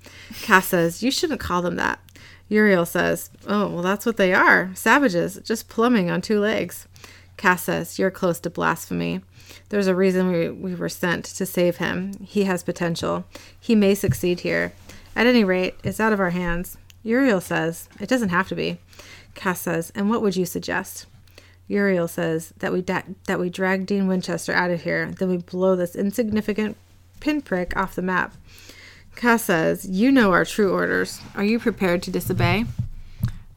Cass 0.42 0.68
says, 0.68 1.02
You 1.02 1.10
shouldn't 1.10 1.40
call 1.40 1.62
them 1.62 1.76
that. 1.76 2.00
Uriel 2.48 2.86
says, 2.86 3.30
Oh, 3.46 3.68
well, 3.68 3.82
that's 3.82 4.06
what 4.06 4.16
they 4.16 4.32
are 4.32 4.70
savages, 4.74 5.38
just 5.44 5.68
plumbing 5.68 6.10
on 6.10 6.20
two 6.20 6.40
legs. 6.40 6.88
Cass 7.36 7.64
says, 7.64 7.98
You're 7.98 8.10
close 8.10 8.40
to 8.40 8.50
blasphemy. 8.50 9.20
There's 9.68 9.86
a 9.86 9.94
reason 9.94 10.32
we, 10.32 10.48
we 10.48 10.74
were 10.74 10.88
sent 10.88 11.24
to 11.26 11.46
save 11.46 11.76
him. 11.76 12.14
He 12.24 12.44
has 12.44 12.62
potential. 12.62 13.24
He 13.58 13.74
may 13.74 13.94
succeed 13.94 14.40
here. 14.40 14.72
At 15.14 15.26
any 15.26 15.44
rate, 15.44 15.74
it's 15.84 16.00
out 16.00 16.12
of 16.12 16.20
our 16.20 16.30
hands. 16.30 16.78
Uriel 17.02 17.40
says, 17.40 17.88
It 18.00 18.08
doesn't 18.08 18.30
have 18.30 18.48
to 18.48 18.54
be. 18.54 18.78
Cass 19.34 19.60
says, 19.60 19.92
And 19.94 20.08
what 20.08 20.22
would 20.22 20.36
you 20.36 20.46
suggest? 20.46 21.06
Uriel 21.68 22.08
says 22.08 22.52
that 22.58 22.72
we 22.72 22.82
da- 22.82 23.02
that 23.26 23.38
we 23.38 23.50
drag 23.50 23.86
Dean 23.86 24.08
Winchester 24.08 24.52
out 24.52 24.70
of 24.70 24.82
here, 24.82 25.12
then 25.18 25.28
we 25.28 25.36
blow 25.36 25.76
this 25.76 25.94
insignificant 25.94 26.76
pinprick 27.20 27.76
off 27.76 27.94
the 27.94 28.02
map. 28.02 28.34
Cass 29.14 29.44
says, 29.44 29.84
"You 29.86 30.10
know 30.10 30.32
our 30.32 30.44
true 30.44 30.72
orders. 30.72 31.20
Are 31.34 31.44
you 31.44 31.58
prepared 31.58 32.02
to 32.04 32.10
disobey?" 32.10 32.64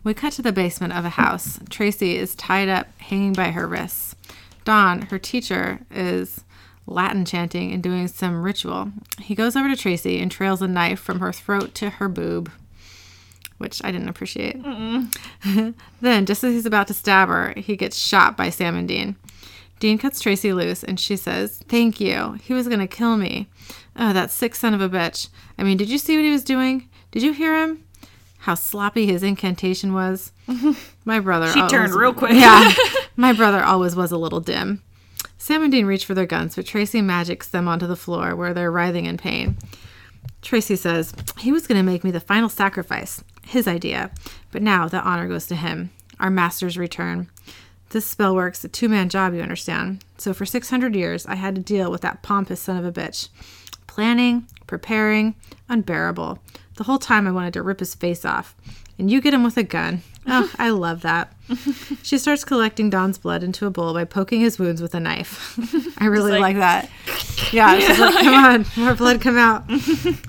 We 0.04 0.14
cut 0.14 0.34
to 0.34 0.42
the 0.42 0.52
basement 0.52 0.94
of 0.94 1.06
a 1.06 1.10
house. 1.10 1.60
Tracy 1.70 2.18
is 2.18 2.36
tied 2.36 2.68
up, 2.68 2.88
hanging 3.00 3.34
by 3.34 3.52
her 3.52 3.68
wrists. 3.68 4.16
Don, 4.66 5.04
her 5.04 5.20
teacher, 5.20 5.82
is 5.92 6.44
Latin 6.88 7.24
chanting 7.24 7.72
and 7.72 7.84
doing 7.84 8.08
some 8.08 8.42
ritual. 8.42 8.92
He 9.20 9.36
goes 9.36 9.56
over 9.56 9.70
to 9.70 9.76
Tracy 9.76 10.20
and 10.20 10.32
trails 10.32 10.62
a 10.62 10.68
knife 10.68 11.00
from 11.00 11.20
her 11.20 11.32
throat 11.32 11.76
to 11.76 11.92
her 11.92 12.10
boob, 12.10 12.52
which 13.62 13.82
I 13.84 13.92
didn't 13.92 14.10
appreciate. 14.10 14.62
then, 16.02 16.26
just 16.26 16.44
as 16.44 16.54
he's 16.54 16.66
about 16.66 16.88
to 16.88 16.94
stab 16.94 17.30
her, 17.30 17.54
he 17.56 17.76
gets 17.76 17.98
shot 17.98 18.36
by 18.36 18.50
Sam 18.50 18.76
and 18.76 18.88
Dean. 18.88 19.16
Dean 19.80 19.98
cuts 19.98 20.20
Tracy 20.22 20.54
loose 20.54 20.84
and 20.84 21.00
she 21.00 21.16
says, 21.16 21.64
Thank 21.68 22.00
you. 22.00 22.34
He 22.44 22.54
was 22.54 22.68
going 22.68 22.80
to 22.80 22.88
kill 22.88 23.18
me. 23.18 23.48
Oh, 23.96 24.14
that 24.14 24.30
sick 24.30 24.56
son 24.56 24.74
of 24.74 24.82
a 24.82 24.88
bitch. 24.90 25.30
I 25.58 25.64
mean, 25.64 25.76
did 25.78 25.90
you 25.90 25.98
see 25.98 26.16
what 26.16 26.24
he 26.24 26.32
was 26.32 26.44
doing? 26.44 26.88
Did 27.10 27.24
you 27.24 27.34
hear 27.34 27.56
him? 27.62 27.84
How 28.40 28.56
sloppy 28.56 29.08
his 29.08 29.24
incantation 29.24 29.94
was. 29.94 30.32
My 31.06 31.20
brother. 31.20 31.48
She 31.48 31.68
turned 31.68 31.94
real 31.94 32.14
quick. 32.14 32.34
Yeah. 32.34 32.72
My 33.16 33.34
brother 33.34 33.64
always 33.64 33.96
was 33.96 34.12
a 34.12 34.18
little 34.18 34.40
dim. 34.40 34.84
Sam 35.38 35.64
and 35.64 35.72
Dean 35.72 35.88
reach 35.88 36.06
for 36.06 36.14
their 36.14 36.28
guns, 36.28 36.56
but 36.56 36.68
Tracy 36.68 37.02
magics 37.02 37.48
them 37.48 37.68
onto 37.68 37.88
the 37.88 37.96
floor 37.96 38.36
where 38.36 38.54
they're 38.54 38.72
writhing 38.72 39.06
in 39.06 39.18
pain. 39.18 39.58
Tracy 40.44 40.76
says, 40.76 41.14
He 41.40 41.52
was 41.52 41.66
going 41.66 41.80
to 41.80 41.84
make 41.84 42.04
me 42.04 42.12
the 42.12 42.20
final 42.20 42.50
sacrifice. 42.50 43.24
His 43.46 43.68
idea. 43.68 44.12
But 44.52 44.62
now 44.62 44.88
the 44.88 45.02
honor 45.02 45.28
goes 45.28 45.48
to 45.48 45.56
him. 45.56 45.92
Our 46.20 46.30
masters 46.30 46.78
return. 46.78 47.30
This 47.90 48.06
spell 48.06 48.36
works 48.36 48.64
a 48.64 48.70
two 48.70 48.88
man 48.88 49.10
job, 49.10 49.34
you 49.34 49.42
understand. 49.42 50.06
So 50.18 50.34
for 50.34 50.46
600 50.46 50.96
years, 50.96 51.26
I 51.26 51.36
had 51.36 51.56
to 51.56 51.62
deal 51.62 51.92
with 51.92 52.02
that 52.02 52.22
pompous 52.22 52.62
son 52.62 52.78
of 52.78 52.86
a 52.86 52.92
bitch. 52.92 53.30
Planning, 53.88 54.48
preparing, 54.68 55.36
unbearable. 55.68 56.40
The 56.76 56.86
whole 56.86 57.00
time 57.00 57.28
I 57.28 57.32
wanted 57.32 57.54
to 57.54 57.62
rip 57.62 57.82
his 57.82 57.94
face 57.94 58.24
off. 58.24 58.56
And 59.02 59.10
you 59.10 59.20
get 59.20 59.34
him 59.34 59.44
with 59.44 59.58
a 59.58 59.64
gun. 59.64 60.04
Oh, 60.28 60.52
I 60.60 60.70
love 60.70 61.02
that. 61.02 61.34
She 62.04 62.20
starts 62.20 62.46
collecting 62.46 62.92
Don's 62.92 63.18
blood 63.18 63.42
into 63.44 63.66
a 63.66 63.72
bowl 63.72 63.92
by 63.96 64.06
poking 64.06 64.42
his 64.42 64.60
wounds 64.60 64.80
with 64.80 64.94
a 64.94 65.00
knife. 65.00 65.58
I 65.98 66.06
really 66.06 66.34
like- 66.34 66.56
like, 66.56 66.58
that. 66.58 66.90
Yeah, 67.52 67.80
she's 67.80 67.98
like, 68.00 68.14
come 68.14 68.36
on, 68.36 68.66
more 68.78 68.94
blood 68.94 69.20
come 69.20 69.40
out. 69.40 69.64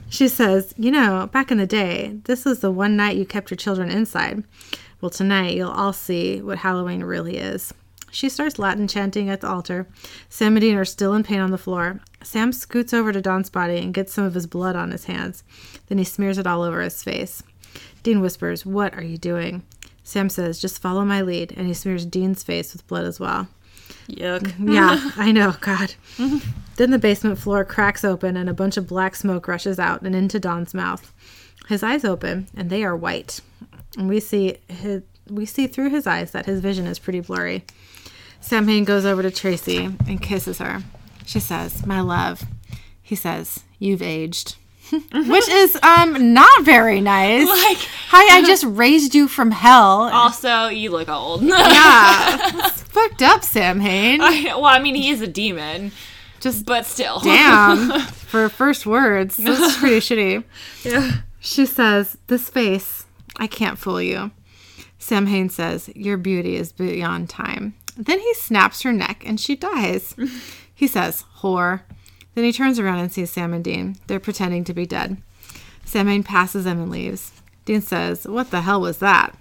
She 0.08 0.28
says, 0.28 0.72
You 0.78 0.90
know, 0.90 1.28
back 1.30 1.50
in 1.50 1.58
the 1.58 1.66
day, 1.66 2.18
this 2.24 2.46
was 2.46 2.60
the 2.60 2.70
one 2.70 2.96
night 2.96 3.18
you 3.18 3.26
kept 3.26 3.50
your 3.50 3.58
children 3.58 3.90
inside. 3.90 4.44
Well, 5.02 5.10
tonight 5.10 5.56
you'll 5.56 5.70
all 5.70 5.92
see 5.92 6.40
what 6.40 6.56
Halloween 6.58 7.04
really 7.04 7.36
is. 7.36 7.74
She 8.10 8.30
starts 8.30 8.58
Latin 8.58 8.88
chanting 8.88 9.28
at 9.28 9.42
the 9.42 9.48
altar. 9.48 9.86
Sam 10.30 10.56
and 10.56 10.62
Dean 10.62 10.76
are 10.76 10.86
still 10.86 11.12
in 11.14 11.22
pain 11.22 11.40
on 11.40 11.50
the 11.50 11.58
floor. 11.58 12.00
Sam 12.22 12.52
scoots 12.52 12.94
over 12.94 13.12
to 13.12 13.20
Don's 13.20 13.50
body 13.50 13.76
and 13.76 13.92
gets 13.92 14.14
some 14.14 14.24
of 14.24 14.32
his 14.34 14.46
blood 14.46 14.74
on 14.74 14.90
his 14.90 15.04
hands. 15.04 15.44
Then 15.88 15.98
he 15.98 16.04
smears 16.04 16.38
it 16.38 16.46
all 16.46 16.62
over 16.62 16.80
his 16.80 17.02
face. 17.02 17.42
Dean 18.02 18.20
whispers, 18.20 18.66
What 18.66 18.94
are 18.94 19.02
you 19.02 19.18
doing? 19.18 19.62
Sam 20.02 20.28
says, 20.28 20.60
Just 20.60 20.82
follow 20.82 21.04
my 21.04 21.22
lead, 21.22 21.52
and 21.56 21.66
he 21.66 21.74
smears 21.74 22.04
Dean's 22.04 22.42
face 22.42 22.72
with 22.72 22.86
blood 22.86 23.04
as 23.04 23.20
well. 23.20 23.48
Yuck. 24.08 24.52
Yeah, 24.72 25.10
I 25.16 25.32
know, 25.32 25.54
God. 25.60 25.94
then 26.76 26.90
the 26.90 26.98
basement 26.98 27.38
floor 27.38 27.64
cracks 27.64 28.04
open 28.04 28.36
and 28.36 28.48
a 28.48 28.54
bunch 28.54 28.76
of 28.76 28.86
black 28.86 29.14
smoke 29.14 29.46
rushes 29.48 29.78
out 29.78 30.02
and 30.02 30.14
into 30.14 30.40
Don's 30.40 30.74
mouth. 30.74 31.12
His 31.68 31.82
eyes 31.82 32.04
open 32.04 32.48
and 32.56 32.70
they 32.70 32.82
are 32.84 32.96
white. 32.96 33.40
And 33.96 34.08
we 34.08 34.20
see 34.20 34.58
his, 34.68 35.02
we 35.28 35.46
see 35.46 35.66
through 35.66 35.90
his 35.90 36.06
eyes 36.06 36.32
that 36.32 36.46
his 36.46 36.60
vision 36.60 36.86
is 36.86 36.98
pretty 36.98 37.20
blurry. 37.20 37.64
Sam 38.40 38.66
Hain 38.66 38.84
goes 38.84 39.04
over 39.04 39.22
to 39.22 39.30
Tracy 39.30 39.84
and 39.84 40.20
kisses 40.20 40.58
her. 40.58 40.82
She 41.24 41.38
says, 41.38 41.86
"My 41.86 42.00
love." 42.00 42.42
He 43.00 43.14
says, 43.14 43.60
"You've 43.78 44.02
aged." 44.02 44.56
Which 45.12 45.48
is 45.48 45.76
um 45.82 46.34
not 46.34 46.64
very 46.64 47.00
nice. 47.00 47.46
Like- 47.46 47.88
hi, 48.08 48.38
I 48.38 48.42
just 48.46 48.64
raised 48.64 49.14
you 49.14 49.26
from 49.28 49.50
hell. 49.50 50.10
Also, 50.12 50.68
you 50.68 50.90
look 50.90 51.08
old. 51.08 51.42
yeah, 51.44 52.68
fucked 52.70 53.22
up, 53.22 53.42
Sam 53.44 53.80
Hain. 53.80 54.18
well, 54.20 54.66
I 54.66 54.78
mean, 54.78 54.94
he 54.94 55.08
is 55.10 55.20
a 55.22 55.26
demon, 55.26 55.92
Just 56.40 56.66
but 56.66 56.84
still. 56.86 57.20
Damn. 57.20 58.00
For 58.00 58.48
first 58.48 58.86
words. 58.86 59.36
That's 59.36 59.76
pretty 59.78 59.98
shitty. 60.00 60.44
Yeah. 60.84 61.10
She 61.40 61.66
says, 61.66 62.16
This 62.28 62.48
face, 62.48 63.04
I 63.36 63.46
can't 63.46 63.78
fool 63.78 64.00
you. 64.00 64.30
Sam 64.98 65.26
Hain 65.26 65.48
says, 65.48 65.88
Your 65.96 66.16
beauty 66.16 66.56
is 66.56 66.70
beyond 66.72 67.28
time. 67.28 67.74
Then 67.96 68.20
he 68.20 68.34
snaps 68.34 68.82
her 68.82 68.92
neck 68.92 69.22
and 69.26 69.38
she 69.40 69.56
dies. 69.56 70.14
He 70.74 70.86
says, 70.86 71.24
Whore. 71.38 71.82
Then 72.34 72.44
he 72.44 72.52
turns 72.52 72.78
around 72.78 72.98
and 72.98 73.12
sees 73.12 73.30
Sam 73.30 73.52
and 73.52 73.62
Dean. 73.62 73.96
They're 74.06 74.20
pretending 74.20 74.64
to 74.64 74.74
be 74.74 74.86
dead. 74.86 75.18
Sam 75.84 76.06
Hain 76.06 76.22
passes 76.22 76.64
them 76.64 76.80
and 76.80 76.90
leaves. 76.90 77.32
Dean 77.64 77.82
says, 77.82 78.26
What 78.26 78.50
the 78.50 78.62
hell 78.62 78.80
was 78.80 78.98
that? 78.98 79.34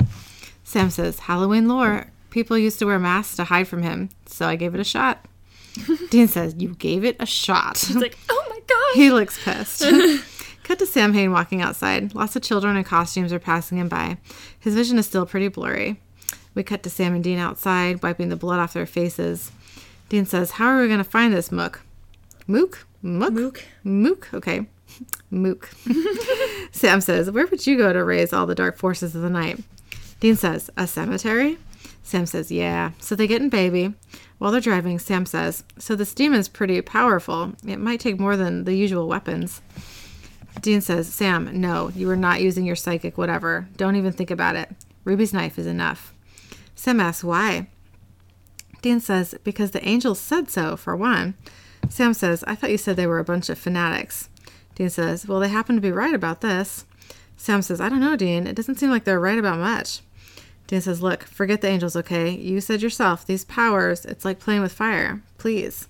Sam 0.64 0.90
says, 0.90 1.20
Halloween 1.20 1.68
lore. 1.68 2.08
People 2.30 2.58
used 2.58 2.80
to 2.80 2.86
wear 2.86 3.00
masks 3.00 3.36
to 3.36 3.46
hide 3.46 3.68
from 3.68 3.84
him, 3.84 4.10
so 4.26 4.48
I 4.48 4.56
gave 4.56 4.74
it 4.74 4.80
a 4.80 4.86
shot. 4.86 5.26
Dean 6.10 6.28
says, 6.28 6.56
You 6.58 6.76
gave 6.76 7.04
it 7.04 7.16
a 7.20 7.26
shot. 7.26 7.72
It's 7.84 7.96
like, 7.96 8.18
oh 8.30 8.46
my 8.50 8.60
god. 8.68 8.96
He 8.96 9.12
looks 9.12 9.42
pissed. 9.44 9.84
Cut 10.64 10.80
to 10.80 10.86
Sam 10.86 11.14
Hain 11.14 11.32
walking 11.32 11.62
outside. 11.62 12.14
Lots 12.14 12.36
of 12.36 12.44
children 12.44 12.78
in 12.78 12.84
costumes 12.84 13.34
are 13.34 13.40
passing 13.40 13.78
him 13.78 13.90
by. 13.90 14.18
His 14.60 14.76
vision 14.76 14.98
is 14.98 15.06
still 15.06 15.26
pretty 15.26 15.48
blurry. 15.48 16.00
We 16.54 16.64
cut 16.64 16.84
to 16.84 16.90
Sam 16.90 17.16
and 17.16 17.24
Dean 17.24 17.40
outside, 17.40 18.04
wiping 18.04 18.30
the 18.30 18.36
blood 18.36 18.60
off 18.60 18.74
their 18.74 18.86
faces. 18.86 19.52
Dean 20.10 20.26
says, 20.26 20.52
How 20.52 20.68
are 20.68 20.82
we 20.82 20.88
going 20.88 21.00
to 21.00 21.04
find 21.04 21.34
this 21.34 21.52
mook? 21.52 21.82
Mook? 22.52 22.86
Mook? 23.02 23.32
Mook. 23.32 23.64
Mook? 23.86 24.34
Okay. 24.34 24.68
Mook. 25.30 25.70
Sam 26.74 27.00
says, 27.00 27.32
Where 27.32 27.48
would 27.48 27.66
you 27.66 27.78
go 27.78 27.94
to 27.94 28.04
raise 28.04 28.34
all 28.34 28.46
the 28.46 28.54
dark 28.54 28.78
forces 28.78 29.16
of 29.16 29.22
the 29.22 29.30
night? 29.30 29.64
Dean 30.20 30.36
says, 30.36 30.70
A 30.76 30.86
cemetery? 30.86 31.58
Sam 32.04 32.26
says, 32.26 32.52
Yeah. 32.52 32.92
So 33.00 33.16
they 33.16 33.26
get 33.26 33.42
in 33.42 33.48
baby. 33.48 33.94
While 34.38 34.52
they're 34.52 34.60
driving, 34.60 35.00
Sam 35.00 35.26
says, 35.26 35.64
So 35.78 35.96
this 35.96 36.14
demon's 36.14 36.50
pretty 36.50 36.82
powerful. 36.82 37.54
It 37.66 37.80
might 37.80 38.02
take 38.02 38.20
more 38.20 38.36
than 38.36 38.66
the 38.66 38.76
usual 38.76 39.08
weapons. 39.08 39.62
Dean 40.60 40.82
says, 40.82 41.08
Sam, 41.08 41.62
no, 41.62 41.88
you 41.96 42.10
are 42.10 42.18
not 42.18 42.42
using 42.42 42.66
your 42.66 42.76
psychic 42.76 43.18
whatever. 43.18 43.70
Don't 43.78 43.96
even 43.96 44.12
think 44.12 44.30
about 44.30 44.58
it. 44.58 44.70
Ruby's 45.06 45.32
knife 45.32 45.58
is 45.58 45.68
enough. 45.68 46.14
Sam 46.76 47.00
asks, 47.00 47.24
Why? 47.24 47.70
Dean 48.82 49.00
says, 49.00 49.36
Because 49.46 49.72
the 49.72 49.88
angel 49.88 50.16
said 50.16 50.50
so, 50.50 50.76
for 50.76 50.98
one. 50.98 51.36
Sam 51.92 52.14
says, 52.14 52.42
I 52.48 52.56
thought 52.56 52.72
you 52.72 52.78
said 52.78 52.96
they 52.96 53.06
were 53.06 53.20
a 53.20 53.24
bunch 53.26 53.50
of 53.50 53.60
fanatics. 53.60 54.30
Dean 54.76 54.90
says, 54.90 55.28
Well, 55.28 55.42
they 55.42 55.50
happen 55.50 55.76
to 55.76 55.82
be 55.82 55.92
right 55.92 56.14
about 56.16 56.40
this. 56.40 56.86
Sam 57.36 57.62
says, 57.62 57.82
I 57.82 57.90
don't 57.90 58.00
know, 58.00 58.16
Dean. 58.16 58.48
It 58.48 58.56
doesn't 58.56 58.76
seem 58.76 58.90
like 58.90 59.04
they're 59.04 59.20
right 59.20 59.38
about 59.38 59.60
much. 59.60 60.00
Dean 60.68 60.80
says, 60.80 61.02
Look, 61.02 61.24
forget 61.24 61.60
the 61.60 61.68
angels, 61.68 61.98
okay? 61.98 62.30
You 62.30 62.62
said 62.62 62.82
yourself, 62.82 63.26
these 63.26 63.44
powers, 63.44 64.06
it's 64.06 64.24
like 64.24 64.40
playing 64.40 64.62
with 64.62 64.72
fire. 64.72 65.22
Please. 65.38 65.88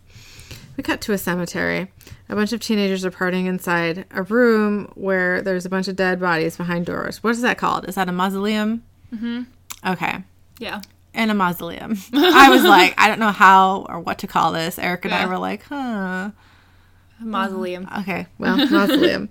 We 0.75 0.83
cut 0.83 1.01
to 1.01 1.13
a 1.13 1.19
cemetery. 1.19 1.91
A 2.29 2.35
bunch 2.35 2.51
of 2.51 2.61
teenagers 2.61 3.05
are 3.05 3.11
partying 3.11 3.45
inside 3.45 4.05
a 4.09 4.23
room 4.23 4.91
where 4.95 5.43
there's 5.43 5.65
a 5.65 5.69
bunch 5.69 5.87
of 5.87 5.95
dead 5.95 6.19
bodies 6.19 6.57
behind 6.57 6.87
doors. 6.87 7.21
What 7.21 7.31
is 7.31 7.41
that 7.41 7.59
called? 7.59 7.87
Is 7.87 7.95
that 7.95 8.09
a 8.09 8.11
mausoleum? 8.11 8.83
Mm-hmm. 9.13 9.43
Okay. 9.85 10.23
Yeah. 10.57 10.81
In 11.13 11.29
a 11.29 11.33
mausoleum. 11.33 11.97
I 12.13 12.49
was 12.49 12.63
like, 12.63 12.93
I 12.97 13.07
don't 13.07 13.19
know 13.19 13.31
how 13.31 13.85
or 13.89 13.99
what 13.99 14.19
to 14.19 14.27
call 14.27 14.53
this. 14.53 14.79
Eric 14.79 15.05
and 15.05 15.13
I 15.13 15.25
were 15.25 15.37
like, 15.37 15.63
huh. 15.63 16.31
Mausoleum. 17.19 17.85
Mm, 17.85 18.01
okay, 18.01 18.27
well, 18.37 18.57
mausoleum. 18.71 19.29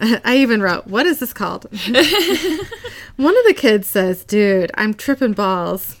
I 0.00 0.36
even 0.36 0.62
wrote, 0.62 0.86
what 0.86 1.06
is 1.06 1.18
this 1.18 1.32
called? 1.32 1.64
One 3.16 3.36
of 3.36 3.44
the 3.46 3.54
kids 3.56 3.88
says, 3.88 4.24
dude, 4.24 4.70
I'm 4.74 4.94
tripping 4.94 5.32
balls. 5.32 6.00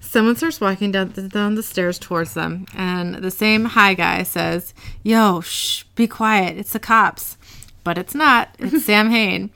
Someone 0.00 0.36
starts 0.36 0.60
walking 0.60 0.92
down 0.92 1.10
the, 1.12 1.22
down 1.22 1.54
the 1.54 1.62
stairs 1.62 1.98
towards 1.98 2.34
them, 2.34 2.66
and 2.74 3.16
the 3.16 3.30
same 3.30 3.64
high 3.64 3.94
guy 3.94 4.22
says, 4.22 4.72
Yo, 5.02 5.40
shh, 5.40 5.82
be 5.96 6.06
quiet. 6.06 6.56
It's 6.56 6.72
the 6.72 6.78
cops. 6.78 7.36
But 7.82 7.98
it's 7.98 8.14
not. 8.14 8.54
It's 8.58 8.84
Sam 8.84 9.10
Hain. 9.10 9.50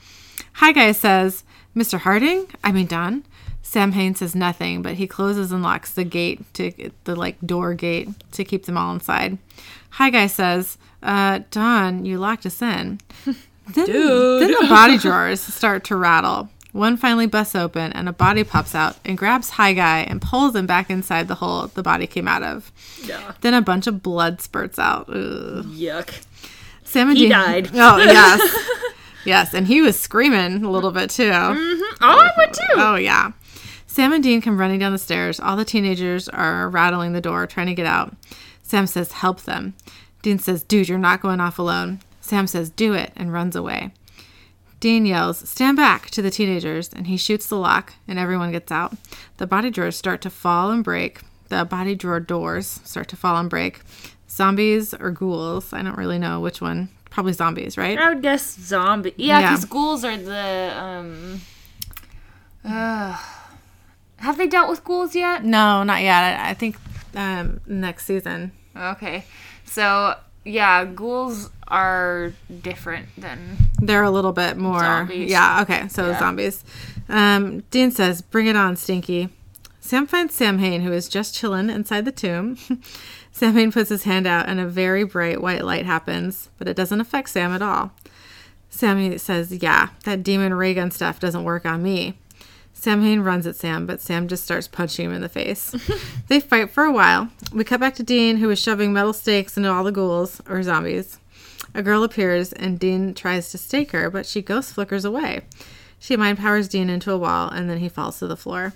High 0.54 0.72
guy 0.72 0.92
says, 0.92 1.44
Mr. 1.76 2.00
Harding? 2.00 2.48
I 2.64 2.72
mean, 2.72 2.86
Don. 2.86 3.24
Sam 3.68 3.92
Hain 3.92 4.14
says 4.14 4.34
nothing, 4.34 4.80
but 4.80 4.94
he 4.94 5.06
closes 5.06 5.52
and 5.52 5.62
locks 5.62 5.92
the 5.92 6.02
gate 6.04 6.40
to 6.54 6.72
the 7.04 7.14
like 7.14 7.36
door 7.44 7.74
gate 7.74 8.08
to 8.32 8.42
keep 8.42 8.64
them 8.64 8.78
all 8.78 8.94
inside. 8.94 9.36
High 9.90 10.08
guy 10.08 10.26
says, 10.26 10.78
uh, 11.02 11.40
Don, 11.50 12.06
you 12.06 12.18
locked 12.18 12.46
us 12.46 12.62
in. 12.62 12.98
Then, 13.74 13.84
Dude. 13.84 14.40
then 14.40 14.50
the 14.52 14.66
body 14.66 14.96
drawers 14.96 15.42
start 15.42 15.84
to 15.84 15.96
rattle. 15.96 16.48
One 16.72 16.96
finally 16.96 17.26
busts 17.26 17.54
open 17.54 17.92
and 17.92 18.08
a 18.08 18.14
body 18.14 18.42
pops 18.42 18.74
out 18.74 18.96
and 19.04 19.18
grabs 19.18 19.50
High 19.50 19.74
Guy 19.74 19.98
and 20.08 20.22
pulls 20.22 20.56
him 20.56 20.66
back 20.66 20.88
inside 20.88 21.28
the 21.28 21.34
hole 21.34 21.66
the 21.66 21.82
body 21.82 22.06
came 22.06 22.26
out 22.26 22.42
of. 22.42 22.72
Yeah. 23.04 23.32
Then 23.42 23.52
a 23.52 23.60
bunch 23.60 23.86
of 23.86 24.02
blood 24.02 24.40
spurts 24.40 24.78
out. 24.78 25.10
Ugh. 25.10 25.66
Yuck. 25.66 26.24
Sam 26.84 27.10
and 27.10 27.18
He 27.18 27.28
died. 27.28 27.68
Oh 27.74 27.98
yes, 27.98 28.40
yes, 29.26 29.52
and 29.52 29.66
he 29.66 29.82
was 29.82 30.00
screaming 30.00 30.64
a 30.64 30.70
little 30.70 30.90
bit 30.90 31.10
too. 31.10 31.30
Oh, 31.30 31.84
I 32.00 32.30
would 32.38 32.54
too. 32.54 32.62
Oh 32.76 32.94
yeah. 32.94 33.32
Sam 33.98 34.12
and 34.12 34.22
Dean 34.22 34.40
come 34.40 34.60
running 34.60 34.78
down 34.78 34.92
the 34.92 34.98
stairs. 34.98 35.40
All 35.40 35.56
the 35.56 35.64
teenagers 35.64 36.28
are 36.28 36.68
rattling 36.68 37.14
the 37.14 37.20
door, 37.20 37.48
trying 37.48 37.66
to 37.66 37.74
get 37.74 37.84
out. 37.84 38.14
Sam 38.62 38.86
says, 38.86 39.10
"Help 39.10 39.42
them." 39.42 39.74
Dean 40.22 40.38
says, 40.38 40.62
"Dude, 40.62 40.88
you're 40.88 40.98
not 40.98 41.20
going 41.20 41.40
off 41.40 41.58
alone." 41.58 41.98
Sam 42.20 42.46
says, 42.46 42.70
"Do 42.70 42.92
it," 42.92 43.12
and 43.16 43.32
runs 43.32 43.56
away. 43.56 43.90
Dean 44.78 45.04
yells, 45.04 45.38
Stand 45.50 45.76
back 45.76 46.10
to 46.10 46.22
the 46.22 46.30
teenagers, 46.30 46.90
and 46.92 47.08
he 47.08 47.16
shoots 47.16 47.48
the 47.48 47.56
lock, 47.56 47.94
and 48.06 48.20
everyone 48.20 48.52
gets 48.52 48.70
out. 48.70 48.96
The 49.38 49.48
body 49.48 49.68
drawers 49.68 49.96
start 49.96 50.20
to 50.20 50.30
fall 50.30 50.70
and 50.70 50.84
break. 50.84 51.22
The 51.48 51.64
body 51.64 51.96
drawer 51.96 52.20
doors 52.20 52.78
start 52.84 53.08
to 53.08 53.16
fall 53.16 53.36
and 53.36 53.50
break. 53.50 53.80
Zombies 54.30 54.94
or 54.94 55.10
ghouls, 55.10 55.72
I 55.72 55.82
don't 55.82 55.98
really 55.98 56.20
know 56.20 56.38
which 56.38 56.60
one. 56.60 56.90
Probably 57.10 57.32
zombies, 57.32 57.76
right? 57.76 57.98
I 57.98 58.10
would 58.10 58.22
guess 58.22 58.54
zombie. 58.60 59.14
Yeah, 59.16 59.40
Yeah. 59.40 59.50
because 59.50 59.64
ghouls 59.64 60.04
are 60.04 60.16
the 60.16 60.72
um. 60.80 61.40
Uh, 62.64 63.16
have 64.18 64.36
they 64.38 64.46
dealt 64.46 64.68
with 64.68 64.84
ghouls 64.84 65.14
yet? 65.14 65.44
No, 65.44 65.82
not 65.82 66.02
yet. 66.02 66.22
I, 66.40 66.50
I 66.50 66.54
think 66.54 66.76
um, 67.14 67.60
next 67.66 68.04
season. 68.06 68.52
Okay, 68.76 69.24
so 69.64 70.14
yeah, 70.44 70.84
ghouls 70.84 71.50
are 71.66 72.32
different 72.62 73.08
than. 73.18 73.56
They're 73.80 74.02
a 74.04 74.10
little 74.10 74.32
bit 74.32 74.56
more. 74.56 74.80
Zombies. 74.80 75.30
Yeah, 75.30 75.62
okay. 75.62 75.88
So 75.88 76.08
Yeah. 76.08 76.18
zombies. 76.18 76.64
Um, 77.08 77.60
Dean 77.70 77.90
says, 77.90 78.22
Bring 78.22 78.46
it 78.46 78.56
on, 78.56 78.76
Stinky. 78.76 79.28
Sam 79.80 80.06
finds 80.06 80.34
Sam 80.34 80.58
Hain, 80.58 80.82
who 80.82 80.92
is 80.92 81.08
just 81.08 81.34
chilling 81.34 81.70
inside 81.70 82.04
the 82.04 82.12
tomb. 82.12 82.56
Sam 83.32 83.54
Hain 83.54 83.70
puts 83.72 83.88
his 83.90 84.02
hand 84.04 84.26
out, 84.26 84.48
and 84.48 84.58
a 84.60 84.66
very 84.66 85.04
bright 85.04 85.40
white 85.40 85.64
light 85.64 85.86
happens, 85.86 86.48
but 86.58 86.66
it 86.68 86.74
doesn't 86.76 87.00
affect 87.00 87.30
Sam 87.30 87.52
at 87.52 87.62
all. 87.62 87.92
Sammy 88.70 89.16
says, 89.18 89.50
Yeah, 89.62 89.90
that 90.04 90.22
demon 90.22 90.54
ray 90.54 90.74
gun 90.74 90.90
stuff 90.90 91.20
doesn't 91.20 91.44
work 91.44 91.64
on 91.64 91.82
me. 91.82 92.18
Sam 92.78 93.02
Hain 93.02 93.20
runs 93.20 93.44
at 93.44 93.56
Sam, 93.56 93.86
but 93.86 94.00
Sam 94.00 94.28
just 94.28 94.44
starts 94.44 94.68
punching 94.68 95.06
him 95.06 95.12
in 95.12 95.20
the 95.20 95.28
face. 95.28 95.74
they 96.28 96.38
fight 96.38 96.70
for 96.70 96.84
a 96.84 96.92
while. 96.92 97.28
We 97.52 97.64
cut 97.64 97.80
back 97.80 97.96
to 97.96 98.04
Dean, 98.04 98.36
who 98.36 98.48
is 98.50 98.60
shoving 98.60 98.92
metal 98.92 99.12
stakes 99.12 99.56
into 99.56 99.68
all 99.68 99.82
the 99.82 99.90
ghouls, 99.90 100.40
or 100.48 100.62
zombies. 100.62 101.18
A 101.74 101.82
girl 101.82 102.04
appears, 102.04 102.52
and 102.52 102.78
Dean 102.78 103.14
tries 103.14 103.50
to 103.50 103.58
stake 103.58 103.90
her, 103.90 104.08
but 104.10 104.26
she 104.26 104.42
ghost 104.42 104.74
flickers 104.74 105.04
away. 105.04 105.40
She 105.98 106.16
mind 106.16 106.38
powers 106.38 106.68
Dean 106.68 106.88
into 106.88 107.10
a 107.10 107.18
wall, 107.18 107.50
and 107.50 107.68
then 107.68 107.78
he 107.78 107.88
falls 107.88 108.20
to 108.20 108.28
the 108.28 108.36
floor. 108.36 108.74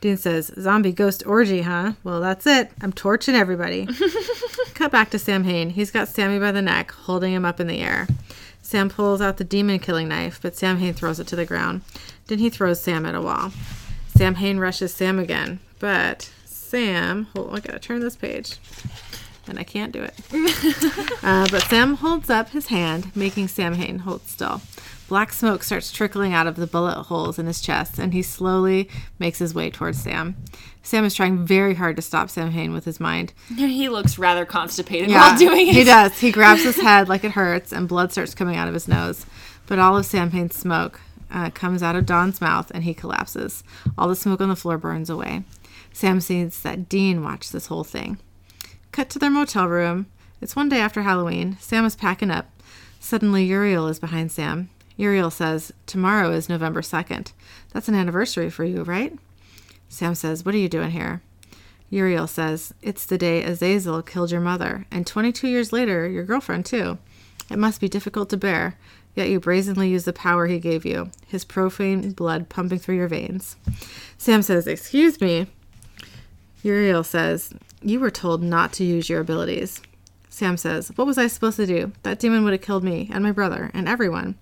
Dean 0.00 0.16
says, 0.16 0.54
Zombie 0.56 0.92
ghost 0.92 1.26
orgy, 1.26 1.62
huh? 1.62 1.94
Well, 2.04 2.20
that's 2.20 2.46
it. 2.46 2.70
I'm 2.80 2.92
torching 2.92 3.34
everybody. 3.34 3.88
Cut 4.74 4.92
back 4.92 5.10
to 5.10 5.18
Sam 5.18 5.42
Hain. 5.42 5.70
He's 5.70 5.90
got 5.90 6.06
Sammy 6.06 6.38
by 6.38 6.52
the 6.52 6.62
neck, 6.62 6.92
holding 6.92 7.32
him 7.32 7.44
up 7.44 7.58
in 7.58 7.66
the 7.66 7.80
air. 7.80 8.06
Sam 8.62 8.88
pulls 8.88 9.20
out 9.20 9.36
the 9.36 9.44
demon 9.44 9.80
killing 9.80 10.08
knife, 10.08 10.38
but 10.40 10.54
Sam 10.54 10.78
Hain 10.78 10.94
throws 10.94 11.18
it 11.18 11.26
to 11.26 11.36
the 11.36 11.44
ground. 11.44 11.82
Then 12.26 12.38
he 12.38 12.50
throws 12.50 12.80
Sam 12.80 13.06
at 13.06 13.14
a 13.14 13.20
wall. 13.20 13.52
Sam 14.16 14.36
Hain 14.36 14.58
rushes 14.58 14.94
Sam 14.94 15.18
again, 15.18 15.60
but 15.78 16.30
Sam, 16.44 17.24
hold, 17.34 17.54
I 17.54 17.60
gotta 17.60 17.78
turn 17.78 18.00
this 18.00 18.16
page, 18.16 18.56
and 19.46 19.58
I 19.58 19.62
can't 19.62 19.92
do 19.92 20.02
it. 20.02 20.14
uh, 21.22 21.48
but 21.50 21.62
Sam 21.64 21.94
holds 21.96 22.30
up 22.30 22.50
his 22.50 22.68
hand, 22.68 23.14
making 23.16 23.48
Sam 23.48 23.74
Hain 23.74 24.00
hold 24.00 24.26
still. 24.26 24.60
Black 25.08 25.32
smoke 25.32 25.62
starts 25.62 25.92
trickling 25.92 26.32
out 26.32 26.46
of 26.46 26.56
the 26.56 26.66
bullet 26.66 27.02
holes 27.02 27.38
in 27.38 27.46
his 27.46 27.60
chest, 27.60 27.98
and 27.98 28.14
he 28.14 28.22
slowly 28.22 28.88
makes 29.18 29.38
his 29.38 29.54
way 29.54 29.68
towards 29.70 30.00
Sam. 30.00 30.36
Sam 30.82 31.04
is 31.04 31.14
trying 31.14 31.44
very 31.44 31.74
hard 31.74 31.96
to 31.96 32.02
stop 32.02 32.30
Sam 32.30 32.50
Hain 32.50 32.72
with 32.72 32.84
his 32.84 32.98
mind. 32.98 33.32
He 33.56 33.88
looks 33.88 34.18
rather 34.18 34.46
constipated 34.46 35.10
while 35.10 35.36
doing 35.36 35.68
it. 35.68 35.74
He 35.74 35.84
does. 35.84 36.18
He 36.18 36.32
grabs 36.32 36.62
his 36.62 36.76
head 36.80 37.08
like 37.08 37.24
it 37.24 37.32
hurts, 37.32 37.72
and 37.72 37.88
blood 37.88 38.12
starts 38.12 38.34
coming 38.34 38.56
out 38.56 38.68
of 38.68 38.74
his 38.74 38.88
nose. 38.88 39.26
But 39.66 39.78
all 39.78 39.96
of 39.96 40.06
Sam 40.06 40.30
Hain's 40.30 40.56
smoke 40.56 41.00
uh, 41.32 41.50
comes 41.50 41.82
out 41.82 41.96
of 41.96 42.06
Don's 42.06 42.40
mouth, 42.40 42.70
and 42.74 42.84
he 42.84 42.94
collapses. 42.94 43.64
All 43.96 44.08
the 44.08 44.16
smoke 44.16 44.40
on 44.40 44.48
the 44.48 44.56
floor 44.56 44.78
burns 44.78 45.10
away. 45.10 45.44
Sam 45.92 46.20
sees 46.20 46.60
that 46.62 46.88
Dean 46.88 47.22
watched 47.22 47.52
this 47.52 47.66
whole 47.66 47.84
thing. 47.84 48.18
Cut 48.92 49.10
to 49.10 49.18
their 49.18 49.30
motel 49.30 49.68
room. 49.68 50.06
It's 50.40 50.56
one 50.56 50.68
day 50.68 50.80
after 50.80 51.02
Halloween. 51.02 51.56
Sam 51.60 51.84
is 51.84 51.96
packing 51.96 52.30
up. 52.30 52.50
Suddenly, 53.00 53.44
Uriel 53.44 53.88
is 53.88 53.98
behind 53.98 54.30
Sam. 54.30 54.70
Uriel 54.96 55.30
says, 55.30 55.72
Tomorrow 55.86 56.30
is 56.32 56.48
November 56.48 56.82
2nd. 56.82 57.32
That's 57.72 57.88
an 57.88 57.94
anniversary 57.94 58.50
for 58.50 58.64
you, 58.64 58.82
right? 58.82 59.18
Sam 59.88 60.14
says, 60.14 60.44
What 60.44 60.54
are 60.54 60.58
you 60.58 60.68
doing 60.68 60.90
here? 60.90 61.22
Uriel 61.90 62.26
says, 62.26 62.72
It's 62.82 63.04
the 63.06 63.18
day 63.18 63.42
Azazel 63.42 64.02
killed 64.02 64.30
your 64.30 64.40
mother, 64.40 64.86
and 64.90 65.06
22 65.06 65.48
years 65.48 65.72
later, 65.72 66.08
your 66.08 66.24
girlfriend, 66.24 66.66
too. 66.66 66.98
It 67.50 67.58
must 67.58 67.80
be 67.80 67.88
difficult 67.88 68.30
to 68.30 68.36
bear, 68.36 68.78
yet 69.14 69.28
you 69.28 69.40
brazenly 69.40 69.90
use 69.90 70.04
the 70.04 70.12
power 70.12 70.46
he 70.46 70.58
gave 70.58 70.84
you, 70.84 71.10
his 71.26 71.44
profane 71.44 72.12
blood 72.12 72.48
pumping 72.48 72.78
through 72.78 72.96
your 72.96 73.08
veins. 73.08 73.56
Sam 74.18 74.42
says, 74.42 74.66
Excuse 74.66 75.20
me. 75.20 75.46
Uriel 76.62 77.04
says, 77.04 77.52
You 77.82 78.00
were 78.00 78.10
told 78.10 78.42
not 78.42 78.72
to 78.74 78.84
use 78.84 79.08
your 79.08 79.20
abilities. 79.20 79.80
Sam 80.28 80.56
says, 80.56 80.90
What 80.96 81.06
was 81.06 81.18
I 81.18 81.26
supposed 81.26 81.56
to 81.56 81.66
do? 81.66 81.92
That 82.04 82.18
demon 82.18 82.44
would 82.44 82.52
have 82.52 82.62
killed 82.62 82.84
me, 82.84 83.10
and 83.12 83.22
my 83.22 83.32
brother, 83.32 83.70
and 83.74 83.88
everyone. 83.88 84.36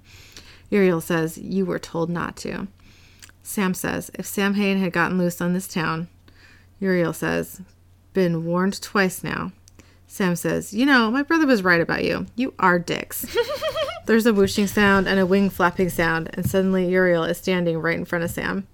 Uriel 0.71 1.01
says, 1.01 1.37
You 1.37 1.67
were 1.67 1.79
told 1.79 2.11
not 2.11 2.37
to. 2.39 2.69
Sam 3.43 3.75
says, 3.75 4.11
If 4.15 4.27
Sam 4.27 4.55
Hain 4.55 4.79
had 4.79 4.93
gotten 4.93 5.19
loose 5.19 5.41
on 5.41 5.53
this 5.53 5.67
town, 5.67 6.09
Uriel 6.79 7.13
says, 7.13 7.61
Been 8.13 8.45
warned 8.45 8.81
twice 8.81 9.25
now. 9.25 9.53
Sam 10.11 10.35
says, 10.35 10.75
You 10.75 10.87
know, 10.87 11.09
my 11.09 11.23
brother 11.23 11.47
was 11.47 11.63
right 11.63 11.81
about 11.81 12.03
you. 12.03 12.27
You 12.35 12.53
are 12.59 12.81
dicks. 12.81 13.25
There's 14.07 14.27
a 14.27 14.35
whooshing 14.35 14.67
sound 14.67 15.07
and 15.07 15.21
a 15.21 15.25
wing 15.25 15.51
flapping 15.51 15.89
sound, 15.89 16.31
and 16.35 16.45
suddenly 16.45 16.91
Uriel 16.91 17.23
is 17.23 17.39
standing 17.39 17.79
right 17.79 17.97
in 17.97 18.05
front 18.05 18.25
of 18.25 18.33
Sam. 18.33 18.67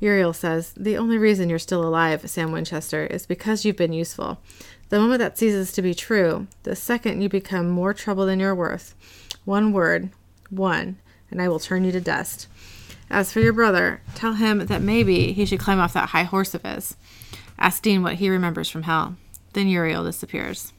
Uriel 0.00 0.32
says, 0.32 0.72
The 0.74 0.96
only 0.96 1.18
reason 1.18 1.50
you're 1.50 1.58
still 1.58 1.86
alive, 1.86 2.30
Sam 2.30 2.50
Winchester, 2.50 3.04
is 3.04 3.26
because 3.26 3.66
you've 3.66 3.76
been 3.76 3.92
useful. 3.92 4.40
The 4.88 4.98
moment 4.98 5.18
that 5.18 5.36
ceases 5.36 5.70
to 5.72 5.82
be 5.82 5.92
true, 5.92 6.46
the 6.62 6.74
second 6.74 7.20
you 7.20 7.28
become 7.28 7.68
more 7.68 7.92
trouble 7.92 8.24
than 8.24 8.40
you're 8.40 8.54
worth. 8.54 8.94
One 9.44 9.70
word, 9.70 10.08
one, 10.48 10.96
and 11.30 11.42
I 11.42 11.48
will 11.48 11.60
turn 11.60 11.84
you 11.84 11.92
to 11.92 12.00
dust. 12.00 12.48
As 13.10 13.30
for 13.30 13.40
your 13.40 13.52
brother, 13.52 14.00
tell 14.14 14.32
him 14.32 14.64
that 14.64 14.80
maybe 14.80 15.34
he 15.34 15.44
should 15.44 15.60
climb 15.60 15.78
off 15.78 15.92
that 15.92 16.08
high 16.08 16.22
horse 16.22 16.54
of 16.54 16.62
his. 16.62 16.96
Ask 17.58 17.82
Dean 17.82 18.02
what 18.02 18.14
he 18.14 18.30
remembers 18.30 18.70
from 18.70 18.84
hell. 18.84 19.16
Then 19.54 19.68
Uriel 19.68 20.04
disappears. 20.04 20.72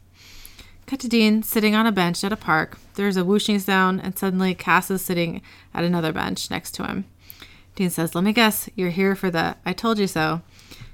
Cut 0.86 1.00
to 1.00 1.08
Dean 1.08 1.42
sitting 1.42 1.74
on 1.74 1.88
a 1.88 1.92
bench 1.92 2.24
at 2.24 2.32
a 2.32 2.38
park. 2.38 2.78
There's 2.94 3.18
a 3.18 3.26
whooshing 3.26 3.58
sound, 3.58 4.02
and 4.04 4.18
suddenly 4.18 4.54
Cass 4.54 4.92
is 4.92 5.04
sitting 5.04 5.42
at 5.74 5.84
another 5.84 6.14
bench 6.14 6.52
next 6.52 6.72
to 6.76 6.86
him. 6.86 7.06
Dean 7.76 7.90
says, 7.90 8.14
Let 8.14 8.24
me 8.24 8.34
guess, 8.34 8.70
you're 8.76 8.92
here 8.92 9.16
for 9.16 9.32
the 9.32 9.56
I 9.66 9.74
told 9.74 9.98
you 9.98 10.08
so. 10.08 10.42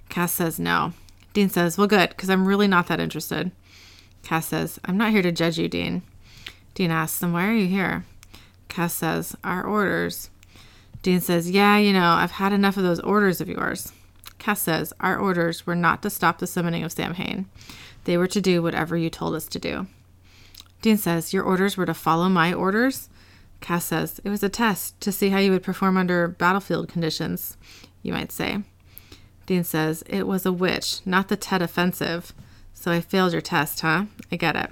Cass 0.09 0.31
says, 0.31 0.59
No. 0.59 0.93
Dean 1.33 1.49
says, 1.49 1.77
Well, 1.77 1.87
good, 1.87 2.09
because 2.09 2.29
I'm 2.29 2.47
really 2.47 2.67
not 2.67 2.87
that 2.87 2.99
interested. 2.99 3.51
Cass 4.23 4.47
says, 4.47 4.79
I'm 4.85 4.97
not 4.97 5.11
here 5.11 5.21
to 5.23 5.31
judge 5.31 5.57
you, 5.57 5.67
Dean. 5.67 6.03
Dean 6.73 6.91
asks, 6.91 7.19
Then 7.19 7.33
why 7.33 7.47
are 7.47 7.53
you 7.53 7.67
here? 7.67 8.05
Cass 8.69 8.93
says, 8.93 9.35
Our 9.43 9.63
orders. 9.63 10.29
Dean 11.01 11.19
says, 11.19 11.49
Yeah, 11.49 11.77
you 11.77 11.93
know, 11.93 12.11
I've 12.11 12.31
had 12.31 12.53
enough 12.53 12.77
of 12.77 12.83
those 12.83 12.99
orders 13.01 13.41
of 13.41 13.49
yours. 13.49 13.91
Cass 14.41 14.59
says, 14.59 14.91
Our 14.99 15.19
orders 15.19 15.67
were 15.67 15.75
not 15.75 16.01
to 16.01 16.09
stop 16.09 16.39
the 16.39 16.47
summoning 16.47 16.83
of 16.83 16.91
Sam 16.91 17.13
Hain. 17.13 17.45
They 18.05 18.17
were 18.17 18.27
to 18.27 18.41
do 18.41 18.63
whatever 18.63 18.97
you 18.97 19.11
told 19.11 19.35
us 19.35 19.45
to 19.45 19.59
do. 19.59 19.85
Dean 20.81 20.97
says, 20.97 21.31
Your 21.31 21.43
orders 21.43 21.77
were 21.77 21.85
to 21.85 21.93
follow 21.93 22.27
my 22.27 22.51
orders? 22.51 23.07
Cass 23.59 23.85
says, 23.85 24.19
It 24.23 24.29
was 24.29 24.41
a 24.41 24.49
test 24.49 24.99
to 25.01 25.11
see 25.11 25.29
how 25.29 25.37
you 25.37 25.51
would 25.51 25.61
perform 25.61 25.95
under 25.95 26.27
battlefield 26.27 26.89
conditions, 26.89 27.55
you 28.01 28.13
might 28.13 28.31
say. 28.31 28.63
Dean 29.45 29.63
says, 29.63 30.03
It 30.07 30.25
was 30.25 30.43
a 30.43 30.51
witch, 30.51 31.01
not 31.05 31.27
the 31.27 31.37
Tet 31.37 31.61
offensive. 31.61 32.33
So 32.73 32.91
I 32.91 32.99
failed 32.99 33.33
your 33.33 33.41
test, 33.41 33.81
huh? 33.81 34.05
I 34.31 34.37
get 34.37 34.55
it. 34.55 34.71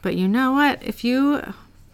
But 0.00 0.16
you 0.16 0.26
know 0.26 0.52
what? 0.52 0.82
If 0.82 1.04
you, 1.04 1.42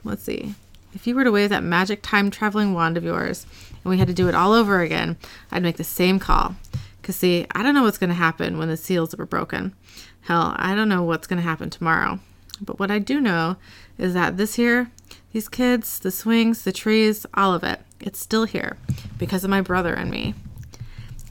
let's 0.04 0.22
see, 0.22 0.54
if 0.98 1.06
you 1.06 1.14
were 1.14 1.22
to 1.22 1.30
wave 1.30 1.50
that 1.50 1.62
magic 1.62 2.02
time 2.02 2.28
traveling 2.28 2.74
wand 2.74 2.96
of 2.96 3.04
yours 3.04 3.46
and 3.70 3.84
we 3.84 3.98
had 3.98 4.08
to 4.08 4.12
do 4.12 4.28
it 4.28 4.34
all 4.34 4.52
over 4.52 4.80
again, 4.80 5.16
I'd 5.48 5.62
make 5.62 5.76
the 5.76 5.84
same 5.84 6.18
call. 6.18 6.56
Because, 7.00 7.14
see, 7.14 7.46
I 7.52 7.62
don't 7.62 7.72
know 7.72 7.84
what's 7.84 7.98
going 7.98 8.10
to 8.10 8.16
happen 8.16 8.58
when 8.58 8.66
the 8.66 8.76
seals 8.76 9.14
were 9.14 9.24
broken. 9.24 9.76
Hell, 10.22 10.54
I 10.56 10.74
don't 10.74 10.88
know 10.88 11.04
what's 11.04 11.28
going 11.28 11.36
to 11.36 11.48
happen 11.48 11.70
tomorrow. 11.70 12.18
But 12.60 12.80
what 12.80 12.90
I 12.90 12.98
do 12.98 13.20
know 13.20 13.58
is 13.96 14.12
that 14.14 14.38
this 14.38 14.58
year, 14.58 14.90
these 15.30 15.48
kids, 15.48 16.00
the 16.00 16.10
swings, 16.10 16.64
the 16.64 16.72
trees, 16.72 17.26
all 17.32 17.54
of 17.54 17.62
it, 17.62 17.78
it's 18.00 18.18
still 18.18 18.44
here 18.44 18.76
because 19.18 19.44
of 19.44 19.50
my 19.50 19.60
brother 19.60 19.94
and 19.94 20.10
me. 20.10 20.34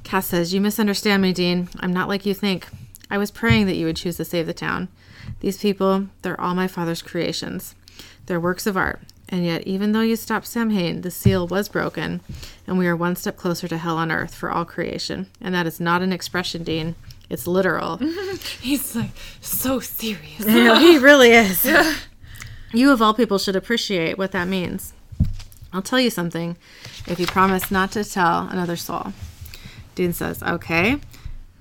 Cass 0.06 0.28
says, 0.28 0.54
You 0.54 0.62
misunderstand 0.62 1.22
me, 1.22 1.34
Dean. 1.34 1.68
I'm 1.82 1.92
not 1.92 2.08
like 2.08 2.26
you 2.26 2.34
think. 2.34 2.70
I 3.12 3.18
was 3.18 3.32
praying 3.32 3.66
that 3.66 3.76
you 3.76 3.86
would 3.86 3.98
choose 3.98 4.16
to 4.16 4.24
save 4.24 4.46
the 4.46 4.54
town. 4.54 4.88
These 5.42 5.58
people, 5.58 6.08
they're 6.22 6.40
all 6.40 6.56
my 6.56 6.70
father's 6.70 7.02
creations. 7.02 7.76
They're 8.28 8.40
works 8.40 8.66
of 8.66 8.78
art. 8.78 9.02
And 9.30 9.46
yet, 9.46 9.68
even 9.68 9.92
though 9.92 10.02
you 10.02 10.16
stopped 10.16 10.48
Samhain, 10.48 11.02
the 11.02 11.12
seal 11.12 11.48
was 11.48 11.68
broken, 11.68 12.22
and 12.66 12.78
we 12.78 12.88
are 12.88 12.96
one 12.96 13.16
step 13.16 13.36
closer 13.36 13.68
to 13.68 13.78
hell 13.78 13.98
on 13.98 14.12
earth 14.12 14.34
for 14.34 14.50
all 14.50 14.64
creation. 14.64 15.28
And 15.42 15.54
that 15.54 15.68
is 15.68 15.80
not 15.80 16.02
an 16.02 16.14
expression, 16.14 16.64
Dean. 16.64 16.96
It's 17.30 17.46
literal. 17.46 17.98
He's 18.62 18.96
like 18.96 19.12
so 19.42 19.80
serious. 19.82 20.46
Yeah, 20.46 20.80
he 20.80 20.98
really 20.98 21.32
is. 21.32 21.66
You, 22.74 22.92
of 22.92 23.02
all 23.02 23.14
people, 23.14 23.38
should 23.38 23.56
appreciate 23.56 24.18
what 24.18 24.34
that 24.34 24.48
means. 24.48 24.94
I'll 25.72 25.82
tell 25.82 26.02
you 26.02 26.10
something 26.10 26.58
if 27.08 27.18
you 27.18 27.26
promise 27.26 27.72
not 27.72 27.92
to 27.94 28.04
tell 28.04 28.50
another 28.50 28.76
soul. 28.76 29.14
Dean 29.96 30.12
says, 30.12 30.44
Okay. 30.44 31.00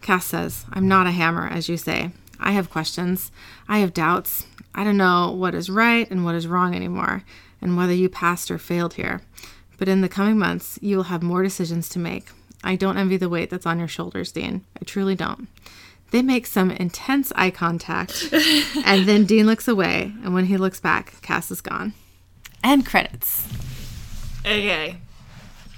Cass 0.03 0.27
says, 0.27 0.67
I'm 0.73 0.89
not 0.89 1.07
a 1.07 1.13
hammer, 1.13 1.47
as 1.47 1.69
you 1.69 1.77
say. 1.77 2.11
I 2.39 2.53
have 2.53 2.71
questions. 2.71 3.31
I 3.69 3.79
have 3.79 3.95
doubts. 3.95 4.47
I 4.75 4.85
don't 4.85 4.97
know 4.97 5.31
what 5.31 5.55
is 5.55 5.71
right 5.71 6.11
and 6.11 6.25
what 6.25 6.35
is 6.35 6.47
wrong 6.47 6.75
anymore, 6.75 7.23
and 7.61 7.77
whether 7.77 7.93
you 7.93 8.09
passed 8.09 8.51
or 8.51 8.59
failed 8.59 8.95
here. 8.95 9.23
But 9.79 9.89
in 9.89 10.01
the 10.01 10.09
coming 10.09 10.39
months, 10.39 10.79
you 10.83 10.97
will 10.97 11.05
have 11.05 11.23
more 11.23 11.43
decisions 11.43 11.89
to 11.91 11.99
make. 11.99 12.29
I 12.65 12.77
don't 12.77 12.97
envy 12.97 13.17
the 13.17 13.29
weight 13.29 13.51
that's 13.51 13.67
on 13.67 13.79
your 13.79 13.89
shoulders, 13.89 14.33
Dean. 14.33 14.65
I 14.81 14.85
truly 14.85 15.15
don't. 15.15 15.49
They 16.11 16.23
make 16.23 16.47
some 16.47 16.71
intense 16.71 17.33
eye 17.35 17.51
contact, 17.51 18.29
and 18.85 19.07
then 19.07 19.25
Dean 19.25 19.47
looks 19.47 19.69
away, 19.69 20.13
and 20.23 20.35
when 20.35 20.47
he 20.47 20.57
looks 20.57 20.81
back, 20.81 21.21
Cass 21.21 21.51
is 21.51 21.61
gone. 21.61 21.95
End 22.63 22.87
credits. 22.87 23.47
Okay. 24.41 24.97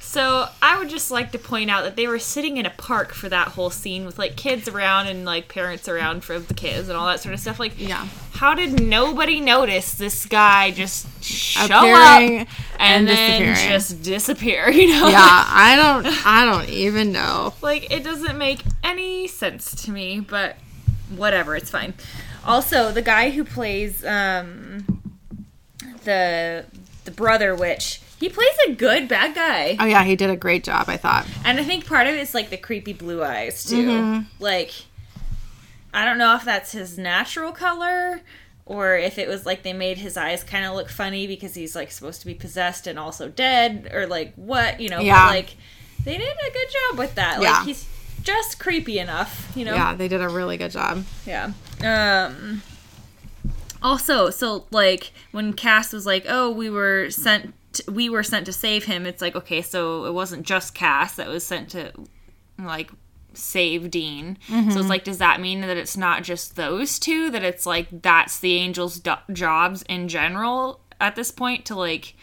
So 0.08 0.48
I 0.62 0.78
would 0.78 0.88
just 0.88 1.10
like 1.10 1.32
to 1.32 1.38
point 1.38 1.68
out 1.68 1.84
that 1.84 1.94
they 1.94 2.06
were 2.06 2.18
sitting 2.18 2.56
in 2.56 2.64
a 2.64 2.70
park 2.70 3.12
for 3.12 3.28
that 3.28 3.48
whole 3.48 3.68
scene 3.68 4.06
with 4.06 4.18
like 4.18 4.36
kids 4.36 4.66
around 4.66 5.06
and 5.06 5.26
like 5.26 5.48
parents 5.48 5.86
around 5.86 6.24
for 6.24 6.38
the 6.38 6.54
kids 6.54 6.88
and 6.88 6.96
all 6.96 7.06
that 7.08 7.20
sort 7.20 7.34
of 7.34 7.40
stuff. 7.40 7.60
Like, 7.60 7.78
Yeah. 7.78 8.06
how 8.32 8.54
did 8.54 8.80
nobody 8.80 9.38
notice 9.38 9.92
this 9.92 10.24
guy 10.24 10.70
just 10.70 11.22
show 11.22 11.66
Appearing 11.66 12.40
up 12.40 12.48
and, 12.78 13.06
and 13.06 13.08
then 13.08 13.68
just 13.68 14.02
disappear? 14.02 14.70
You 14.78 14.88
know? 14.88 15.08
Yeah, 15.08 15.18
I 15.46 15.76
don't 15.76 16.26
I 16.26 16.44
don't 16.46 16.70
even 16.70 17.12
know. 17.12 17.52
Like 17.60 17.92
it 17.92 18.02
doesn't 18.02 18.38
make 18.38 18.62
any 18.82 19.28
sense 19.28 19.84
to 19.84 19.90
me, 19.90 20.20
but 20.20 20.56
whatever, 21.14 21.54
it's 21.54 21.68
fine. 21.68 21.92
Also, 22.46 22.92
the 22.92 23.02
guy 23.02 23.28
who 23.28 23.44
plays 23.44 24.02
um 24.06 24.86
the 26.04 26.64
the 27.04 27.10
brother 27.10 27.54
witch, 27.54 28.00
he 28.18 28.28
plays 28.28 28.54
a 28.66 28.72
good 28.72 29.08
bad 29.08 29.34
guy. 29.34 29.76
Oh 29.78 29.84
yeah, 29.84 30.04
he 30.04 30.16
did 30.16 30.30
a 30.30 30.36
great 30.36 30.64
job, 30.64 30.88
I 30.88 30.96
thought. 30.96 31.26
And 31.44 31.58
I 31.60 31.64
think 31.64 31.86
part 31.86 32.06
of 32.06 32.14
it's 32.14 32.34
like 32.34 32.50
the 32.50 32.56
creepy 32.56 32.92
blue 32.92 33.22
eyes 33.22 33.64
too. 33.64 33.88
Mm-hmm. 33.88 34.42
Like 34.42 34.72
I 35.94 36.04
don't 36.04 36.18
know 36.18 36.34
if 36.36 36.44
that's 36.44 36.72
his 36.72 36.98
natural 36.98 37.52
color 37.52 38.20
or 38.66 38.96
if 38.96 39.18
it 39.18 39.28
was 39.28 39.46
like 39.46 39.62
they 39.62 39.72
made 39.72 39.98
his 39.98 40.16
eyes 40.16 40.44
kind 40.44 40.64
of 40.66 40.74
look 40.74 40.90
funny 40.90 41.26
because 41.26 41.54
he's 41.54 41.74
like 41.74 41.90
supposed 41.90 42.20
to 42.20 42.26
be 42.26 42.34
possessed 42.34 42.86
and 42.86 42.98
also 42.98 43.28
dead 43.28 43.90
or 43.94 44.06
like 44.06 44.34
what, 44.34 44.80
you 44.80 44.88
know, 44.88 45.00
Yeah. 45.00 45.26
but 45.26 45.34
like 45.34 45.56
they 46.04 46.16
did 46.18 46.28
a 46.28 46.52
good 46.52 46.68
job 46.90 46.98
with 46.98 47.14
that. 47.14 47.40
Yeah. 47.40 47.52
Like 47.52 47.66
he's 47.66 47.86
just 48.22 48.58
creepy 48.58 48.98
enough, 48.98 49.50
you 49.56 49.64
know. 49.64 49.74
Yeah, 49.74 49.94
they 49.94 50.08
did 50.08 50.20
a 50.20 50.28
really 50.28 50.56
good 50.58 50.70
job. 50.72 51.04
Yeah. 51.26 51.52
Um 51.82 52.62
also, 53.80 54.30
so 54.30 54.66
like 54.70 55.12
when 55.30 55.52
Cass 55.52 55.92
was 55.92 56.04
like, 56.04 56.24
"Oh, 56.28 56.50
we 56.50 56.68
were 56.68 57.10
sent 57.10 57.54
we 57.90 58.08
were 58.08 58.22
sent 58.22 58.46
to 58.46 58.52
save 58.52 58.84
him." 58.84 59.06
It's 59.06 59.22
like, 59.22 59.36
okay, 59.36 59.62
so 59.62 60.04
it 60.06 60.12
wasn't 60.14 60.46
just 60.46 60.74
Cass 60.74 61.14
that 61.16 61.28
was 61.28 61.44
sent 61.46 61.70
to 61.70 61.92
like 62.58 62.90
save 63.34 63.90
Dean. 63.90 64.36
So 64.48 64.80
it's 64.80 64.88
like 64.88 65.04
does 65.04 65.18
that 65.18 65.40
mean 65.40 65.60
that 65.60 65.76
it's 65.76 65.96
not 65.96 66.24
just 66.24 66.56
those 66.56 66.98
two 66.98 67.30
that 67.30 67.44
it's 67.44 67.66
like 67.66 67.86
that's 68.02 68.40
the 68.40 68.54
angels 68.56 68.98
do- 68.98 69.12
jobs 69.32 69.82
in 69.88 70.08
general 70.08 70.80
at 71.00 71.14
this 71.14 71.30
point 71.30 71.64
to 71.66 71.76
like 71.76 72.14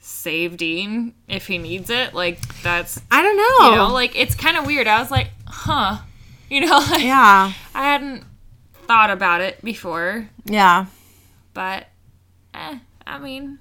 save 0.00 0.56
Dean 0.56 1.14
if 1.28 1.46
he 1.48 1.58
needs 1.58 1.90
it? 1.90 2.14
Like 2.14 2.40
that's 2.62 3.00
I 3.10 3.22
don't 3.22 3.36
know. 3.36 3.70
you 3.70 3.76
know, 3.76 3.92
like 3.92 4.16
it's 4.16 4.34
kind 4.34 4.56
of 4.56 4.64
weird. 4.66 4.86
I 4.86 4.98
was 5.00 5.10
like, 5.10 5.30
"Huh." 5.46 5.98
You 6.48 6.60
know, 6.60 6.78
like 6.78 7.02
yeah. 7.02 7.52
I 7.74 7.82
hadn't 7.82 8.22
thought 8.86 9.10
about 9.10 9.40
it 9.40 9.60
before, 9.64 10.28
Yeah. 10.44 10.86
but 11.54 11.88
eh, 12.54 12.78
I 13.04 13.18
mean, 13.18 13.58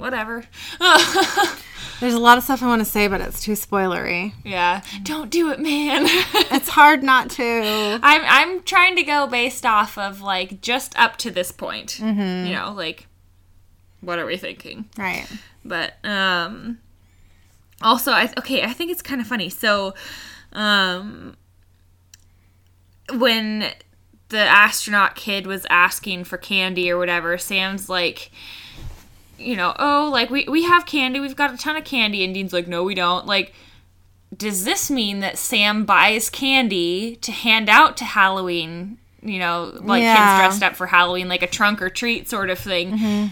whatever. 0.00 0.44
There's 2.00 2.14
a 2.14 2.18
lot 2.18 2.38
of 2.38 2.44
stuff 2.44 2.62
I 2.62 2.66
want 2.66 2.80
to 2.80 2.86
say, 2.86 3.08
but 3.08 3.20
it's 3.20 3.42
too 3.42 3.52
spoilery. 3.52 4.32
yeah, 4.42 4.80
don't 5.02 5.30
do 5.30 5.50
it, 5.50 5.60
man. 5.60 6.06
It's 6.52 6.70
hard 6.70 7.02
not 7.02 7.30
to. 7.30 8.00
I'm 8.02 8.22
I'm 8.24 8.62
trying 8.64 8.96
to 8.96 9.02
go 9.02 9.26
based 9.26 9.64
off 9.64 9.96
of 9.96 10.20
like 10.20 10.60
just 10.60 10.98
up 10.98 11.16
to 11.18 11.30
this 11.30 11.52
point. 11.52 11.98
Mm-hmm. 12.00 12.46
You 12.48 12.54
know, 12.54 12.72
like 12.72 13.06
what 14.00 14.18
are 14.18 14.26
we 14.26 14.36
thinking? 14.36 14.86
Right. 14.98 15.26
But 15.64 15.94
um 16.04 16.78
also 17.82 18.10
I 18.12 18.32
okay, 18.38 18.62
I 18.62 18.72
think 18.72 18.90
it's 18.90 19.02
kind 19.02 19.20
of 19.20 19.26
funny. 19.26 19.48
So 19.48 19.94
um 20.52 21.36
when 23.12 23.70
the 24.28 24.38
astronaut 24.38 25.14
kid 25.14 25.46
was 25.46 25.66
asking 25.70 26.24
for 26.24 26.36
candy 26.36 26.90
or 26.90 26.98
whatever, 26.98 27.36
Sam's 27.38 27.88
like 27.88 28.30
you 29.40 29.56
know, 29.56 29.74
oh, 29.78 30.08
like 30.12 30.30
we 30.30 30.44
we 30.48 30.64
have 30.64 30.86
candy, 30.86 31.20
we've 31.20 31.36
got 31.36 31.52
a 31.52 31.56
ton 31.56 31.76
of 31.76 31.84
candy 31.84 32.24
and 32.24 32.34
Dean's 32.34 32.52
like, 32.52 32.68
"No, 32.68 32.84
we 32.84 32.94
don't." 32.94 33.26
Like 33.26 33.52
does 34.36 34.64
this 34.64 34.90
mean 34.90 35.20
that 35.20 35.36
Sam 35.38 35.84
buys 35.84 36.30
candy 36.30 37.16
to 37.16 37.32
hand 37.32 37.68
out 37.68 37.96
to 37.96 38.04
Halloween, 38.04 38.96
you 39.22 39.40
know, 39.40 39.72
like 39.82 40.02
Yeah. 40.02 40.14
kids 40.14 40.38
dressed 40.58 40.62
up 40.62 40.76
for 40.76 40.86
Halloween 40.86 41.28
like 41.28 41.42
a 41.42 41.48
trunk 41.48 41.82
or 41.82 41.90
treat 41.90 42.28
sort 42.28 42.48
of 42.48 42.58
thing? 42.58 42.92
Mm-hmm. 42.92 43.26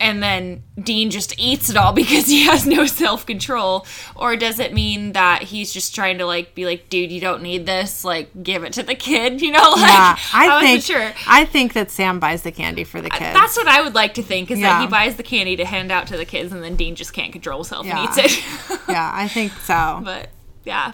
And 0.00 0.22
then 0.22 0.62
Dean 0.82 1.10
just 1.10 1.38
eats 1.38 1.68
it 1.70 1.76
all 1.76 1.92
because 2.02 2.26
he 2.26 2.44
has 2.46 2.66
no 2.66 2.86
self 2.86 3.26
control? 3.26 3.86
Or 4.16 4.34
does 4.36 4.58
it 4.58 4.72
mean 4.72 5.12
that 5.12 5.42
he's 5.44 5.72
just 5.72 5.94
trying 5.94 6.18
to 6.18 6.26
like 6.26 6.54
be 6.54 6.64
like, 6.66 6.88
dude, 6.88 7.12
you 7.12 7.20
don't 7.20 7.42
need 7.42 7.66
this, 7.66 8.04
like 8.04 8.30
give 8.42 8.64
it 8.64 8.72
to 8.72 8.82
the 8.82 8.94
kid, 8.94 9.40
you 9.42 9.52
know? 9.52 9.70
Like 9.76 9.80
Yeah. 9.90 10.18
I, 10.32 10.48
wasn't 10.48 10.62
think 10.62 10.82
sure. 10.84 11.12
I 11.28 11.44
think 11.44 11.74
that 11.74 11.90
Sam 11.90 12.18
buys 12.18 12.42
the 12.42 12.52
candy 12.52 12.84
for 12.84 13.00
the 13.00 13.10
kids. 13.10 13.34
That's 13.34 13.56
what 13.56 13.68
I 13.68 13.82
would 13.82 13.94
like 13.94 14.14
to 14.14 14.22
think 14.22 14.50
is 14.50 14.60
that 14.60 14.80
he 14.80 14.86
buys 14.88 15.16
the 15.16 15.22
candy 15.22 15.56
to 15.56 15.64
hand 15.64 15.92
out 15.92 16.06
to 16.08 16.16
the 16.16 16.24
kids 16.24 16.52
and 16.52 16.62
then 16.64 16.76
Dean 16.76 16.94
just 16.96 17.12
can't 17.12 17.32
control 17.32 17.58
himself 17.58 17.86
Yeah. 17.86 18.00
and 18.00 18.08
eats 18.18 18.18
it. 18.40 18.80
yeah, 18.88 19.10
I 19.14 19.28
think 19.28 19.52
so. 19.52 20.00
but 20.04 20.30
yeah. 20.64 20.92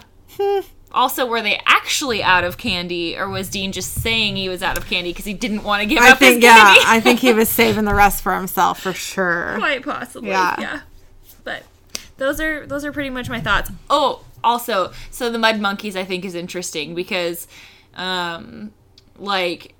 Also, 0.91 1.25
were 1.25 1.41
they 1.41 1.59
actually 1.65 2.23
out 2.23 2.43
of 2.43 2.57
candy, 2.57 3.17
or 3.17 3.27
was 3.29 3.49
Dean 3.49 3.71
just 3.71 3.93
saying 3.93 4.35
he 4.35 4.49
was 4.49 4.63
out 4.63 4.77
of 4.77 4.87
candy 4.87 5.11
because 5.11 5.25
he 5.25 5.33
didn't 5.33 5.63
want 5.63 5.81
to 5.81 5.85
give 5.87 5.99
I 6.01 6.11
up 6.11 6.17
think 6.19 6.35
his 6.35 6.43
yeah, 6.45 6.55
candy? 6.73 6.81
I 6.85 6.99
think 7.01 7.19
he 7.19 7.33
was 7.33 7.49
saving 7.61 7.85
the 7.85 7.93
rest 7.93 8.23
for 8.23 8.35
himself 8.35 8.79
for 8.81 8.93
sure. 8.93 9.55
quite 9.57 9.83
possibly 9.83 10.29
Yeah. 10.29 10.55
yeah. 10.59 10.81
but 11.43 11.63
those 12.17 12.39
are 12.41 12.65
those 12.65 12.83
are 12.85 12.91
pretty 12.91 13.09
much 13.11 13.29
my 13.29 13.39
thoughts 13.39 13.69
oh 13.89 14.23
also 14.43 14.91
so 15.11 15.29
the 15.29 15.37
mud 15.37 15.59
monkeys 15.59 15.95
i 15.95 16.03
think 16.03 16.25
is 16.25 16.33
interesting 16.33 16.95
because 16.95 17.47
um 17.95 18.71
like 19.19 19.73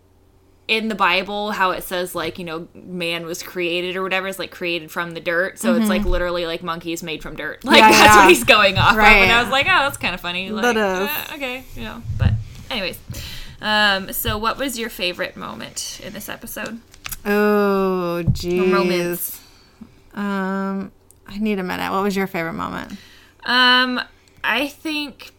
in 0.67 0.89
the 0.89 0.95
bible 0.95 1.51
how 1.51 1.71
it 1.71 1.81
says 1.83 2.13
like 2.13 2.37
you 2.37 2.43
know 2.45 2.67
man 2.73 3.25
was 3.25 3.41
created 3.41 3.95
or 3.95 4.03
whatever 4.03 4.27
is 4.27 4.37
like 4.37 4.51
created 4.51 4.91
from 4.91 5.11
the 5.11 5.19
dirt 5.21 5.57
so 5.57 5.75
it's 5.75 5.87
like 5.87 6.03
literally 6.03 6.45
like 6.45 6.61
monkeys 6.61 7.01
made 7.03 7.21
from 7.23 7.35
dirt 7.37 7.63
like 7.63 7.81
Mm-hmm. 7.83 7.91
Yeah, 7.91 7.97
that's 7.99 8.15
yeah. 8.15 8.21
what 8.23 8.29
he's 8.29 8.43
going 8.43 8.77
off 8.77 8.91
of 8.91 8.97
Right. 8.97 9.15
and 9.23 9.31
i 9.31 9.41
was 9.41 9.49
like 9.51 9.65
oh 9.65 9.69
that's 9.69 9.95
kind 9.97 10.13
of 10.13 10.19
funny 10.19 10.49
like, 10.49 10.63
That 10.63 10.75
is. 10.77 11.09
uh, 11.31 11.35
okay 11.35 11.63
you 11.75 11.83
know 11.83 12.01
but 12.17 12.33
anyways 12.69 12.99
um 13.61 14.11
so 14.11 14.37
what 14.37 14.57
was 14.57 14.77
your 14.77 14.89
favorite 14.89 15.37
moment 15.37 16.01
in 16.03 16.11
this 16.13 16.27
episode 16.29 16.79
Oh, 17.25 18.23
jeez. 18.27 18.71
Romance. 18.71 19.41
Um, 20.13 20.91
I 21.27 21.37
need 21.39 21.59
a 21.59 21.63
minute. 21.63 21.91
What 21.91 22.01
was 22.03 22.15
your 22.15 22.27
favorite 22.27 22.53
moment? 22.53 22.93
Um, 23.43 23.99
I 24.45 24.67
think 24.69 25.31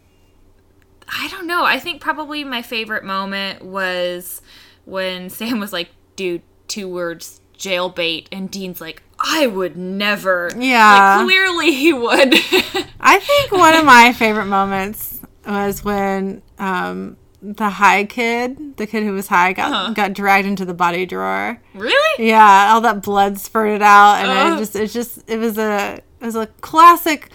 I 1.07 1.27
don't 1.29 1.47
know. 1.47 1.63
I 1.65 1.79
think 1.79 1.99
probably 1.99 2.43
my 2.43 2.61
favorite 2.61 3.03
moment 3.03 3.63
was 3.65 4.41
when 4.89 5.29
Sam 5.37 5.59
was 5.59 5.71
like, 5.73 5.89
"Dude, 6.15 6.41
two 6.67 6.87
words, 6.87 7.41
jailbait," 7.57 8.27
and 8.31 8.49
Dean's 8.51 8.81
like, 8.81 9.03
"I 9.19 9.47
would 9.47 9.75
never." 9.77 10.49
Yeah. 10.57 11.17
like, 11.17 11.25
clearly 11.25 11.71
he 11.73 11.93
would. 11.93 12.33
I 12.99 13.19
think 13.19 13.51
one 13.51 13.75
of 13.75 13.85
my 13.85 14.13
favorite 14.13 14.45
moments 14.47 15.19
was 15.47 15.83
when 15.83 16.41
um, 16.59 17.15
the 17.41 17.69
high 17.69 18.03
kid, 18.03 18.75
the 18.77 18.85
kid 18.85 19.03
who 19.03 19.13
was 19.13 19.27
high, 19.27 19.53
got 19.53 19.71
Uh-huh. 19.71 19.93
got 19.93 20.13
dragged 20.13 20.47
into 20.47 20.65
the 20.65 20.73
body 20.73 21.05
drawer. 21.05 21.61
really? 21.73 22.27
Yeah, 22.27 22.71
all 22.73 22.81
that 22.81 23.01
blood 23.01 23.39
spurted 23.39 23.81
out, 23.81 24.15
and 24.15 24.53
it 24.55 24.59
just, 24.59 24.75
it 24.75 24.87
just, 24.87 25.29
it 25.29 25.37
was 25.37 25.57
a, 25.57 26.01
it 26.21 26.25
was 26.25 26.35
a 26.35 26.47
classic 26.61 27.29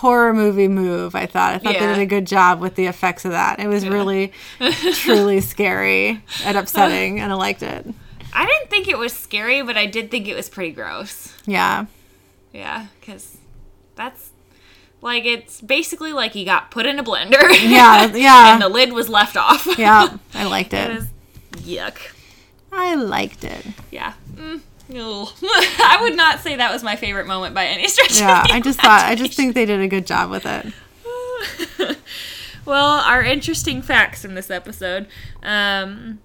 horror 0.00 0.32
movie 0.34 0.68
move. 0.68 1.14
I 1.14 1.26
thought. 1.26 1.54
I 1.54 1.58
thought 1.58 1.74
Yeah. 1.74 1.80
they 1.86 1.94
did 1.94 1.98
a 2.02 2.06
good 2.06 2.26
job 2.26 2.60
with 2.60 2.74
the 2.74 2.86
effects 2.86 3.24
of 3.24 3.30
that. 3.32 3.60
It 3.60 3.68
was 3.68 3.86
really, 3.88 4.32
truly 4.94 5.40
scary 5.40 6.22
and 6.44 6.56
upsetting, 6.56 7.20
and 7.20 7.32
I 7.32 7.34
liked 7.36 7.62
it. 7.62 7.86
I 8.32 8.46
didn't 8.46 8.70
think 8.70 8.88
it 8.88 8.98
was 8.98 9.12
scary, 9.12 9.62
but 9.62 9.76
I 9.76 9.86
did 9.86 10.10
think 10.10 10.28
it 10.28 10.34
was 10.34 10.48
pretty 10.48 10.72
gross. 10.72 11.34
Yeah, 11.46 11.86
Yeah, 12.52 12.86
because 13.00 13.36
that's 13.96 14.30
like 15.02 15.24
it's 15.24 15.60
basically 15.60 16.12
like 16.12 16.32
he 16.32 16.44
got 16.44 16.70
put 16.70 16.86
in 16.86 16.98
a 16.98 17.04
blender. 17.04 17.42
yeah, 17.68 18.06
yeah, 18.14 18.52
and 18.52 18.62
the 18.62 18.68
lid 18.68 18.92
was 18.92 19.08
left 19.08 19.36
off. 19.36 19.66
yeah. 19.78 20.16
I 20.34 20.44
liked 20.44 20.72
It 20.74 20.90
it. 20.90 20.94
was 20.96 21.06
yuck. 21.64 21.96
I 22.72 22.94
liked 22.94 23.42
it. 23.44 23.66
Yeah. 23.90 24.12
Mm. 24.34 24.60
I 25.42 25.98
would 26.02 26.16
not 26.16 26.40
say 26.40 26.56
that 26.56 26.72
was 26.72 26.82
my 26.82 26.96
favorite 26.96 27.26
moment 27.26 27.54
by 27.54 27.66
any 27.66 27.88
stretch. 27.88 28.18
Yeah, 28.18 28.42
of 28.42 28.48
the 28.48 28.54
I 28.54 28.60
just 28.60 28.80
thought. 28.80 29.04
I 29.04 29.14
just 29.14 29.34
think 29.34 29.54
they 29.54 29.66
did 29.66 29.80
a 29.80 29.88
good 29.88 30.06
job 30.06 30.30
with 30.30 30.44
it. 30.46 30.72
well, 32.64 33.00
our 33.00 33.22
interesting 33.22 33.82
facts 33.82 34.22
from 34.22 34.34
this 34.34 34.50
episode. 34.50 35.06
Um, 35.42 36.20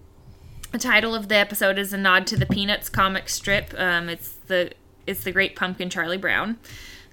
the 0.72 0.78
title 0.78 1.16
of 1.16 1.28
the 1.30 1.36
episode 1.36 1.78
is 1.78 1.93
a 1.93 1.97
nod 1.97 2.28
to 2.28 2.38
the 2.38 2.45
Peanuts 2.45 2.89
comic 2.89 3.30
strip. 3.30 3.74
Um, 3.78 4.09
it's 4.09 4.34
the 4.47 4.72
it's 5.07 5.24
the 5.24 5.32
Great 5.32 5.55
Pumpkin 5.55 5.89
Charlie 5.89 6.18
Brown. 6.18 6.57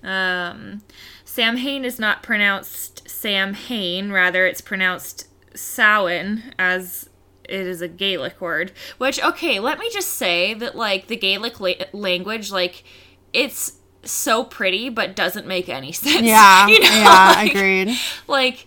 Um, 0.03 0.83
Sam 1.25 1.57
Hain 1.57 1.85
is 1.85 1.99
not 1.99 2.23
pronounced 2.23 3.09
Sam 3.09 3.55
Hain, 3.55 4.11
rather 4.11 4.47
it's 4.47 4.61
pronounced 4.61 5.29
Samhain 5.55 6.55
as 6.59 7.09
it 7.53 7.67
is 7.67 7.81
a 7.83 7.89
Gaelic 7.89 8.41
word. 8.41 8.73
Which 8.99 9.23
okay, 9.23 9.61
let 9.61 9.79
me 9.79 9.89
just 9.91 10.09
say 10.15 10.55
that 10.55 10.75
like 10.77 11.07
the 11.09 11.17
Gaelic 11.17 11.61
la- 11.61 11.73
language, 11.93 12.51
like 12.51 12.85
it's 13.33 13.75
so 14.05 14.43
pretty 14.45 14.89
but 14.89 15.15
doesn't 15.15 15.47
make 15.47 15.69
any 15.69 15.93
sense. 16.05 16.23
Yeah, 16.23 16.67
You 16.69 16.81
know, 16.81 16.89
yeah, 16.89 17.35
like- 17.37 17.51
agreed. 17.55 17.97
like 18.27 18.67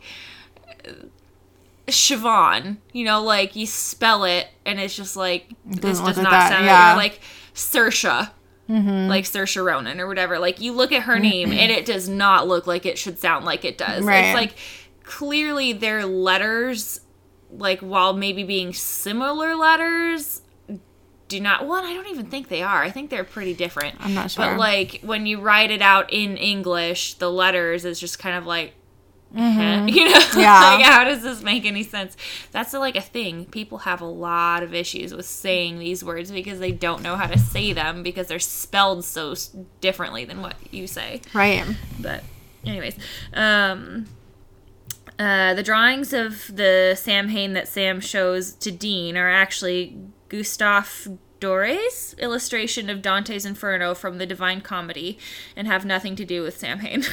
Siobhan, 1.88 2.78
you 2.94 3.06
know, 3.06 3.22
like 3.24 3.56
you 3.56 3.68
spell 3.68 4.24
it 4.24 4.48
and 4.66 4.80
it's 4.80 4.96
just 4.96 5.16
like 5.16 5.50
this 5.66 6.00
does 6.00 6.18
not 6.18 6.32
that, 6.32 6.50
sound 6.50 6.66
yeah. 6.66 6.90
Mm-hmm. 6.90 6.98
like 6.98 7.20
Sersha, 7.54 8.32
like 8.68 9.26
Saoirse 9.26 9.64
Ronan 9.64 10.00
or 10.00 10.08
whatever. 10.08 10.40
Like 10.40 10.60
you 10.60 10.74
look 10.74 10.92
at 10.92 11.04
her 11.04 11.20
name 11.20 11.52
and 11.52 11.72
it 11.72 11.86
does 11.86 12.10
not 12.10 12.48
look 12.48 12.66
like 12.66 12.86
it 12.88 12.98
should 12.98 13.20
sound 13.20 13.46
like 13.46 13.64
it 13.64 13.78
does. 13.78 14.04
Right. 14.04 14.26
It's 14.26 14.36
like 14.36 14.54
clearly 15.04 15.74
their 15.74 16.06
letters, 16.08 17.02
like 17.58 17.80
while 17.82 18.14
maybe 18.14 18.44
being 18.44 18.74
similar 18.74 19.56
letters, 19.56 20.42
do 21.28 21.40
not. 21.40 21.66
Well, 21.68 21.84
I 21.84 21.94
don't 21.94 22.08
even 22.08 22.28
think 22.28 22.50
they 22.50 22.62
are. 22.62 22.84
I 22.84 22.92
think 22.92 23.10
they're 23.10 23.24
pretty 23.24 23.54
different. 23.54 23.96
I'm 24.00 24.14
not 24.14 24.32
sure. 24.32 24.46
But 24.46 24.60
like 24.60 25.02
when 25.04 25.26
you 25.26 25.40
write 25.42 25.72
it 25.72 25.82
out 25.82 26.12
in 26.14 26.38
English, 26.38 27.16
the 27.16 27.32
letters 27.32 27.84
is 27.86 28.00
just 28.00 28.20
kind 28.20 28.36
of 28.38 28.46
like, 28.46 28.74
you 29.36 29.42
know, 29.42 29.50
Mm-hmm. 29.88 30.40
Yeah. 30.40 30.60
like 30.76 30.86
how 30.86 31.04
does 31.04 31.24
this 31.24 31.42
make 31.42 31.66
any 31.66 31.82
sense? 31.84 32.16
That's 32.52 32.74
like 32.74 32.96
a 32.96 33.02
thing. 33.02 33.46
People 33.46 33.80
have 33.80 34.02
a 34.02 34.06
lot 34.06 34.62
of 34.64 34.74
issues 34.74 35.14
with 35.16 35.26
saying 35.26 35.80
these 35.80 36.04
words 36.04 36.32
because 36.32 36.60
they 36.60 36.72
don't 36.72 37.02
know 37.02 37.16
how 37.16 37.26
to 37.28 37.38
say 37.40 37.74
them 37.74 38.04
because 38.04 38.28
they're 38.28 38.38
spelled 38.40 39.04
so 39.04 39.34
differently 39.82 40.26
than 40.26 40.42
what 40.42 40.56
you 40.72 40.86
say. 40.88 41.22
Right. 41.34 41.66
But, 42.00 42.24
anyways, 42.66 42.98
um, 43.34 44.06
uh, 45.18 45.54
the 45.54 45.64
drawings 45.64 46.14
of 46.14 46.56
the 46.56 46.96
Sam 47.00 47.30
Hain 47.30 47.54
that 47.54 47.68
Sam 47.68 48.00
shows 48.00 48.52
to 48.54 48.72
Dean 48.72 49.18
are 49.18 49.30
actually 49.30 49.98
Gustave 50.30 51.18
Dore's 51.40 52.16
illustration 52.18 52.90
of 52.90 53.02
Dante's 53.02 53.46
Inferno 53.46 53.94
from 53.94 54.18
the 54.18 54.26
Divine 54.26 54.62
Comedy 54.62 55.18
and 55.56 55.68
have 55.68 55.86
nothing 55.86 56.16
to 56.16 56.26
do 56.26 56.42
with 56.42 56.58
Sam 56.58 56.80
Hain. 56.80 57.04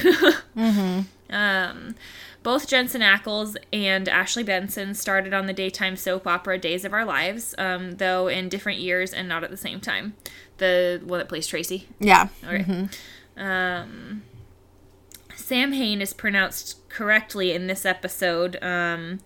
um, 1.29 1.95
both 2.41 2.67
Jensen 2.67 3.01
Ackles 3.01 3.55
and 3.71 4.09
Ashley 4.09 4.43
Benson 4.43 4.93
started 4.93 5.33
on 5.33 5.45
the 5.45 5.53
daytime 5.53 5.95
soap 5.95 6.27
opera 6.27 6.57
Days 6.57 6.83
of 6.83 6.93
Our 6.93 7.05
Lives, 7.05 7.55
um, 7.57 7.97
though 7.97 8.27
in 8.27 8.49
different 8.49 8.79
years 8.79 9.13
and 9.13 9.29
not 9.29 9.43
at 9.43 9.49
the 9.49 9.57
same 9.57 9.79
time. 9.79 10.15
The 10.57 11.01
one 11.05 11.19
that 11.19 11.29
plays 11.29 11.47
Tracy. 11.47 11.87
Yeah. 11.99 12.27
Okay. 12.45 12.89
Um, 13.37 14.23
Sam 15.35 15.73
Hain 15.73 16.01
is 16.01 16.13
pronounced 16.13 16.87
correctly 16.89 17.51
in 17.51 17.67
this 17.67 17.85
episode. 17.85 18.57
Um, 18.61 19.19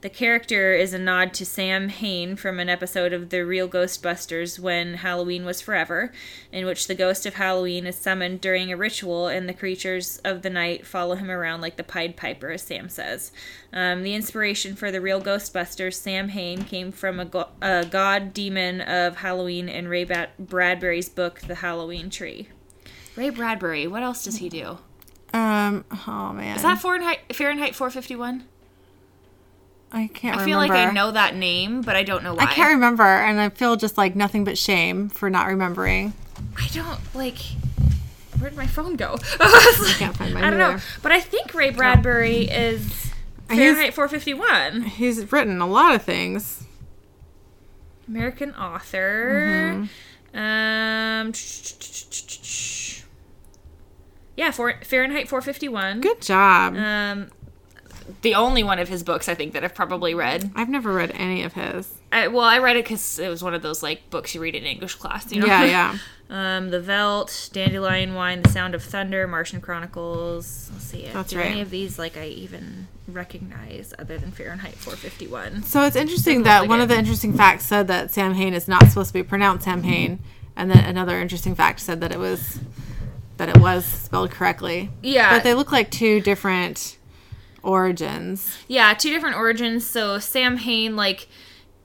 the 0.00 0.08
character 0.08 0.74
is 0.74 0.92
a 0.92 0.98
nod 0.98 1.32
to 1.34 1.46
Sam 1.46 1.88
Hain 1.88 2.34
from 2.34 2.58
an 2.58 2.68
episode 2.68 3.12
of 3.12 3.30
The 3.30 3.44
Real 3.44 3.68
Ghostbusters 3.68 4.58
when 4.58 4.94
Halloween 4.94 5.44
was 5.44 5.60
forever, 5.60 6.12
in 6.50 6.66
which 6.66 6.88
the 6.88 6.96
ghost 6.96 7.24
of 7.24 7.34
Halloween 7.34 7.86
is 7.86 7.94
summoned 7.94 8.40
during 8.40 8.72
a 8.72 8.76
ritual 8.76 9.28
and 9.28 9.48
the 9.48 9.54
creatures 9.54 10.18
of 10.24 10.42
the 10.42 10.50
night 10.50 10.84
follow 10.84 11.14
him 11.14 11.30
around 11.30 11.60
like 11.60 11.76
the 11.76 11.84
Pied 11.84 12.16
Piper, 12.16 12.50
as 12.50 12.62
Sam 12.62 12.88
says. 12.88 13.30
Um, 13.72 14.02
the 14.02 14.14
inspiration 14.14 14.74
for 14.74 14.90
The 14.90 15.00
Real 15.00 15.20
Ghostbusters, 15.20 15.94
Sam 15.94 16.30
Hain, 16.30 16.64
came 16.64 16.90
from 16.90 17.20
a, 17.20 17.24
go- 17.24 17.50
a 17.60 17.86
god 17.86 18.34
demon 18.34 18.80
of 18.80 19.18
Halloween 19.18 19.68
in 19.68 19.86
Ray 19.86 20.04
Bradbury's 20.38 21.08
book, 21.08 21.42
The 21.42 21.56
Halloween 21.56 22.10
Tree. 22.10 22.48
Ray 23.14 23.30
Bradbury, 23.30 23.86
what 23.86 24.02
else 24.02 24.24
does 24.24 24.38
he 24.38 24.48
do? 24.48 24.78
Um. 25.32 25.84
Oh 26.06 26.32
man. 26.32 26.56
Is 26.56 26.62
that 26.62 26.80
Fahrenheit, 26.80 27.34
Fahrenheit 27.34 27.74
451? 27.74 28.44
I 29.94 30.06
can't. 30.12 30.36
I 30.36 30.44
feel 30.44 30.58
remember. 30.58 30.74
like 30.74 30.88
I 30.88 30.92
know 30.92 31.10
that 31.10 31.36
name, 31.36 31.82
but 31.82 31.96
I 31.96 32.02
don't 32.02 32.22
know 32.24 32.34
why. 32.34 32.44
I 32.44 32.46
can't 32.46 32.74
remember, 32.74 33.02
and 33.02 33.38
I 33.40 33.50
feel 33.50 33.76
just 33.76 33.98
like 33.98 34.16
nothing 34.16 34.44
but 34.44 34.56
shame 34.56 35.08
for 35.10 35.28
not 35.28 35.46
remembering. 35.46 36.14
I 36.56 36.66
don't 36.72 37.00
like. 37.14 37.38
Where 38.38 38.50
did 38.50 38.56
my 38.56 38.66
phone 38.66 38.96
go? 38.96 39.16
I 39.40 39.94
can't 39.98 40.16
find 40.16 40.34
mine 40.34 40.44
I 40.44 40.50
don't 40.50 40.58
know, 40.58 40.78
but 41.02 41.12
I 41.12 41.20
think 41.20 41.54
Ray 41.54 41.70
Bradbury 41.70 42.48
is 42.48 42.80
He's- 43.50 43.58
Fahrenheit 43.58 43.94
451. 43.94 44.82
He's 44.82 45.30
written 45.30 45.60
a 45.60 45.66
lot 45.66 45.94
of 45.94 46.02
things. 46.02 46.64
American 48.08 48.52
author. 48.54 49.86
Mm-hmm. 50.34 50.38
Um. 50.38 51.32
Yeah, 54.42 54.50
for, 54.50 54.74
Fahrenheit 54.82 55.28
451. 55.28 56.00
Good 56.00 56.20
job. 56.20 56.74
Um, 56.76 57.30
the 58.22 58.34
only 58.34 58.64
one 58.64 58.80
of 58.80 58.88
his 58.88 59.04
books 59.04 59.28
I 59.28 59.36
think 59.36 59.52
that 59.52 59.62
I've 59.62 59.74
probably 59.74 60.16
read. 60.16 60.50
I've 60.56 60.68
never 60.68 60.92
read 60.92 61.12
any 61.14 61.44
of 61.44 61.52
his. 61.52 61.94
I, 62.10 62.26
well, 62.26 62.44
I 62.44 62.58
read 62.58 62.76
it 62.76 62.84
because 62.84 63.20
it 63.20 63.28
was 63.28 63.44
one 63.44 63.54
of 63.54 63.62
those 63.62 63.84
like 63.84 64.10
books 64.10 64.34
you 64.34 64.40
read 64.40 64.56
in 64.56 64.64
English 64.64 64.96
class. 64.96 65.30
You 65.30 65.42
know? 65.42 65.46
Yeah, 65.46 65.64
yeah. 65.64 65.98
Um, 66.30 66.70
the 66.70 66.80
Veldt, 66.80 67.50
Dandelion 67.52 68.14
Wine, 68.14 68.40
The 68.40 68.48
Sound 68.48 68.74
of 68.74 68.82
Thunder, 68.82 69.28
Martian 69.28 69.60
Chronicles. 69.60 70.70
Let's 70.72 70.84
see. 70.86 71.06
That's 71.12 71.34
right. 71.34 71.44
any 71.44 71.60
of 71.60 71.68
these 71.68 71.98
like 71.98 72.16
I 72.16 72.28
even 72.28 72.88
recognize 73.06 73.92
other 73.98 74.16
than 74.16 74.30
Fahrenheit 74.30 74.76
451? 74.76 75.64
So 75.64 75.82
it's 75.82 75.94
interesting 75.94 76.44
that 76.44 76.68
one 76.68 76.80
of 76.80 76.88
the 76.88 76.96
interesting 76.96 77.34
facts 77.34 77.66
said 77.66 77.86
that 77.88 78.14
Sam 78.14 78.32
Hain 78.32 78.54
is 78.54 78.66
not 78.66 78.86
supposed 78.88 79.08
to 79.08 79.14
be 79.14 79.22
pronounced 79.22 79.66
Sam 79.66 79.82
Hain, 79.82 80.20
and 80.56 80.70
then 80.70 80.82
another 80.82 81.20
interesting 81.20 81.54
fact 81.54 81.80
said 81.80 82.00
that 82.00 82.12
it 82.12 82.18
was 82.18 82.60
that 83.44 83.56
it 83.56 83.60
was 83.60 83.84
spelled 83.84 84.30
correctly. 84.30 84.88
Yeah. 85.02 85.34
But 85.36 85.42
they 85.42 85.52
look 85.54 85.72
like 85.72 85.90
two 85.90 86.20
different 86.20 86.96
origins. 87.64 88.56
Yeah, 88.68 88.94
two 88.94 89.10
different 89.10 89.34
origins. 89.36 89.84
So 89.84 90.20
Sam 90.20 90.58
Hain, 90.58 90.94
like 90.94 91.26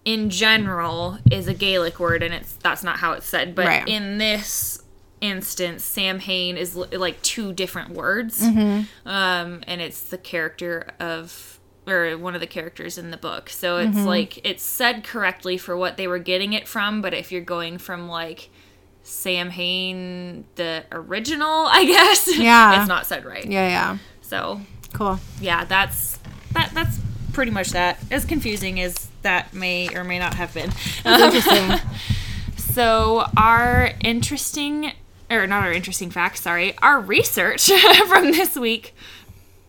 in 0.05 0.29
general, 0.29 1.17
is 1.31 1.47
a 1.47 1.55
Gaelic 1.55 1.99
word, 1.99 2.21
and 2.21 2.31
it's 2.31 2.53
that's 2.57 2.83
not 2.83 2.97
how 2.97 3.13
it's 3.13 3.25
said. 3.25 3.55
But 3.55 3.65
Right. 3.65 3.87
in 3.87 4.19
this 4.19 4.83
instance, 5.19 5.83
Sam 5.83 6.19
Hain 6.19 6.57
is 6.57 6.75
li- 6.75 6.95
like 6.95 7.19
two 7.23 7.53
different 7.53 7.89
words, 7.89 8.39
Mm-hmm. 8.43 9.07
um, 9.09 9.63
and 9.65 9.81
it's 9.81 10.01
the 10.01 10.19
character 10.19 10.91
of 10.99 11.59
or 11.87 12.17
one 12.19 12.35
of 12.35 12.41
the 12.41 12.45
characters 12.47 12.99
in 12.99 13.09
the 13.09 13.17
book. 13.17 13.49
So 13.49 13.77
it's 13.77 13.97
Mm-hmm. 13.97 14.05
like 14.05 14.45
it's 14.45 14.61
said 14.61 15.03
correctly 15.03 15.57
for 15.57 15.75
what 15.75 15.97
they 15.97 16.07
were 16.07 16.19
getting 16.19 16.53
it 16.53 16.67
from. 16.67 17.01
But 17.01 17.15
if 17.15 17.31
you're 17.31 17.41
going 17.41 17.79
from 17.79 18.07
like 18.07 18.49
Sam 19.07 19.49
Hain, 19.49 20.43
the 20.55 20.83
original, 20.91 21.47
I 21.67 21.85
guess, 21.85 22.27
Yeah. 22.37 22.79
it's 22.81 22.87
not 22.89 23.05
said 23.05 23.23
right. 23.25 23.45
Yeah, 23.45 23.67
yeah. 23.67 23.97
So 24.21 24.61
Cool. 24.93 25.19
yeah, 25.39 25.63
that's 25.65 26.19
that. 26.53 26.71
That's 26.73 26.99
pretty 27.33 27.51
much 27.51 27.69
that. 27.69 27.99
As 28.11 28.25
confusing 28.25 28.79
as 28.81 29.07
that 29.21 29.53
may 29.53 29.93
or 29.95 30.03
may 30.03 30.19
not 30.19 30.33
have 30.33 30.53
been. 30.53 30.71
Um, 31.05 31.21
Interesting. 31.21 31.79
so 32.57 33.25
our 33.37 33.91
interesting, 34.01 34.91
or 35.29 35.47
not 35.47 35.63
our 35.63 35.71
interesting 35.71 36.09
facts. 36.09 36.41
Sorry, 36.41 36.77
our 36.79 36.99
research 36.99 37.71
from 38.07 38.31
this 38.31 38.55
week 38.57 38.93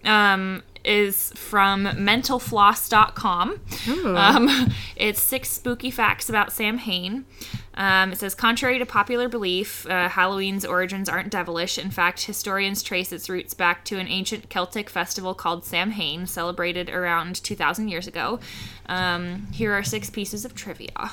um, 0.05 0.63
is 0.85 1.31
from 1.35 1.85
mentalfloss.com. 1.85 3.61
Um, 4.17 4.73
it's 4.97 5.23
six 5.23 5.49
spooky 5.51 5.91
facts 5.91 6.29
about 6.29 6.53
Sam 6.53 6.79
Hain. 6.79 7.25
Um, 7.79 8.11
it 8.11 8.19
says, 8.19 8.35
contrary 8.35 8.81
to 8.81 8.85
popular 8.85 9.29
belief, 9.29 9.87
uh, 9.89 10.09
Halloween's 10.09 10.65
origins 10.65 11.09
aren't 11.09 11.31
devilish. 11.31 11.79
In 11.79 11.93
fact, 11.93 12.25
historians 12.25 12.83
trace 12.83 13.13
its 13.13 13.31
roots 13.31 13.55
back 13.55 13.85
to 13.85 13.99
an 13.99 14.09
ancient 14.09 14.51
Celtic 14.51 14.91
festival 14.91 15.33
called 15.33 15.65
Samhain, 15.65 16.27
celebrated 16.27 16.91
around 16.91 17.37
2,000 17.37 17.87
years 17.87 18.09
ago. 18.09 18.41
Um, 18.87 19.47
here 19.53 19.73
are 19.73 19.85
six 19.85 20.11
pieces 20.11 20.45
of 20.45 20.57
trivia. 20.57 21.13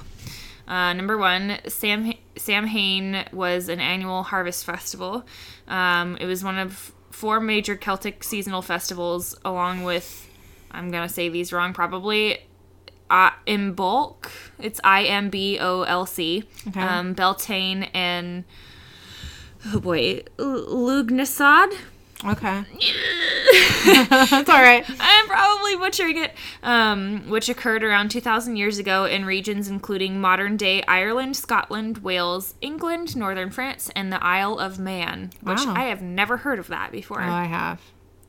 Uh, 0.67 0.93
number 0.93 1.19
one, 1.19 1.59
Sam 1.67 2.13
Samhain 2.35 3.25
was 3.31 3.69
an 3.69 3.79
annual 3.79 4.23
harvest 4.23 4.65
festival. 4.65 5.23
Um, 5.67 6.17
it 6.19 6.25
was 6.25 6.43
one 6.43 6.57
of 6.57 6.91
four 7.11 7.39
major 7.39 7.75
Celtic 7.75 8.23
seasonal 8.23 8.63
festivals, 8.63 9.37
along 9.45 9.83
with, 9.83 10.27
I'm 10.71 10.89
to 10.91 11.13
say 11.13 11.29
these 11.29 11.53
wrong 11.53 11.73
probably, 11.73 12.39
uh, 13.09 13.31
Imbolc. 13.47 14.27
It's 14.59 14.79
I 14.83 15.03
M 15.03 15.29
B 15.29 15.57
O 15.59 15.83
L 15.83 16.05
C. 16.05 16.43
Okay. 16.67 16.79
Um, 16.81 17.13
Beltane 17.13 17.83
and, 17.93 18.43
oh 19.67 19.79
boy, 19.79 20.23
Lugnasad. 20.37 21.73
Okay. 22.25 22.63
That's 23.85 24.49
all 24.49 24.61
right. 24.61 24.83
I'm 24.99 25.27
probably 25.27 25.75
butchering 25.75 26.17
it, 26.17 26.31
um, 26.63 27.29
which 27.29 27.49
occurred 27.49 27.83
around 27.83 28.09
2,000 28.09 28.55
years 28.55 28.79
ago 28.79 29.05
in 29.05 29.25
regions 29.25 29.67
including 29.67 30.19
modern 30.19 30.57
day 30.57 30.81
Ireland, 30.87 31.35
Scotland, 31.35 31.99
Wales, 31.99 32.55
England, 32.61 33.15
northern 33.15 33.51
France, 33.51 33.91
and 33.95 34.11
the 34.11 34.23
Isle 34.23 34.57
of 34.57 34.79
Man, 34.79 35.31
which 35.41 35.65
Wow. 35.65 35.73
I 35.75 35.83
have 35.85 36.01
never 36.01 36.37
heard 36.37 36.57
of 36.57 36.67
that 36.67 36.91
before. 36.91 37.21
Oh, 37.21 37.25
I 37.29 37.43
have. 37.45 37.81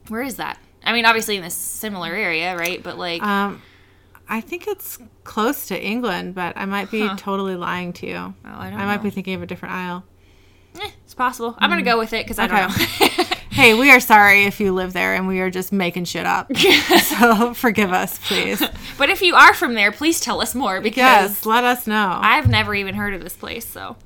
Where 0.09 0.22
is 0.22 0.37
that? 0.37 0.59
I 0.85 0.93
mean, 0.93 1.07
obviously 1.07 1.37
in 1.37 1.43
this 1.43 1.55
similar 1.55 2.12
area, 2.12 2.57
right? 2.57 2.83
But 2.83 2.99
like, 2.99 3.22
Um, 3.22 3.62
I 4.29 4.41
think 4.41 4.66
it's 4.66 4.99
close 5.24 5.66
to 5.68 5.81
England, 5.81 6.35
but 6.35 6.57
I 6.57 6.64
might 6.64 6.91
be 6.91 7.01
Huh. 7.07 7.16
totally 7.16 7.57
lying 7.57 7.93
to 7.95 8.07
you. 8.07 8.12
well, 8.12 8.35
I 8.45 8.70
don't 8.70 8.81
I 8.81 8.85
might 8.87 9.03
be 9.03 9.11
thinking 9.11 9.35
of 9.35 9.43
a 9.43 9.47
different 9.47 9.74
isle. 9.74 10.05
Eh, 10.81 10.91
it's 11.05 11.14
possible. 11.14 11.55
I'm 11.59 11.70
gonna 11.70 11.83
go 11.83 11.99
with 11.99 12.12
it 12.12 12.24
because 12.24 12.39
I 12.39 12.47
don't 12.47 12.68
know. 12.68 13.24
Hey, 13.57 13.72
we 13.72 13.91
are 13.91 14.01
sorry 14.01 14.45
if 14.45 14.61
you 14.61 14.74
live 14.74 14.93
there 14.93 15.14
and 15.14 15.27
we 15.27 15.41
are 15.41 15.49
just 15.49 15.72
making 15.72 16.05
shit 16.05 16.27
up. 16.27 16.55
so 17.05 17.55
forgive 17.55 17.91
us, 17.91 18.18
please. 18.29 18.62
but 18.99 19.09
if 19.09 19.22
you 19.22 19.35
are 19.35 19.55
from 19.55 19.72
there, 19.72 19.91
please 19.93 20.20
tell 20.20 20.43
us 20.43 20.55
more 20.55 20.83
because 20.83 20.99
Yes, 20.99 21.47
let 21.47 21.64
us 21.64 21.87
know. 21.87 22.18
I've 22.20 22.49
never 22.51 22.74
even 22.74 22.95
heard 22.95 23.14
of 23.14 23.22
this 23.22 23.33
place. 23.35 23.66
So, 23.66 23.97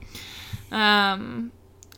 um, 0.70 1.50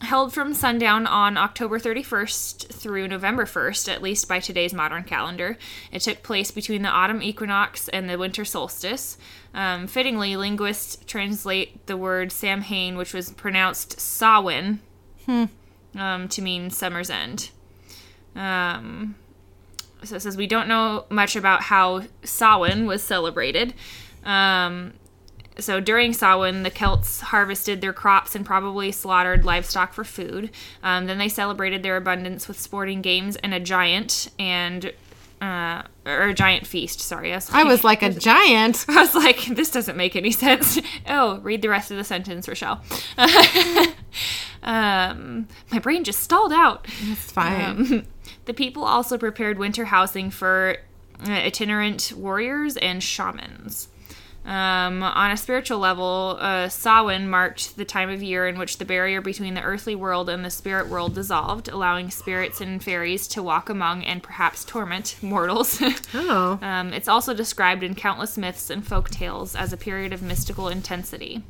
held 0.03 0.33
from 0.33 0.53
sundown 0.53 1.07
on 1.07 1.37
October 1.37 1.79
31st 1.79 2.73
through 2.73 3.09
November 3.09 3.45
1st, 3.45 3.93
at 3.93 4.03
least 4.03 4.29
by 4.29 4.41
today's 4.41 4.75
modern 4.75 5.05
calendar. 5.05 5.57
It 5.93 6.01
took 6.01 6.23
place 6.23 6.51
between 6.51 6.83
the 6.83 6.89
autumn 6.89 7.23
equinox 7.23 7.89
and 7.89 8.11
the 8.11 8.19
winter 8.19 8.45
solstice. 8.45 9.17
Um, 9.55 9.87
fittingly, 9.87 10.37
linguists 10.37 10.99
translate 11.07 11.87
the 11.87 11.97
word 11.97 12.33
Samhain, 12.33 12.97
which 12.97 13.15
was 13.15 13.31
pronounced 13.31 14.01
Samhain, 14.01 14.81
um, 15.97 16.29
to 16.29 16.43
mean 16.43 16.71
summer's 16.71 17.11
end. 17.11 17.51
Um, 18.35 19.15
so 20.03 20.17
it 20.17 20.23
says 20.23 20.37
we 20.37 20.49
don't 20.49 20.69
know 20.69 21.05
much 21.11 21.37
about 21.37 21.63
how 21.63 22.03
Samhain 22.25 22.87
was 22.87 23.03
celebrated. 23.03 23.75
Um, 24.25 24.95
so 25.59 25.81
during 25.81 26.13
Samhain, 26.13 26.63
the 26.63 26.71
Celts 26.71 27.21
harvested 27.21 27.81
their 27.81 27.93
crops 27.93 28.35
and 28.35 28.45
probably 28.45 28.91
slaughtered 28.93 29.45
livestock 29.45 29.93
for 29.93 30.05
food. 30.05 30.51
Um, 30.83 31.07
then 31.07 31.19
they 31.19 31.29
celebrated 31.29 31.83
their 31.83 31.97
abundance 31.97 32.49
with 32.49 32.59
sporting 32.59 33.03
games 33.03 33.37
and 33.37 33.53
a 33.53 33.61
giant 33.61 34.31
and 34.39 34.93
uh, 35.43 35.83
or 36.07 36.29
a 36.29 36.35
giant 36.35 36.67
feast. 36.67 37.01
Sorry, 37.01 37.33
I 37.33 37.37
was 37.37 37.51
I 37.51 37.65
was 37.65 37.85
like 37.85 38.03
a 38.03 38.11
giant. 38.31 38.87
I 38.89 39.03
was 39.03 39.15
like, 39.15 39.45
this 39.47 39.71
doesn't 39.71 39.97
make 39.97 40.17
any 40.17 40.31
sense. 40.31 40.79
Oh, 41.09 41.39
read 41.41 41.63
the 41.63 41.69
rest 41.69 41.91
of 41.91 41.97
the 41.97 42.05
sentence, 42.05 42.47
Rochelle. 42.47 42.81
um, 44.63 45.49
my 45.73 45.79
brain 45.81 46.05
just 46.05 46.21
stalled 46.21 46.53
out. 46.53 46.87
It's 47.03 47.33
fine. 47.33 47.61
Um, 47.61 48.07
the 48.45 48.55
people 48.55 48.85
also 48.85 49.19
prepared 49.19 49.59
winter 49.59 49.87
housing 49.87 50.31
for 50.31 50.77
uh, 51.27 51.31
itinerant 51.31 52.13
warriors 52.17 52.77
and 52.77 53.03
shamans. 53.03 53.89
Um, 54.45 55.03
on 55.03 55.31
a 55.31 55.37
spiritual 55.37 55.79
level, 55.79 56.37
uh, 56.41 56.69
Samhain 56.69 57.29
marked 57.29 57.77
the 57.77 57.85
time 57.85 58.11
of 58.11 58.23
year 58.23 58.49
in 58.49 58.59
which 58.59 58.79
the 58.79 58.85
barrier 58.85 59.21
between 59.21 59.55
the 59.55 59.63
earthly 59.63 59.95
world 59.95 60.29
and 60.29 60.45
the 60.45 60.51
spirit 60.51 60.89
world 60.89 61.15
dissolved, 61.15 61.69
allowing 61.69 62.11
spirits 62.11 62.61
and 62.61 62.83
fairies 62.83 63.29
to 63.29 63.43
walk 63.43 63.69
among 63.69 64.05
and 64.05 64.23
perhaps 64.23 64.65
torment 64.65 65.17
mortals. 65.23 65.81
oh. 66.15 66.59
Um, 66.61 66.93
it's 66.93 67.09
also 67.09 67.35
described 67.35 67.83
in 67.83 67.95
countless 67.95 68.37
myths 68.37 68.69
and 68.69 68.87
folk 68.87 69.11
tales 69.11 69.55
as 69.55 69.73
a 69.73 69.77
period 69.77 70.13
of 70.13 70.23
mystical 70.23 70.69
intensity. 70.69 71.43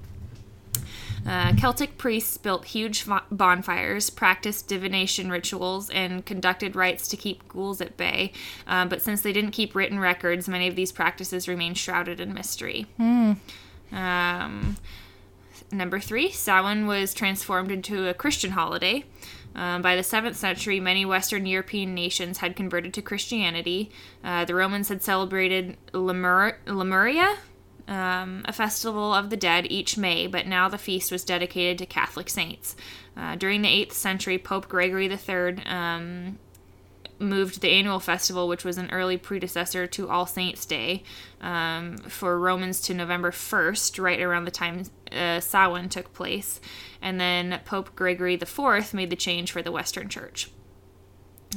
Uh, 1.27 1.55
Celtic 1.55 1.99
priests 1.99 2.37
built 2.37 2.64
huge 2.66 3.07
bonfires, 3.31 4.11
practiced 4.11 4.66
divination 4.68 5.31
rituals, 5.31 5.89
and 5.91 6.27
conducted 6.27 6.75
rites 6.75 7.07
to 7.09 7.16
keep 7.16 7.47
ghouls 7.49 7.81
at 7.81 7.97
bay. 7.97 8.33
Um, 8.66 8.89
but 8.89 9.03
since 9.03 9.20
they 9.23 9.33
didn't 9.33 9.53
keep 9.53 9.75
written 9.75 10.01
records, 10.01 10.49
many 10.49 10.66
of 10.68 10.75
these 10.77 10.91
practices 10.93 11.47
remain 11.49 11.75
shrouded 11.75 12.20
in 12.20 12.35
mystery. 12.35 12.87
Um, 13.93 14.77
number 15.70 16.01
three, 16.01 16.31
Samhain 16.31 16.87
was 16.87 17.14
transformed 17.14 17.70
into 17.70 18.09
a 18.09 18.14
Christian 18.14 18.53
holiday. 18.53 19.05
Um, 19.55 19.83
by 19.83 19.97
the 19.97 20.03
7th 20.03 20.37
century, 20.37 20.81
many 20.81 21.05
Western 21.05 21.45
European 21.45 21.95
nations 21.95 22.39
had 22.39 22.57
converted 22.57 22.95
to 22.95 23.03
Christianity. 23.03 23.91
Uh, 24.25 24.45
the 24.47 24.55
Romans 24.55 24.89
had 24.89 25.03
celebrated 25.03 25.77
Lemur- 25.93 26.59
Lemuria, 26.66 27.37
um, 27.89 28.43
a 28.45 28.53
festival 28.53 29.12
of 29.12 29.30
the 29.30 29.37
dead, 29.37 29.66
each 29.70 29.97
May, 29.97 30.26
but 30.26 30.47
now 30.47 30.68
the 30.68 30.78
feast 30.78 31.11
was 31.11 31.24
dedicated 31.24 31.78
to 31.78 31.87
Catholic 31.87 32.28
saints. 32.28 32.76
Uh, 33.16 33.37
during 33.37 33.62
the 33.62 33.68
8th 33.68 33.93
century, 33.93 34.39
Pope 34.39 34.68
Gregory 34.68 35.07
III 35.11 35.64
um, 35.66 36.39
moved 37.18 37.61
the 37.61 37.70
annual 37.70 38.01
festival, 38.01 38.49
which 38.49 38.64
was 38.64 38.78
an 38.78 38.91
early 38.91 39.16
predecessor 39.16 39.87
to 39.87 40.09
All 40.09 40.26
Saints' 40.26 40.66
Day, 40.66 41.03
um, 41.41 41.99
for 41.99 42.39
Romans 42.39 42.80
to 42.83 42.95
November 42.95 43.30
1st, 43.30 44.03
right 44.03 44.20
around 44.20 44.45
the 44.45 44.51
time 44.51 44.85
uh, 45.11 45.41
Samhain 45.41 45.89
took 45.89 46.12
place. 46.12 46.61
And 47.01 47.20
then 47.20 47.61
Pope 47.64 47.95
Gregory 47.95 48.35
IV 48.35 48.95
made 48.95 49.11
the 49.11 49.16
change 49.16 49.53
for 49.53 49.62
the 49.62 49.72
Western 49.72 50.09
Church. 50.09 50.51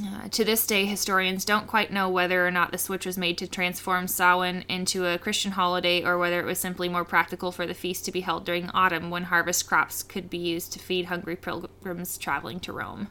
Uh, 0.04 0.28
to 0.28 0.44
this 0.44 0.66
day, 0.66 0.84
historians 0.84 1.44
don't 1.44 1.66
quite 1.66 1.90
know 1.90 2.08
whether 2.08 2.46
or 2.46 2.50
not 2.50 2.70
the 2.70 2.78
switch 2.78 3.06
was 3.06 3.16
made 3.16 3.38
to 3.38 3.46
transform 3.46 4.06
Samhain 4.06 4.64
into 4.68 5.06
a 5.06 5.18
Christian 5.18 5.52
holiday 5.52 6.04
or 6.04 6.18
whether 6.18 6.38
it 6.40 6.44
was 6.44 6.58
simply 6.58 6.88
more 6.88 7.04
practical 7.04 7.50
for 7.50 7.66
the 7.66 7.74
feast 7.74 8.04
to 8.04 8.12
be 8.12 8.20
held 8.20 8.44
during 8.44 8.68
autumn 8.70 9.08
when 9.08 9.24
harvest 9.24 9.66
crops 9.66 10.02
could 10.02 10.28
be 10.28 10.38
used 10.38 10.72
to 10.72 10.78
feed 10.78 11.06
hungry 11.06 11.36
pilgrims 11.36 12.18
traveling 12.18 12.60
to 12.60 12.72
Rome. 12.72 13.08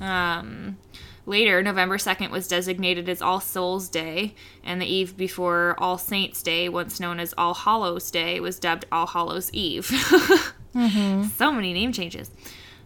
Um, 0.00 0.78
later, 1.24 1.62
November 1.62 1.98
2nd 1.98 2.30
was 2.30 2.48
designated 2.48 3.08
as 3.08 3.22
All 3.22 3.40
Souls 3.40 3.88
Day, 3.88 4.34
and 4.64 4.80
the 4.80 4.92
eve 4.92 5.16
before 5.16 5.76
All 5.78 5.98
Saints 5.98 6.42
Day, 6.42 6.68
once 6.68 6.98
known 6.98 7.20
as 7.20 7.34
All 7.38 7.54
Hallows 7.54 8.10
Day, 8.10 8.40
was 8.40 8.58
dubbed 8.58 8.86
All 8.90 9.06
Hallows 9.06 9.52
Eve. 9.52 9.90
So 10.72 11.50
many 11.50 11.72
name 11.72 11.92
changes. 11.92 12.30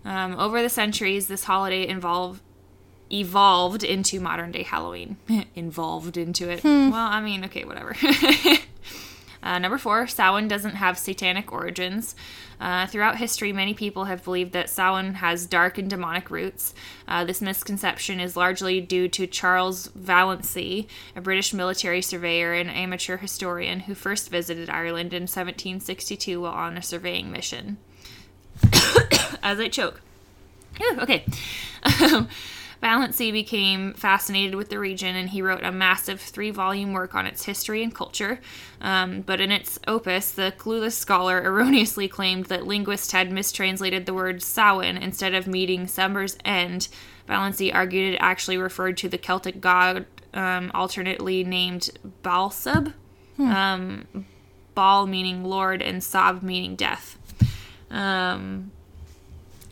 Um, 0.07 0.39
over 0.39 0.63
the 0.63 0.71
centuries, 0.71 1.29
this 1.29 1.45
holiday 1.45 1.87
involved 1.87 2.41
evolved 3.15 3.85
into 3.85 4.21
modern 4.21 4.53
day 4.53 4.63
Halloween. 4.63 5.17
involved 5.55 6.17
into 6.17 6.51
it. 6.51 6.65
Well, 6.65 6.95
I 6.95 7.21
mean, 7.21 7.45
okay, 7.45 7.65
whatever. 7.65 7.95
uh, 9.43 9.59
number 9.59 9.79
four, 9.79 10.07
Samhain 10.07 10.49
doesn't 10.49 10.75
have 10.75 10.99
satanic 10.99 11.53
origins. 11.53 12.15
Uh, 12.61 12.87
throughout 12.87 13.19
history, 13.19 13.53
many 13.53 13.75
people 13.75 14.05
have 14.05 14.25
believed 14.25 14.53
that 14.53 14.71
Samhain 14.71 15.15
has 15.15 15.47
dark 15.47 15.77
and 15.79 15.91
demonic 15.91 16.31
roots. 16.31 16.75
Uh, 17.07 17.25
this 17.25 17.41
misconception 17.41 18.21
is 18.21 18.37
largely 18.37 18.81
due 18.81 19.09
to 19.09 19.27
Charles 19.27 19.89
Vallancey, 19.89 20.87
a 21.17 21.21
British 21.21 21.53
military 21.53 22.01
surveyor 22.03 22.53
and 22.53 22.71
amateur 22.71 23.17
historian 23.17 23.81
who 23.81 23.95
first 23.95 24.31
visited 24.31 24.71
Ireland 24.71 25.13
in 25.13 25.23
1762 25.23 26.41
while 26.41 26.53
on 26.53 26.77
a 26.77 26.83
surveying 26.83 27.31
mission. 27.31 27.79
As 29.43 29.59
I 29.61 29.69
choke. 29.69 30.01
Phew, 30.75 30.99
okay. 31.01 31.25
Vallancey 32.85 33.33
became 33.33 33.95
fascinated 33.95 34.55
with 34.57 34.69
the 34.69 34.79
region 34.79 35.17
and 35.17 35.31
he 35.31 35.41
wrote 35.41 35.65
a 35.65 35.73
massive 35.73 36.21
three 36.21 36.51
volume 36.51 36.93
work 36.93 37.15
on 37.15 37.25
its 37.27 37.47
history 37.47 37.83
and 37.83 37.95
culture. 37.95 38.41
Um, 38.83 39.23
but 39.23 39.41
in 39.41 39.51
its 39.51 39.79
opus, 39.89 40.31
the 40.31 40.53
clueless 40.59 40.93
scholar 40.93 41.43
erroneously 41.45 42.09
claimed 42.09 42.47
that 42.47 42.67
linguists 42.67 43.13
had 43.13 43.33
mistranslated 43.33 44.05
the 44.05 44.13
word 44.13 44.43
Samhain 44.43 44.99
instead 44.99 45.33
of 45.33 45.47
meeting 45.47 45.87
summer's 45.87 46.37
end. 46.45 46.89
Vallancey 47.27 47.75
argued 47.75 48.13
it 48.13 48.19
actually 48.19 48.59
referred 48.59 48.99
to 48.99 49.09
the 49.09 49.17
Celtic 49.17 49.63
god 49.63 50.05
um, 50.35 50.71
alternately 50.75 51.43
named 51.43 51.89
Balsab, 52.23 52.93
um, 53.39 54.27
Baal 54.75 55.07
meaning 55.07 55.43
Lord, 55.43 55.81
and 55.81 56.05
Sab 56.05 56.43
meaning 56.43 56.77
death. 56.77 57.17
Um, 57.91 58.73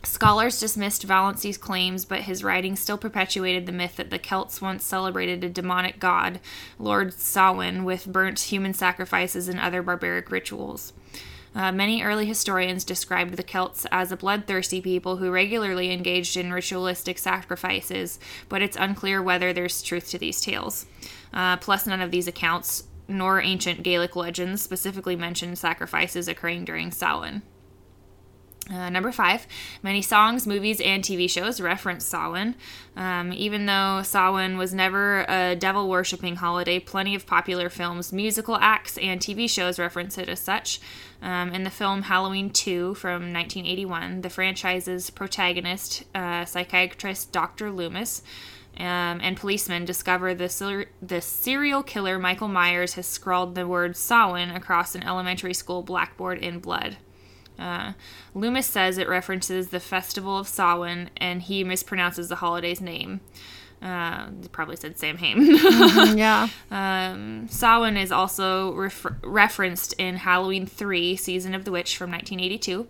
Scholars 0.05 0.59
dismissed 0.59 1.03
Vallancey's 1.03 1.57
claims, 1.57 2.03
but 2.03 2.21
his 2.21 2.43
writings 2.43 2.81
still 2.81 2.97
perpetuated 2.97 3.65
the 3.65 3.71
myth 3.71 3.95
that 3.95 4.09
the 4.09 4.19
Celts 4.19 4.61
once 4.61 4.83
celebrated 4.83 5.43
a 5.43 5.49
demonic 5.49 5.97
god, 5.97 6.41
Lord 6.77 7.13
Samhain, 7.13 7.85
with 7.85 8.11
burnt 8.11 8.39
human 8.39 8.73
sacrifices 8.73 9.47
and 9.47 9.59
other 9.59 9.81
barbaric 9.81 10.29
rituals. 10.29 10.91
Uh, 11.55 11.71
many 11.71 12.01
early 12.01 12.25
historians 12.25 12.83
described 12.83 13.37
the 13.37 13.43
Celts 13.43 13.85
as 13.91 14.11
a 14.11 14.17
bloodthirsty 14.17 14.81
people 14.81 15.17
who 15.17 15.31
regularly 15.31 15.91
engaged 15.91 16.35
in 16.35 16.51
ritualistic 16.51 17.17
sacrifices, 17.17 18.19
but 18.49 18.61
it's 18.61 18.75
unclear 18.75 19.21
whether 19.21 19.53
there's 19.53 19.81
truth 19.81 20.09
to 20.09 20.17
these 20.17 20.41
tales. 20.41 20.85
Uh, 21.33 21.55
plus, 21.57 21.87
none 21.87 22.01
of 22.01 22.11
these 22.11 22.27
accounts, 22.27 22.83
nor 23.07 23.39
ancient 23.39 23.83
Gaelic 23.83 24.17
legends, 24.17 24.61
specifically 24.61 25.15
mention 25.15 25.55
sacrifices 25.55 26.27
occurring 26.27 26.65
during 26.65 26.91
Samhain. 26.91 27.43
Uh, 28.71 28.89
number 28.89 29.11
five, 29.11 29.45
many 29.81 30.01
songs, 30.01 30.47
movies, 30.47 30.79
and 30.79 31.03
TV 31.03 31.29
shows 31.29 31.59
reference 31.59 32.05
Samhain. 32.05 32.55
Um, 32.95 33.33
even 33.33 33.65
though 33.65 34.01
Samhain 34.03 34.57
was 34.57 34.73
never 34.73 35.25
a 35.27 35.55
devil 35.55 35.89
worshipping 35.89 36.37
holiday, 36.37 36.79
plenty 36.79 37.13
of 37.13 37.25
popular 37.25 37.69
films, 37.69 38.13
musical 38.13 38.55
acts, 38.55 38.97
and 38.97 39.19
TV 39.19 39.49
shows 39.49 39.79
reference 39.79 40.17
it 40.17 40.29
as 40.29 40.39
such. 40.39 40.79
Um, 41.21 41.49
in 41.49 41.63
the 41.63 41.69
film 41.69 42.03
Halloween 42.03 42.51
2 42.51 42.95
from 42.95 43.33
1981, 43.33 44.21
the 44.21 44.29
franchise's 44.29 45.09
protagonist, 45.09 46.05
uh, 46.15 46.45
psychiatrist 46.45 47.33
Dr. 47.33 47.69
Loomis, 47.69 48.21
um, 48.77 49.19
and 49.21 49.35
policemen 49.35 49.83
discover 49.83 50.33
the, 50.33 50.47
ser- 50.47 50.87
the 51.01 51.19
serial 51.19 51.83
killer 51.83 52.17
Michael 52.17 52.47
Myers 52.47 52.93
has 52.93 53.07
scrawled 53.07 53.55
the 53.55 53.67
word 53.67 53.97
Samhain 53.97 54.51
across 54.51 54.95
an 54.95 55.03
elementary 55.03 55.53
school 55.53 55.83
blackboard 55.83 56.39
in 56.39 56.59
blood. 56.59 56.95
Uh, 57.59 57.93
Loomis 58.33 58.65
says 58.67 58.97
it 58.97 59.07
references 59.07 59.69
the 59.69 59.79
festival 59.79 60.37
of 60.37 60.47
Samhain, 60.47 61.09
and 61.17 61.41
he 61.41 61.63
mispronounces 61.63 62.29
the 62.29 62.37
holiday's 62.37 62.81
name. 62.81 63.21
Uh, 63.81 64.27
probably 64.53 64.75
said 64.77 64.97
Samhain. 64.97 65.57
Yeah. 66.17 66.47
um, 66.71 67.47
Samhain 67.49 67.97
is 67.97 68.11
also 68.11 68.73
refer- 68.73 69.17
referenced 69.23 69.93
in 69.93 70.15
Halloween 70.17 70.65
3, 70.65 71.15
Season 71.17 71.53
of 71.53 71.65
the 71.65 71.71
Witch 71.71 71.97
from 71.97 72.09
1982, 72.09 72.87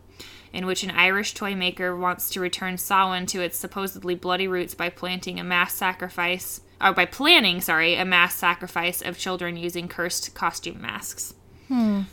in 0.53 0.65
which 0.67 0.83
an 0.83 0.91
Irish 0.91 1.33
toy 1.33 1.55
maker 1.55 1.95
wants 1.97 2.29
to 2.29 2.39
return 2.39 2.77
Samhain 2.77 3.25
to 3.27 3.41
its 3.41 3.57
supposedly 3.57 4.13
bloody 4.13 4.47
roots 4.47 4.75
by 4.75 4.89
planting 4.89 5.39
a 5.39 5.43
mass 5.43 5.73
sacrifice, 5.73 6.61
or 6.79 6.93
by 6.93 7.05
planning, 7.05 7.59
sorry, 7.59 7.95
a 7.95 8.05
mass 8.05 8.35
sacrifice 8.35 9.01
of 9.01 9.17
children 9.17 9.57
using 9.57 9.87
cursed 9.87 10.35
costume 10.35 10.79
masks. 10.79 11.33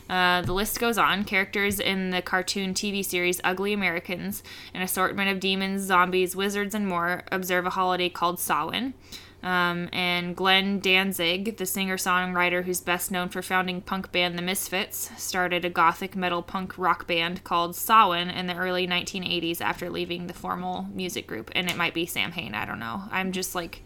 Uh, 0.08 0.42
the 0.42 0.52
list 0.52 0.80
goes 0.80 0.98
on. 0.98 1.24
Characters 1.24 1.80
in 1.80 2.10
the 2.10 2.22
cartoon 2.22 2.74
TV 2.74 3.04
series 3.04 3.40
Ugly 3.44 3.72
Americans, 3.72 4.42
an 4.74 4.82
assortment 4.82 5.30
of 5.30 5.40
demons, 5.40 5.82
zombies, 5.82 6.36
wizards, 6.36 6.74
and 6.74 6.86
more, 6.86 7.24
observe 7.30 7.66
a 7.66 7.70
holiday 7.70 8.08
called 8.08 8.38
Samhain. 8.38 8.94
Um, 9.42 9.88
and 9.92 10.36
Glenn 10.36 10.80
Danzig, 10.80 11.56
the 11.56 11.64
singer 11.64 11.96
songwriter 11.96 12.64
who's 12.64 12.80
best 12.80 13.10
known 13.10 13.30
for 13.30 13.40
founding 13.40 13.80
punk 13.80 14.12
band 14.12 14.36
The 14.36 14.42
Misfits, 14.42 15.10
started 15.16 15.64
a 15.64 15.70
gothic 15.70 16.14
metal 16.14 16.42
punk 16.42 16.76
rock 16.76 17.06
band 17.06 17.42
called 17.42 17.74
Samhain 17.74 18.28
in 18.28 18.46
the 18.46 18.56
early 18.56 18.86
1980s 18.86 19.62
after 19.62 19.88
leaving 19.88 20.26
the 20.26 20.34
formal 20.34 20.86
music 20.92 21.26
group. 21.26 21.50
And 21.54 21.70
it 21.70 21.76
might 21.76 21.94
be 21.94 22.04
Sam 22.04 22.32
Hain, 22.32 22.54
I 22.54 22.66
don't 22.66 22.80
know. 22.80 23.02
I'm 23.10 23.32
just 23.32 23.54
like. 23.54 23.82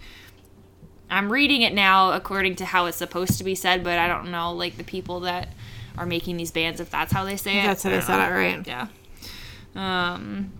I'm 1.14 1.30
reading 1.30 1.62
it 1.62 1.72
now 1.72 2.10
according 2.12 2.56
to 2.56 2.64
how 2.64 2.86
it's 2.86 2.96
supposed 2.96 3.38
to 3.38 3.44
be 3.44 3.54
said, 3.54 3.84
but 3.84 3.98
I 3.98 4.08
don't 4.08 4.30
know 4.32 4.52
like 4.52 4.76
the 4.76 4.84
people 4.84 5.20
that 5.20 5.48
are 5.96 6.06
making 6.06 6.36
these 6.36 6.50
bands 6.50 6.80
if 6.80 6.90
that's 6.90 7.12
how 7.12 7.24
they 7.24 7.36
say 7.36 7.60
it. 7.60 7.62
That's 7.62 7.84
how 7.84 7.90
they 7.90 8.00
said 8.00 8.18
it, 8.18 8.34
right? 8.34 8.66
Yeah. 8.66 8.88
Um, 9.76 10.52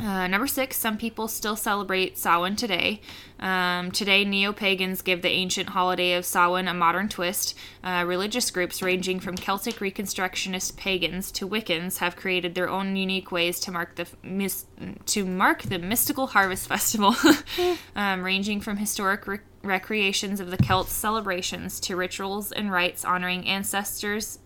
uh, 0.00 0.28
number 0.28 0.46
six, 0.46 0.76
some 0.76 0.96
people 0.96 1.26
still 1.26 1.56
celebrate 1.56 2.16
Samhain 2.16 2.54
today. 2.54 3.00
Um, 3.40 3.90
today, 3.90 4.24
neo 4.24 4.52
pagans 4.52 5.02
give 5.02 5.22
the 5.22 5.28
ancient 5.28 5.70
holiday 5.70 6.12
of 6.14 6.24
Samhain 6.24 6.68
a 6.68 6.74
modern 6.74 7.08
twist. 7.08 7.56
Uh, 7.82 8.04
religious 8.06 8.50
groups 8.52 8.80
ranging 8.80 9.18
from 9.18 9.36
Celtic 9.36 9.76
Reconstructionist 9.76 10.76
pagans 10.76 11.32
to 11.32 11.48
Wiccans 11.48 11.98
have 11.98 12.14
created 12.14 12.54
their 12.54 12.68
own 12.68 12.94
unique 12.94 13.32
ways 13.32 13.58
to 13.60 13.72
mark 13.72 13.96
the 13.96 14.06
mis- 14.22 14.66
to 15.06 15.24
mark 15.24 15.62
the 15.62 15.78
mystical 15.78 16.28
harvest 16.28 16.68
festival, 16.68 17.16
um, 17.96 18.22
ranging 18.22 18.60
from 18.60 18.76
historic 18.76 19.26
rec- 19.26 19.42
recreations 19.62 20.40
of 20.40 20.50
the 20.50 20.56
Celts' 20.56 20.92
celebrations 20.92 21.80
to 21.80 21.96
rituals 21.96 22.52
and 22.52 22.70
rites 22.70 23.04
honoring 23.04 23.46
ancestors 23.46 24.38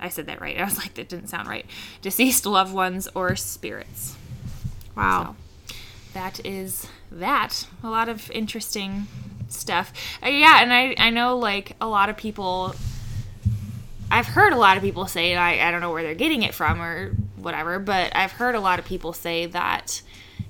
I 0.00 0.08
said 0.08 0.26
that 0.26 0.40
right. 0.40 0.58
I 0.60 0.64
was 0.64 0.78
like, 0.78 0.94
that 0.94 1.08
didn't 1.08 1.28
sound 1.28 1.46
right. 1.48 1.66
Deceased 2.02 2.46
loved 2.46 2.72
ones 2.72 3.08
or 3.14 3.36
spirits. 3.36 4.16
Wow. 4.96 5.36
So 5.68 5.74
that 6.14 6.44
is 6.44 6.86
that. 7.12 7.66
A 7.84 7.90
lot 7.90 8.08
of 8.08 8.30
interesting 8.30 9.06
stuff. 9.48 9.92
Uh, 10.24 10.28
yeah, 10.28 10.62
and 10.62 10.72
I, 10.72 10.94
I 10.98 11.10
know 11.10 11.36
like 11.36 11.76
a 11.80 11.86
lot 11.86 12.08
of 12.08 12.16
people. 12.16 12.74
I've 14.12 14.26
heard 14.26 14.52
a 14.52 14.56
lot 14.56 14.76
of 14.76 14.82
people 14.82 15.06
say, 15.06 15.30
and 15.30 15.38
I, 15.38 15.68
I 15.68 15.70
don't 15.70 15.80
know 15.80 15.92
where 15.92 16.02
they're 16.02 16.16
getting 16.16 16.42
it 16.42 16.52
from 16.52 16.82
or 16.82 17.12
whatever, 17.36 17.78
but 17.78 18.10
I've 18.16 18.32
heard 18.32 18.56
a 18.56 18.60
lot 18.60 18.80
of 18.80 18.84
people 18.84 19.12
say 19.12 19.46
that, 19.46 20.02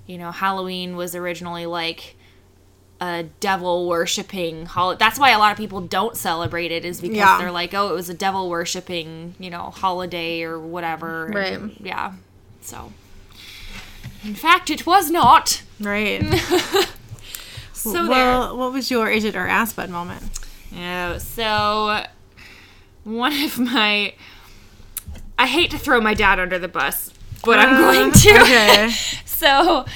you 0.06 0.16
know, 0.16 0.30
Halloween 0.30 0.96
was 0.96 1.14
originally 1.14 1.66
like 1.66 2.16
a 3.01 3.24
devil 3.40 3.88
worshipping 3.88 4.66
holiday. 4.66 4.98
That's 4.98 5.18
why 5.18 5.30
a 5.30 5.38
lot 5.38 5.53
of 5.53 5.59
people 5.59 5.80
don't 5.80 6.16
celebrate 6.16 6.70
it 6.70 6.84
is 6.84 7.01
because 7.01 7.16
Yeah. 7.16 7.38
they're 7.38 7.51
like, 7.51 7.72
oh, 7.74 7.88
it 7.90 7.94
was 7.94 8.09
a 8.11 8.14
devil 8.14 8.51
worshipping, 8.51 9.34
you 9.38 9.48
know, 9.51 9.70
holiday 9.70 10.42
or 10.42 10.59
whatever. 10.59 11.26
And, 11.26 11.34
Right. 11.34 11.80
yeah. 11.80 12.12
So, 12.61 12.92
in 14.22 14.34
fact, 14.34 14.68
it 14.70 14.84
was 14.86 15.11
not. 15.11 15.62
Right. 15.80 16.22
So 17.72 17.92
there. 17.92 18.09
well, 18.09 18.57
what 18.59 18.72
was 18.74 18.90
your 18.90 19.09
Is 19.11 19.24
it 19.24 19.34
or 19.34 19.46
ass 19.46 19.72
bud 19.72 19.88
moment? 19.88 20.22
Yeah, 20.70 21.16
so 21.16 22.05
one 23.05 23.32
of 23.42 23.59
my 23.59 24.12
I 25.38 25.46
hate 25.46 25.70
to 25.70 25.78
throw 25.78 25.98
my 25.98 26.12
dad 26.12 26.38
under 26.38 26.59
the 26.59 26.68
bus, 26.68 27.11
but 27.42 27.59
I'm 27.59 27.74
going 27.80 28.12
to. 28.12 28.30
Uh, 28.32 28.42
Okay. 28.42 28.90
so 29.24 29.86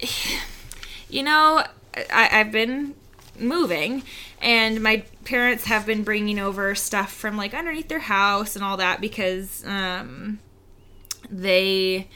you 1.10 1.22
know, 1.22 1.64
I, 1.94 2.28
I've 2.32 2.52
been 2.52 2.94
moving 3.38 4.02
and 4.40 4.82
my 4.82 5.04
parents 5.24 5.64
have 5.64 5.86
been 5.86 6.02
bringing 6.02 6.38
over 6.38 6.74
stuff 6.74 7.12
from 7.12 7.36
like 7.36 7.54
underneath 7.54 7.88
their 7.88 7.98
house 7.98 8.56
and 8.56 8.64
all 8.64 8.76
that 8.76 9.00
because 9.00 9.64
um 9.66 10.38
they 11.30 12.08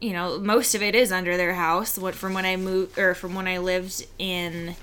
you 0.00 0.12
know 0.12 0.38
most 0.38 0.74
of 0.74 0.82
it 0.82 0.94
is 0.94 1.10
under 1.10 1.36
their 1.36 1.54
house. 1.54 1.98
What 1.98 2.14
from 2.14 2.34
when 2.34 2.44
i 2.44 2.56
moved 2.56 2.98
or 2.98 3.14
from 3.14 3.34
when 3.34 3.48
i 3.48 3.58
lived 3.58 4.06
in 4.18 4.76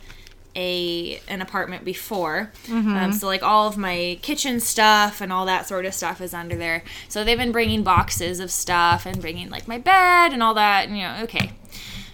a 0.58 1.20
an 1.28 1.42
apartment 1.42 1.84
before. 1.86 2.52
Um, 2.98 3.14
so 3.14 3.28
like 3.28 3.44
all 3.44 3.68
of 3.68 3.78
my 3.78 4.18
kitchen 4.22 4.60
stuff 4.60 5.20
and 5.22 5.32
all 5.32 5.46
that 5.46 5.68
sort 5.68 5.86
of 5.86 5.94
stuff 5.94 6.22
is 6.22 6.34
under 6.34 6.56
there. 6.56 6.84
So 7.10 7.24
they've 7.24 7.38
been 7.38 7.52
bringing 7.52 7.84
boxes 7.84 8.40
of 8.40 8.50
stuff 8.52 9.06
and 9.06 9.22
bringing 9.22 9.50
like 9.50 9.68
my 9.68 9.78
bed 9.78 10.32
and 10.34 10.42
all 10.42 10.54
that 10.54 10.88
and 10.88 10.98
you 10.98 11.04
know 11.04 11.18
okay. 11.24 11.52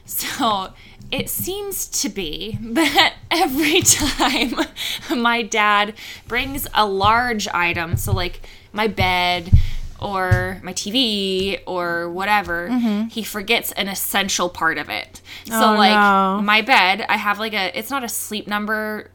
So 0.06 0.74
it 1.12 1.30
seems 1.30 1.88
to 2.02 2.10
be 2.10 2.58
that 2.62 3.16
every 3.30 3.82
time 3.82 4.56
my 5.22 5.42
dad 5.42 5.94
brings 6.28 6.68
a 6.74 6.86
large 6.86 7.48
item, 7.50 7.98
so 7.98 8.12
like 8.12 8.42
my 8.74 8.88
bed 8.88 9.52
or 10.00 10.60
my 10.64 10.74
TV 10.74 11.62
or 11.68 12.10
whatever, 12.10 12.70
mm-hmm. 12.70 13.08
he 13.08 13.22
forgets 13.24 13.72
an 13.74 13.88
essential 13.88 14.50
part 14.50 14.78
of 14.78 14.90
it. 14.90 15.22
So 15.46 15.74
Oh, 15.74 15.78
like 15.78 15.94
no. 15.94 16.42
my 16.42 16.62
bed, 16.62 17.06
I 17.08 17.18
have 17.18 17.38
like 17.40 17.54
a 17.54 17.78
it's 17.78 17.92
not 17.92 18.04
a 18.04 18.10
sleep 18.10 18.48
number 18.48 19.12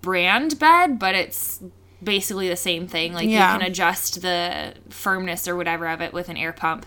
brand 0.00 0.58
bed, 0.58 0.98
but 0.98 1.14
it's 1.14 1.62
basically 2.02 2.48
the 2.48 2.56
same 2.56 2.86
thing. 2.86 3.12
Like 3.12 3.28
Yeah. 3.28 3.52
you 3.52 3.58
can 3.58 3.68
adjust 3.68 4.22
the 4.22 4.74
firmness 4.88 5.46
or 5.46 5.56
whatever 5.56 5.86
of 5.88 6.00
it 6.00 6.12
with 6.12 6.28
an 6.28 6.36
air 6.36 6.52
pump. 6.52 6.86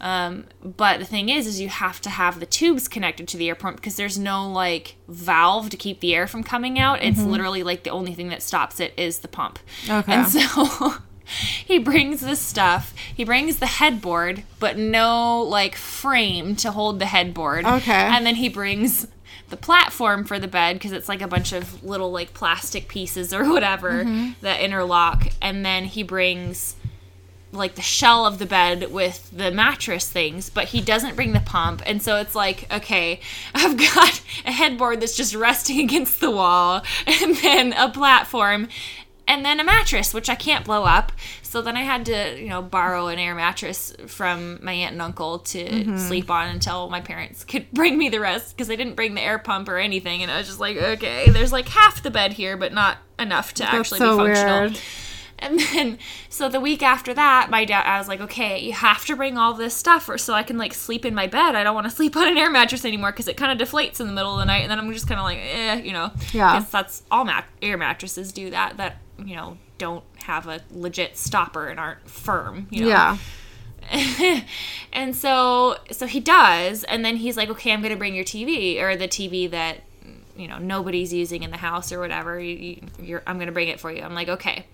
Um, 0.00 0.44
but 0.62 0.98
the 0.98 1.04
thing 1.04 1.28
is, 1.28 1.46
is 1.46 1.60
you 1.60 1.68
have 1.68 2.00
to 2.02 2.10
have 2.10 2.40
the 2.40 2.46
tubes 2.46 2.88
connected 2.88 3.28
to 3.28 3.36
the 3.36 3.48
air 3.48 3.54
pump 3.54 3.76
because 3.76 3.96
there's 3.96 4.18
no 4.18 4.48
like 4.50 4.96
valve 5.08 5.70
to 5.70 5.76
keep 5.76 6.00
the 6.00 6.14
air 6.14 6.26
from 6.26 6.42
coming 6.42 6.78
out. 6.78 7.02
It's 7.02 7.20
literally 7.22 7.62
like 7.62 7.84
the 7.84 7.90
only 7.90 8.14
thing 8.14 8.28
that 8.30 8.42
stops 8.42 8.80
it 8.80 8.92
is 8.96 9.20
the 9.20 9.28
pump. 9.28 9.58
Okay. 9.88 10.12
And 10.12 10.26
so 10.28 10.94
he 11.64 11.78
brings 11.78 12.20
this 12.20 12.40
stuff. 12.40 12.92
He 13.14 13.24
brings 13.24 13.58
the 13.58 13.66
headboard, 13.66 14.42
but 14.58 14.76
no 14.76 15.42
like 15.42 15.76
frame 15.76 16.56
to 16.56 16.72
hold 16.72 16.98
the 16.98 17.06
headboard. 17.06 17.64
Okay. 17.66 17.92
And 17.92 18.26
then 18.26 18.34
he 18.36 18.48
brings 18.48 19.06
the 19.48 19.56
platform 19.56 20.24
for 20.24 20.38
the 20.38 20.48
bed 20.48 20.74
because 20.74 20.92
it's 20.92 21.08
like 21.08 21.22
a 21.22 21.28
bunch 21.28 21.52
of 21.52 21.82
little 21.84 22.10
like 22.10 22.34
plastic 22.34 22.88
pieces 22.88 23.32
or 23.34 23.44
whatever 23.52 24.04
mm-hmm. 24.04 24.32
that 24.42 24.60
interlock. 24.60 25.28
And 25.40 25.64
then 25.64 25.84
he 25.84 26.02
brings 26.02 26.76
like 27.52 27.74
the 27.74 27.82
shell 27.82 28.26
of 28.26 28.38
the 28.38 28.46
bed 28.46 28.92
with 28.92 29.28
the 29.36 29.50
mattress 29.50 30.08
things, 30.08 30.50
but 30.50 30.66
he 30.66 30.80
doesn't 30.80 31.16
bring 31.16 31.32
the 31.32 31.40
pump. 31.40 31.82
And 31.84 32.02
so 32.02 32.16
it's 32.16 32.34
like, 32.34 32.72
okay, 32.72 33.20
I've 33.54 33.76
got 33.76 34.22
a 34.44 34.52
headboard 34.52 35.00
that's 35.00 35.16
just 35.16 35.34
resting 35.34 35.80
against 35.84 36.20
the 36.20 36.30
wall, 36.30 36.82
and 37.06 37.36
then 37.36 37.72
a 37.72 37.88
platform, 37.88 38.68
and 39.30 39.44
then 39.44 39.60
a 39.60 39.64
mattress, 39.64 40.12
which 40.12 40.28
I 40.28 40.34
can't 40.34 40.64
blow 40.64 40.82
up. 40.82 41.12
So 41.42 41.62
then 41.62 41.76
I 41.76 41.82
had 41.82 42.04
to, 42.06 42.36
you 42.36 42.48
know, 42.48 42.62
borrow 42.62 43.06
an 43.06 43.20
air 43.20 43.32
mattress 43.32 43.94
from 44.08 44.58
my 44.60 44.72
aunt 44.72 44.94
and 44.94 45.00
uncle 45.00 45.38
to 45.38 45.98
sleep 45.98 46.30
on 46.32 46.48
until 46.48 46.90
my 46.90 47.00
parents 47.00 47.44
could 47.44 47.70
bring 47.72 47.96
me 47.96 48.08
the 48.08 48.18
rest 48.18 48.56
because 48.56 48.66
they 48.66 48.74
didn't 48.74 48.96
bring 48.96 49.14
the 49.14 49.20
air 49.20 49.38
pump 49.38 49.68
or 49.68 49.78
anything. 49.78 50.24
And 50.24 50.32
I 50.32 50.38
was 50.38 50.48
just 50.48 50.58
like, 50.58 50.76
okay, 50.76 51.30
there's 51.30 51.52
like 51.52 51.68
half 51.68 52.02
the 52.02 52.10
bed 52.10 52.32
here, 52.32 52.56
but 52.56 52.72
not 52.72 52.98
enough 53.20 53.54
to 53.54 53.64
actually 53.64 53.98
so 53.98 54.18
be 54.18 54.24
functional. 54.24 54.60
weird. 54.62 54.80
And 55.40 55.58
then, 55.58 55.98
so 56.28 56.48
the 56.48 56.60
week 56.60 56.82
after 56.82 57.14
that, 57.14 57.50
my 57.50 57.64
dad, 57.64 57.86
I 57.86 57.98
was 57.98 58.08
like, 58.08 58.20
okay, 58.20 58.58
you 58.58 58.72
have 58.72 59.06
to 59.06 59.16
bring 59.16 59.38
all 59.38 59.54
this 59.54 59.74
stuff 59.74 60.08
or 60.08 60.18
so 60.18 60.34
I 60.34 60.42
can 60.42 60.58
like 60.58 60.74
sleep 60.74 61.04
in 61.06 61.14
my 61.14 61.26
bed. 61.26 61.54
I 61.54 61.64
don't 61.64 61.74
want 61.74 61.86
to 61.86 61.90
sleep 61.90 62.14
on 62.16 62.28
an 62.28 62.36
air 62.36 62.50
mattress 62.50 62.84
anymore 62.84 63.10
because 63.10 63.26
it 63.26 63.36
kind 63.36 63.58
of 63.58 63.68
deflates 63.68 64.00
in 64.00 64.06
the 64.06 64.12
middle 64.12 64.34
of 64.34 64.38
the 64.38 64.44
night. 64.44 64.62
And 64.62 64.70
then 64.70 64.78
I'm 64.78 64.92
just 64.92 65.08
kind 65.08 65.18
of 65.18 65.24
like, 65.24 65.38
eh, 65.38 65.80
you 65.82 65.92
know. 65.92 66.10
Yeah. 66.32 66.64
that's 66.70 67.02
all 67.10 67.24
mat- 67.24 67.48
air 67.62 67.78
mattresses 67.78 68.32
do 68.32 68.50
that, 68.50 68.76
that, 68.76 68.98
you 69.26 69.36
know, 69.36 69.56
don't 69.78 70.04
have 70.24 70.46
a 70.46 70.60
legit 70.70 71.16
stopper 71.16 71.68
and 71.68 71.80
aren't 71.80 72.08
firm, 72.08 72.66
you 72.70 72.82
know. 72.82 72.88
Yeah. 72.88 73.16
and 74.92 75.16
so 75.16 75.76
so 75.90 76.06
he 76.06 76.20
does 76.20 76.84
and 76.84 77.04
then 77.04 77.16
he's 77.16 77.36
like 77.36 77.48
okay 77.48 77.72
i'm 77.72 77.82
gonna 77.82 77.96
bring 77.96 78.14
your 78.14 78.24
tv 78.24 78.80
or 78.80 78.94
the 78.94 79.08
tv 79.08 79.50
that 79.50 79.82
you 80.36 80.46
know 80.46 80.58
nobody's 80.58 81.12
using 81.12 81.42
in 81.42 81.50
the 81.50 81.56
house 81.56 81.90
or 81.90 81.98
whatever 81.98 82.38
you, 82.38 82.54
you, 82.54 82.82
you're, 83.02 83.22
i'm 83.26 83.38
gonna 83.38 83.50
bring 83.50 83.68
it 83.68 83.80
for 83.80 83.90
you 83.90 84.02
i'm 84.02 84.14
like 84.14 84.28
okay 84.28 84.64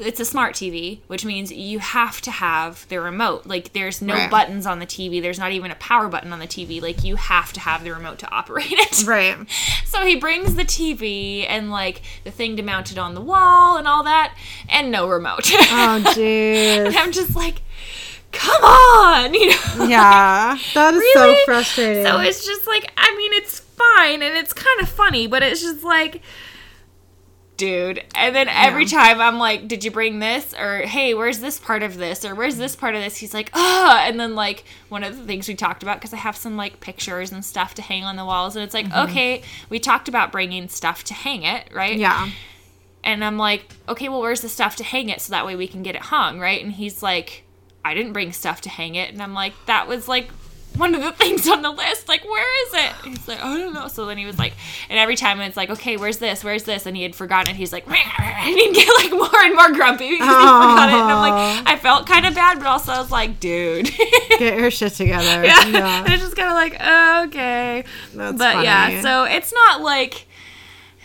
it's 0.00 0.20
a 0.20 0.24
smart 0.24 0.54
tv 0.54 0.98
which 1.06 1.24
means 1.24 1.50
you 1.52 1.78
have 1.78 2.20
to 2.20 2.30
have 2.30 2.86
the 2.88 3.00
remote 3.00 3.46
like 3.46 3.72
there's 3.72 4.00
no 4.02 4.14
Right. 4.14 4.30
buttons 4.30 4.66
on 4.66 4.78
the 4.78 4.86
tv 4.86 5.20
there's 5.22 5.38
not 5.38 5.52
even 5.52 5.70
a 5.70 5.74
power 5.76 6.08
button 6.08 6.32
on 6.32 6.38
the 6.38 6.46
tv 6.46 6.80
like 6.82 7.04
you 7.04 7.16
have 7.16 7.52
to 7.54 7.60
have 7.60 7.84
the 7.84 7.90
remote 7.92 8.18
to 8.20 8.30
operate 8.30 8.66
it 8.70 9.02
Right. 9.06 9.36
so 9.84 10.04
he 10.04 10.16
brings 10.16 10.54
the 10.54 10.64
TV 10.64 11.46
and 11.48 11.70
like 11.70 12.02
the 12.24 12.30
thing 12.30 12.56
to 12.56 12.62
mount 12.62 12.92
it 12.92 12.98
on 12.98 13.14
the 13.14 13.20
wall 13.20 13.76
and 13.76 13.86
all 13.88 14.02
that, 14.04 14.34
and 14.68 14.90
no 14.90 15.08
remote. 15.08 15.50
Oh, 15.50 16.02
jeez. 16.14 16.86
and 16.86 16.96
I'm 16.96 17.12
just 17.12 17.34
like, 17.34 17.62
come 18.32 18.62
on, 18.62 19.34
you 19.40 19.50
know. 19.50 19.84
Yeah. 19.88 20.58
That 20.74 20.94
is 20.94 21.02
so 21.14 21.34
frustrating. 21.44 22.04
So 22.04 22.20
it's 22.20 22.44
just 22.46 22.66
like, 22.66 22.90
I 22.96 23.14
mean, 23.16 23.32
it's 23.34 23.60
fine 23.60 24.22
and 24.22 24.36
it's 24.36 24.52
kind 24.52 24.80
of 24.80 24.88
funny, 24.88 25.26
but 25.26 25.42
it's 25.42 25.60
just 25.60 25.82
like, 25.84 26.22
dude. 27.58 28.02
And 28.14 28.34
then 28.34 28.48
every 28.48 28.86
time 28.86 29.20
I'm 29.20 29.38
like, 29.38 29.68
did 29.68 29.84
you 29.84 29.90
bring 29.90 30.20
this? 30.20 30.54
Or 30.58 30.78
hey, 30.78 31.12
where's 31.12 31.40
this 31.40 31.58
part 31.58 31.82
of 31.82 31.98
this? 31.98 32.24
Or 32.24 32.34
where's 32.34 32.56
this 32.56 32.74
part 32.74 32.94
of 32.94 33.02
this? 33.02 33.18
He's 33.18 33.34
like, 33.34 33.50
oh. 33.52 34.00
And 34.02 34.18
then 34.18 34.34
like 34.34 34.64
one 34.88 35.04
of 35.04 35.18
the 35.18 35.24
things 35.24 35.46
we 35.46 35.54
talked 35.54 35.82
about 35.82 35.98
because 35.98 36.14
I 36.14 36.16
have 36.16 36.36
some 36.36 36.56
like 36.56 36.80
pictures 36.80 37.30
and 37.30 37.44
stuff 37.44 37.74
to 37.74 37.82
hang 37.82 38.04
on 38.04 38.16
the 38.16 38.24
walls, 38.24 38.56
and 38.56 38.64
it's 38.64 38.72
like, 38.72 38.86
mm-hmm. 38.86 39.10
okay, 39.10 39.42
we 39.68 39.78
talked 39.78 40.08
about 40.08 40.32
bringing 40.32 40.68
stuff 40.68 41.04
to 41.04 41.14
hang 41.14 41.42
it, 41.42 41.68
right? 41.74 41.98
yeah. 41.98 42.30
And 43.04 43.24
I'm 43.24 43.38
like, 43.38 43.74
okay, 43.88 44.08
well, 44.08 44.20
where's 44.20 44.40
the 44.40 44.48
stuff 44.48 44.76
to 44.76 44.84
hang 44.84 45.08
it 45.08 45.20
so 45.20 45.30
that 45.30 45.46
way 45.46 45.56
we 45.56 45.68
can 45.68 45.82
get 45.82 45.94
it 45.94 46.02
hung, 46.02 46.40
right? 46.40 46.62
And 46.62 46.72
he's 46.72 47.02
like, 47.02 47.44
I 47.84 47.94
didn't 47.94 48.12
bring 48.12 48.32
stuff 48.32 48.60
to 48.62 48.68
hang 48.68 48.96
it. 48.96 49.10
And 49.12 49.22
I'm 49.22 49.34
like, 49.34 49.54
that 49.66 49.88
was 49.88 50.08
like 50.08 50.28
one 50.78 50.94
of 50.94 51.02
the 51.02 51.12
things 51.12 51.48
on 51.48 51.62
the 51.62 51.70
list. 51.70 52.08
Like, 52.08 52.24
where 52.24 52.66
is 52.66 52.74
it? 52.74 52.92
And 53.04 53.16
he's 53.18 53.28
like, 53.28 53.42
I 53.42 53.58
don't 53.58 53.74
know. 53.74 53.88
So 53.88 54.06
then 54.06 54.16
he 54.18 54.24
was 54.26 54.38
like, 54.38 54.54
and 54.88 54.98
every 54.98 55.16
time 55.16 55.40
it's 55.40 55.56
like, 55.56 55.70
okay, 55.70 55.96
where's 55.96 56.18
this? 56.18 56.42
Where's 56.44 56.62
this? 56.64 56.86
And 56.86 56.96
he 56.96 57.02
had 57.02 57.14
forgotten 57.14 57.54
it. 57.54 57.56
He's 57.56 57.72
like, 57.72 57.86
and 57.88 58.56
he'd 58.58 58.74
get 58.74 58.88
like 59.02 59.12
more 59.12 59.40
and 59.42 59.54
more 59.54 59.70
grumpy 59.72 60.10
because 60.10 60.26
he 60.28 60.34
forgot 60.34 60.88
it. 60.88 60.94
And 60.94 61.02
I'm 61.12 61.30
like, 61.56 61.66
I 61.66 61.76
felt 61.76 62.06
kind 62.06 62.24
of 62.26 62.34
bad, 62.34 62.58
but 62.58 62.66
also 62.66 62.92
I 62.92 62.98
was 63.00 63.10
like, 63.10 63.40
dude. 63.40 63.86
Get 64.38 64.58
your 64.58 64.70
shit 64.70 64.92
together. 64.92 65.24
yeah. 65.44 65.66
Yeah. 65.66 66.04
And 66.04 66.12
it's 66.12 66.22
just 66.22 66.36
kind 66.36 66.48
of 66.48 66.54
like, 66.54 66.76
oh, 66.80 67.24
okay. 67.26 67.84
That's 68.14 68.38
but 68.38 68.64
yeah, 68.64 69.00
so 69.02 69.24
it's 69.24 69.52
not 69.52 69.80
like 69.82 70.26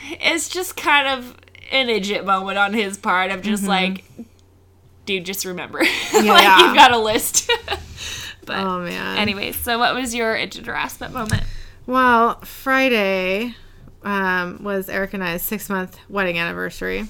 it's 0.03 0.49
just 0.49 0.77
kind 0.77 1.07
of 1.07 1.35
an 1.71 1.89
idiot 1.89 2.25
moment 2.25 2.57
on 2.59 2.73
his 2.73 2.97
part 2.97 3.31
of 3.31 3.41
just 3.41 3.63
like, 3.65 4.03
dude, 5.05 5.25
just 5.25 5.45
remember, 5.45 5.79
like 5.79 5.87
Mm-hmm. 5.89 6.25
Yeah. 6.27 6.65
you've 6.67 6.75
got 6.75 6.91
a 6.91 6.97
list. 6.99 7.49
But 8.45 8.57
Oh, 8.57 8.79
man. 8.79 9.17
anyways, 9.17 9.55
so 9.57 9.77
what 9.79 9.93
was 9.95 10.13
your 10.15 10.35
idiot 10.35 10.65
harassment 10.65 11.13
moment? 11.13 11.43
Well, 11.85 12.39
Friday 12.41 13.55
um, 14.03 14.63
was 14.63 14.89
Eric 14.89 15.13
and 15.13 15.23
I's 15.23 15.41
six 15.43 15.69
month 15.69 15.97
wedding 16.09 16.37
anniversary. 16.37 17.05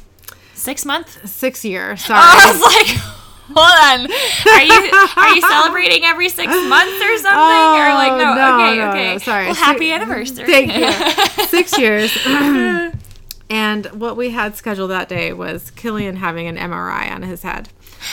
Six 0.53 0.85
months. 0.85 1.29
Six 1.31 1.63
year. 1.65 1.95
Sorry. 1.97 2.19
I 2.21 2.51
was 2.51 2.61
like. 2.61 3.19
Hold 3.45 3.57
on. 3.57 4.09
Are 4.53 4.63
you 4.63 4.91
are 5.17 5.35
you 5.35 5.41
celebrating 5.49 6.05
every 6.05 6.29
six 6.29 6.47
months 6.47 6.93
or 7.03 7.17
something? 7.17 7.33
or 7.35 7.93
like 7.93 8.13
no, 8.13 8.31
Oh, 8.31 8.35
no, 8.35 8.55
okay, 8.65 8.77
no, 8.77 8.89
okay. 8.89 9.11
no, 9.13 9.17
sorry. 9.17 9.45
Well, 9.47 9.53
happy 9.55 9.91
anniversary. 9.91 10.45
Thank 10.45 10.73
you. 10.73 11.45
Six 11.47 11.77
years. 11.77 12.17
and 13.49 13.85
what 13.87 14.15
we 14.15 14.29
had 14.29 14.55
scheduled 14.55 14.91
that 14.91 15.09
day 15.09 15.33
was 15.33 15.71
Killian 15.71 16.15
having 16.15 16.47
an 16.47 16.55
MRI 16.57 17.11
on 17.11 17.23
his 17.23 17.43
head. 17.43 17.67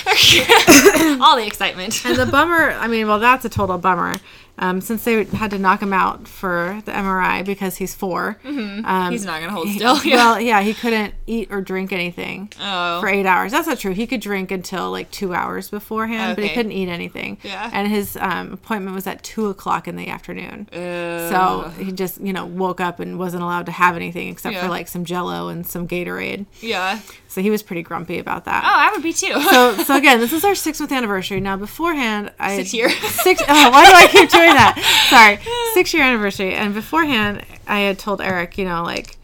All 1.21 1.37
the 1.37 1.45
excitement. 1.47 2.05
And 2.05 2.17
the 2.17 2.27
bummer, 2.27 2.73
I 2.73 2.87
mean, 2.89 3.09
well, 3.09 3.19
that's 3.19 3.45
a 3.45 3.49
total 3.49 3.79
bummer. 3.79 4.17
Um, 4.61 4.81
since 4.83 5.03
they 5.05 5.25
had 5.25 5.51
to 5.53 5.59
knock 5.59 5.81
him 5.83 5.93
out 5.93 6.29
for 6.29 6.83
the 6.85 6.93
MRI 6.93 7.43
because 7.45 7.79
he's 7.79 7.95
4 7.95 8.39
Um, 8.45 8.57
Mm-hmm. 8.85 9.11
He's 9.11 9.25
not 9.25 9.41
gonna 9.41 9.53
hold 9.53 9.69
still. 9.71 9.99
Well, 10.05 10.39
yeah, 10.41 10.61
he 10.61 10.75
couldn't 10.75 11.15
eat 11.27 11.49
or 11.51 11.61
drink 11.63 11.93
anything 11.93 12.53
Oh. 12.61 13.01
for 13.01 13.09
eight 13.09 13.25
hours. 13.27 13.53
That's 13.53 13.67
not 13.67 13.79
true. 13.79 13.93
He 13.95 14.07
could 14.07 14.21
drink 14.21 14.51
until 14.51 14.91
like 14.91 15.11
two 15.11 15.33
hours 15.35 15.71
beforehand, 15.71 16.37
but 16.37 16.45
he 16.45 16.51
couldn't 16.51 16.73
eat 16.73 16.89
anything. 16.91 17.39
Yeah. 17.43 17.71
And 17.73 17.89
his 17.89 18.17
um, 18.21 18.53
appointment 18.53 18.95
was 18.95 19.07
at 19.07 19.23
two 19.23 19.47
o'clock 19.49 19.89
in 19.89 19.97
the 19.97 20.09
afternoon. 20.09 20.69
So 20.73 21.73
he 21.79 21.91
just, 21.93 22.21
you 22.21 22.33
know, 22.33 22.45
woke 22.47 22.81
up 22.81 23.01
and 23.01 23.19
wasn't 23.19 23.43
allowed 23.43 23.67
to 23.67 23.73
have 23.73 23.97
anything 23.97 24.29
except 24.29 24.55
Yeah. 24.55 24.63
for 24.63 24.69
like 24.69 24.89
some 24.89 25.05
Jello 25.05 25.49
and 25.49 25.67
some 25.67 25.89
Gatorade. 25.89 26.45
yeah. 26.61 27.01
So 27.29 27.41
he 27.41 27.49
was 27.49 27.63
pretty 27.63 27.83
grumpy 27.83 28.19
about 28.19 28.45
that. 28.47 28.65
Oh, 28.65 28.69
I 28.69 28.91
would 28.93 29.03
be 29.05 29.13
too. 29.13 29.41
So, 29.51 29.77
so 29.85 29.97
again, 30.03 30.19
this 30.19 30.33
is 30.33 30.45
our 30.45 30.55
six 30.57 30.81
month 30.81 30.91
anniversary. 30.93 31.41
Now, 31.41 31.57
beforehand, 31.57 32.33
I 32.41 32.57
Six 32.57 32.75
year. 32.75 32.91
six. 32.91 33.41
Oh, 33.49 33.71
why 33.71 33.87
do 33.87 33.93
I 33.95 34.07
keep 34.09 34.29
doing 34.39 34.50
that? 34.55 35.07
Sorry, 35.11 35.39
six 35.75 35.93
year 35.95 36.03
anniversary. 36.03 36.55
And 36.55 36.75
beforehand, 36.75 37.45
I 37.67 37.81
had 37.81 37.99
told 37.99 38.21
Eric, 38.21 38.59
you 38.59 38.65
know, 38.65 38.83
like, 38.83 39.17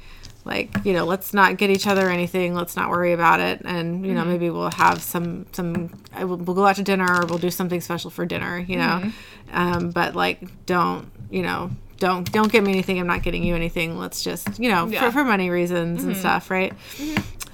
like 0.45 0.71
you 0.85 0.93
know, 0.93 1.05
let's 1.05 1.35
not 1.35 1.57
get 1.57 1.71
each 1.71 1.87
other 1.87 2.09
anything. 2.09 2.55
Let's 2.55 2.77
not 2.77 2.91
worry 2.91 3.13
about 3.13 3.41
it. 3.41 3.63
And 3.65 4.07
you 4.07 4.15
know, 4.15 4.25
maybe 4.25 4.49
we'll 4.51 4.71
have 4.73 5.03
some 5.03 5.47
some. 5.53 5.91
I 6.13 6.25
will- 6.25 6.37
We'll 6.37 6.55
go 6.57 6.67
out 6.67 6.77
to 6.77 6.83
dinner 6.83 7.07
or 7.23 7.27
we'll 7.27 7.39
do 7.39 7.51
something 7.51 7.81
special 7.81 8.11
for 8.11 8.25
dinner. 8.27 8.59
You 8.59 8.77
know, 8.77 9.13
um, 9.53 9.91
but 9.91 10.15
like, 10.15 10.65
don't 10.67 11.11
you 11.31 11.43
know. 11.43 11.71
Don't 11.99 12.31
don't 12.31 12.53
get 12.53 12.63
me 12.63 12.73
anything. 12.73 13.01
I'm 13.01 13.07
not 13.07 13.23
getting 13.23 13.43
you 13.43 13.55
anything. 13.55 13.99
Let's 13.99 14.23
just 14.23 14.59
you 14.59 14.71
know 14.71 14.87
Yeah. 14.87 15.01
for, 15.07 15.13
for 15.13 15.25
money 15.25 15.49
reasons 15.49 16.05
and 16.05 16.15
stuff, 16.15 16.51
right? 16.51 16.75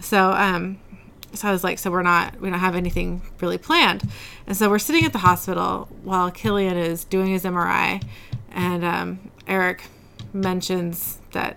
So 0.01 0.33
um, 0.33 0.81
so 1.35 1.49
I 1.49 1.53
was 1.53 1.65
like, 1.65 1.79
so 1.79 1.91
we're 1.91 2.03
not, 2.03 2.41
we 2.41 2.51
don't 2.51 2.59
have 2.59 2.77
anything 2.77 3.23
really 3.41 3.59
planned. 3.59 4.09
And 4.47 4.57
so 4.57 4.69
we're 4.69 4.79
sitting 4.79 5.05
at 5.05 5.13
the 5.13 5.19
hospital 5.21 5.89
while 6.03 6.31
Killian 6.31 6.77
is 6.77 7.05
doing 7.05 7.29
his 7.29 7.45
MRI. 7.45 8.03
And 8.51 8.85
um, 8.85 9.31
Eric 9.47 9.85
mentions 10.33 11.21
that 11.33 11.57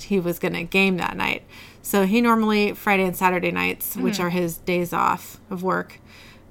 he 0.00 0.20
was 0.20 0.38
going 0.38 0.54
to 0.54 0.64
game 0.64 0.96
that 0.98 1.16
night. 1.16 1.42
So 1.82 2.06
he 2.06 2.20
normally, 2.20 2.72
Friday 2.74 3.04
and 3.04 3.16
Saturday 3.16 3.50
nights, 3.50 3.96
which 3.96 4.20
are 4.20 4.30
his 4.30 4.58
days 4.58 4.92
off 4.92 5.40
of 5.50 5.62
work, 5.62 6.00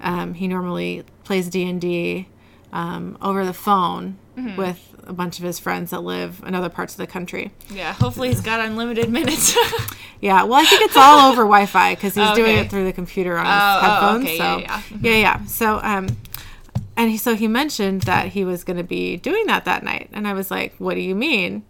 um, 0.00 0.34
he 0.34 0.48
normally 0.48 1.04
plays 1.24 1.48
D&D 1.48 2.28
um, 2.72 3.16
over 3.22 3.44
the 3.44 3.52
phone 3.52 4.18
with 4.56 4.94
a 5.08 5.12
bunch 5.12 5.38
of 5.38 5.44
his 5.44 5.58
friends 5.58 5.90
that 5.90 6.00
live 6.00 6.42
in 6.46 6.54
other 6.54 6.68
parts 6.68 6.92
of 6.94 6.98
the 6.98 7.06
country. 7.06 7.50
yeah. 7.70 7.92
Hopefully 7.94 8.28
he's 8.28 8.40
got 8.40 8.60
unlimited 8.60 9.10
minutes. 9.10 9.56
Yeah, 10.20 10.42
well, 10.42 10.54
I 10.60 10.64
think 10.64 10.82
it's 10.82 10.96
all 10.96 11.30
over 11.30 11.42
Wi-Fi 11.42 11.94
because 11.94 12.16
he's 12.16 12.30
doing 12.32 12.50
Okay. 12.50 12.60
it 12.62 12.70
through 12.70 12.84
the 12.86 12.92
computer 12.92 13.38
on 13.38 13.44
his 13.46 13.54
Oh, 13.54 13.98
oh, 14.02 14.18
okay, 14.18 14.36
so 14.36 14.42
yeah, 14.42 14.58
yeah. 14.58 14.82
yeah, 15.00 15.16
yeah. 15.16 15.44
So 15.44 15.78
um, 15.80 16.08
and 16.96 17.08
he 17.08 17.16
so 17.16 17.36
he 17.36 17.46
mentioned 17.46 18.02
that 18.02 18.26
he 18.30 18.44
was 18.44 18.64
going 18.64 18.78
to 18.78 18.82
be 18.82 19.16
doing 19.16 19.46
that 19.46 19.64
that 19.66 19.84
night, 19.84 20.08
and 20.12 20.26
I 20.26 20.32
was 20.32 20.50
like, 20.50 20.74
"What 20.78 20.94
do 20.94 21.00
you 21.02 21.14
mean?" 21.14 21.62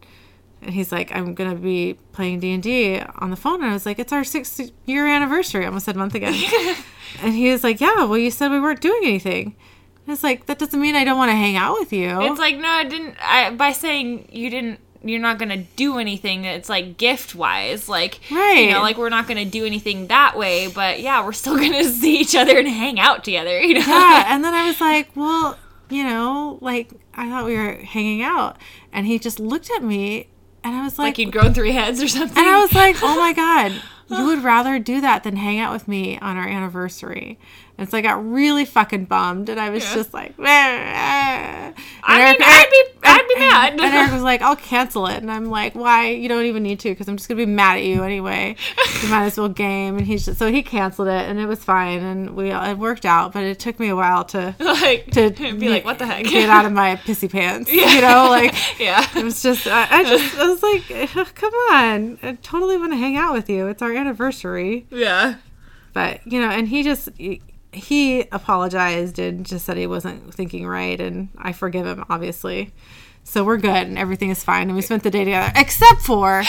And 0.63 0.73
he's 0.73 0.91
like, 0.91 1.15
"I'm 1.15 1.35
going 1.35 1.51
to 1.51 1.57
be 1.57 1.99
playing 2.13 2.41
D 2.41 2.53
and 2.55 2.63
D 2.63 2.99
on 3.17 3.29
the 3.29 3.37
phone," 3.37 3.61
and 3.61 3.69
I 3.71 3.75
was 3.75 3.85
like, 3.85 3.99
"It's 3.99 4.15
our 4.15 4.25
six 4.25 4.59
year 4.87 5.07
anniversary." 5.07 5.65
I 5.65 5.67
almost 5.67 5.85
said 5.85 5.97
month 5.97 6.15
again. 6.15 6.33
and 7.23 7.35
he 7.35 7.51
was 7.53 7.63
like, 7.63 7.83
"Yeah, 7.83 8.05
well, 8.05 8.17
you 8.17 8.31
said 8.31 8.51
we 8.51 8.61
weren't 8.61 8.81
doing 8.81 9.03
anything." 9.05 9.57
It's 10.09 10.23
like 10.25 10.47
that 10.47 10.59
doesn't 10.59 10.81
mean 10.81 10.95
I 10.97 11.05
don't 11.05 11.19
want 11.19 11.31
to 11.31 11.37
hang 11.37 11.57
out 11.57 11.79
with 11.79 11.93
you. 11.93 12.09
it's 12.23 12.39
like 12.39 12.57
no, 12.57 12.69
I 12.69 12.85
didn't. 12.85 13.17
I 13.21 13.51
by 13.51 13.73
saying 13.73 14.29
you 14.33 14.51
didn't. 14.51 14.81
You're 15.01 15.21
not 15.21 15.39
gonna 15.39 15.59
do 15.59 15.99
anything. 15.99 16.45
It's 16.45 16.69
like 16.69 16.97
gift 16.97 17.35
wise, 17.37 17.89
like 17.89 18.19
Right. 18.33 18.65
You 18.65 18.71
know, 18.73 18.81
like 18.81 18.97
we're 18.99 19.09
not 19.11 19.29
gonna 19.29 19.45
do 19.45 19.65
anything 19.65 20.09
that 20.09 20.37
way. 20.37 20.67
But 20.67 21.01
yeah, 21.01 21.25
we're 21.25 21.33
still 21.33 21.57
gonna 21.65 21.85
see 21.85 22.19
each 22.19 22.35
other 22.35 22.59
and 22.59 22.67
hang 22.67 22.99
out 22.99 23.23
together. 23.23 23.61
You 23.61 23.75
know. 23.75 23.81
yeah 23.87 24.25
and 24.35 24.43
then 24.45 24.55
i 24.55 24.67
was 24.67 24.81
like 24.81 25.11
well 25.15 25.57
you 25.91 26.03
know 26.05 26.59
like 26.61 26.91
i 27.15 27.29
thought 27.29 27.45
we 27.45 27.57
were 27.57 27.75
hanging 27.75 28.23
out 28.23 28.57
and 28.93 29.07
he 29.07 29.19
just 29.19 29.39
looked 29.41 29.71
at 29.71 29.83
me 29.83 30.29
and 30.65 30.75
i 30.75 30.83
was 30.85 30.99
like, 30.99 31.07
like 31.07 31.19
you'd 31.19 31.33
grown 31.33 31.55
three 31.55 31.73
heads 31.73 32.03
or 32.03 32.09
something. 32.09 32.37
and 32.37 32.47
i 32.47 32.61
was 32.61 32.75
like 32.75 32.97
oh 33.03 33.17
my 33.17 33.33
god 33.45 33.73
you 34.11 34.25
would 34.27 34.43
rather 34.43 34.79
do 34.79 35.01
that 35.01 35.23
than 35.23 35.37
hang 35.37 35.59
out 35.59 35.73
with 35.73 35.87
me 35.89 36.19
on 36.19 36.37
our 36.37 36.47
anniversary 36.49 37.39
and 37.79 37.89
so 37.89 37.97
i 37.97 38.01
got 38.01 38.23
really 38.29 38.65
fucking 38.65 39.05
bummed 39.07 39.49
and 39.49 39.59
i 39.61 39.71
was 39.71 39.85
Yeah. 39.85 39.95
just 39.95 40.13
like 40.13 40.39
"Meh, 40.39 40.49
eh." 40.49 41.73
I 42.03 42.21
Eric- 42.23 42.39
mean, 42.41 42.49
I'd 42.49 42.71
be, 42.71 42.99
I'd 43.05 43.29
be 43.29 43.35
mad. 43.39 43.73
and 43.75 43.81
Eric 43.83 44.13
was 44.13 44.23
like, 44.23 44.41
I'll 44.41 44.57
cancel 44.57 45.07
it. 45.09 45.19
And 45.19 45.31
I'm 45.31 45.47
like, 45.51 45.75
why? 45.75 46.09
You 46.09 46.27
don't 46.29 46.47
even 46.47 46.63
need 46.63 46.81
to 46.81 46.89
because 46.89 47.07
I'm 47.07 47.17
just 47.17 47.29
going 47.29 47.39
to 47.39 47.45
be 47.45 47.51
mad 47.53 47.77
at 47.77 47.85
you 47.85 48.03
anyway. 48.03 48.57
You 49.03 49.09
might 49.11 49.27
as 49.27 49.37
well 49.37 49.49
game. 49.51 49.99
And 49.99 50.07
he's 50.07 50.25
just, 50.25 50.39
so 50.39 50.51
he 50.51 50.63
canceled 50.63 51.09
it 51.09 51.29
and 51.29 51.39
it 51.39 51.47
was 51.47 51.63
fine. 51.63 51.99
And 52.01 52.35
we, 52.35 52.51
it 52.51 52.79
worked 52.79 53.05
out, 53.05 53.33
but 53.35 53.43
it 53.45 53.59
took 53.59 53.79
me 53.79 53.89
a 53.91 53.97
while 53.97 54.25
to, 54.27 54.55
like 54.59 55.11
to 55.13 55.31
be 55.31 55.69
like, 55.69 55.85
what 55.85 55.99
the 55.99 56.07
heck? 56.07 56.25
get 56.25 56.49
out 56.49 56.65
of 56.65 56.73
my 56.73 56.97
pissy 56.97 57.31
pants. 57.31 57.71
You 57.71 58.01
know, 58.01 58.29
like 58.31 58.55
yeah. 58.81 59.07
it 59.15 59.23
was 59.23 59.43
just, 59.43 59.67
I, 59.67 59.87
I 59.99 60.05
just, 60.05 60.35
I 60.39 60.49
was 60.49 60.63
like, 60.63 61.35
come 61.35 61.53
on. 61.73 62.19
I 62.23 62.39
totally 62.43 62.79
want 62.79 62.93
to 62.93 62.97
hang 62.97 63.17
out 63.17 63.35
with 63.35 63.51
you. 63.51 63.67
It's 63.69 63.83
our 63.83 63.93
anniversary. 63.93 64.87
Yeah. 64.91 65.35
But, 65.93 66.27
you 66.27 66.41
know, 66.41 66.49
and 66.49 66.69
he 66.69 66.83
just, 66.83 67.11
he 67.19 67.43
apologized 68.33 69.19
and 69.19 69.45
just 69.47 69.65
said 69.67 69.77
he 69.77 69.87
wasn't 69.87 70.33
thinking 70.35 70.67
right. 70.67 71.01
And 71.01 71.29
I 71.39 71.53
forgive 71.53 71.87
him, 71.87 72.05
obviously. 72.09 72.73
So 73.25 73.45
we're 73.45 73.59
good 73.59 73.87
and 73.87 73.99
everything 73.99 74.31
is 74.31 74.43
fine. 74.43 74.69
And 74.69 74.75
we 74.75 74.83
spent 74.83 75.03
the 75.03 75.11
day 75.11 75.25
together, 75.25 75.53
except 75.57 76.01
for 76.01 76.43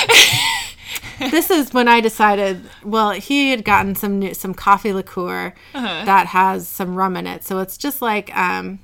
this 1.20 1.50
is 1.50 1.74
when 1.74 1.88
I 1.88 2.00
decided. 2.00 2.62
Well, 2.84 3.12
he 3.12 3.52
had 3.52 3.66
gotten 3.66 3.96
some 3.96 4.20
new, 4.20 4.34
some 4.34 4.54
coffee 4.54 4.94
liqueur 4.94 5.54
Uh-huh. 5.74 6.06
that 6.06 6.28
has 6.28 6.68
some 6.68 6.96
rum 6.96 7.18
in 7.18 7.28
it, 7.28 7.44
so 7.44 7.60
it's 7.60 7.78
just 7.78 8.02
like 8.02 8.36
um, 8.36 8.80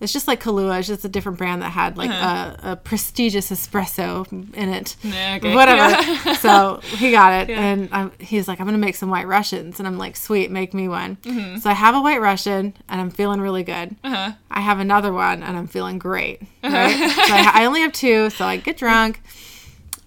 it's 0.00 0.12
just 0.12 0.28
like 0.28 0.40
Kahlua. 0.42 0.78
It's 0.78 0.88
just 0.88 1.04
a 1.04 1.08
different 1.08 1.38
brand 1.38 1.62
that 1.62 1.70
had 1.70 1.96
like 1.96 2.10
a, 2.10 2.58
a 2.72 2.76
prestigious 2.76 3.50
espresso 3.50 4.26
in 4.54 4.68
it. 4.68 4.96
Uh-huh. 5.04 5.14
Yeah, 5.14 5.36
okay. 5.38 5.54
Whatever. 5.54 6.34
so 6.40 6.80
he 6.84 7.10
got 7.10 7.32
it, 7.42 7.48
Yeah. 7.48 7.60
and 7.60 7.88
um, 7.92 8.12
he's 8.18 8.46
like, 8.48 8.60
"I'm 8.60 8.66
gonna 8.66 8.78
make 8.78 8.94
some 8.96 9.10
White 9.10 9.26
Russians," 9.26 9.78
and 9.80 9.86
I'm 9.88 9.98
like, 9.98 10.14
"Sweet, 10.16 10.50
make 10.50 10.72
me 10.72 10.88
one." 10.88 11.16
Mm-hmm. 11.16 11.58
So 11.58 11.68
I 11.70 11.74
have 11.74 11.94
a 11.94 12.00
White 12.00 12.20
Russian, 12.20 12.74
and 12.88 13.00
I'm 13.00 13.10
feeling 13.10 13.40
really 13.40 13.64
good. 13.64 13.96
Uh-huh. 14.04 14.32
I 14.50 14.60
have 14.60 14.78
another 14.78 15.12
one, 15.12 15.42
and 15.42 15.56
I'm 15.56 15.66
feeling 15.66 15.98
great. 15.98 16.42
Right? 16.62 17.10
so 17.26 17.34
I, 17.34 17.50
I 17.54 17.64
only 17.66 17.80
have 17.80 17.92
two, 17.92 18.30
so 18.30 18.44
I 18.44 18.56
get 18.58 18.76
drunk. 18.76 19.20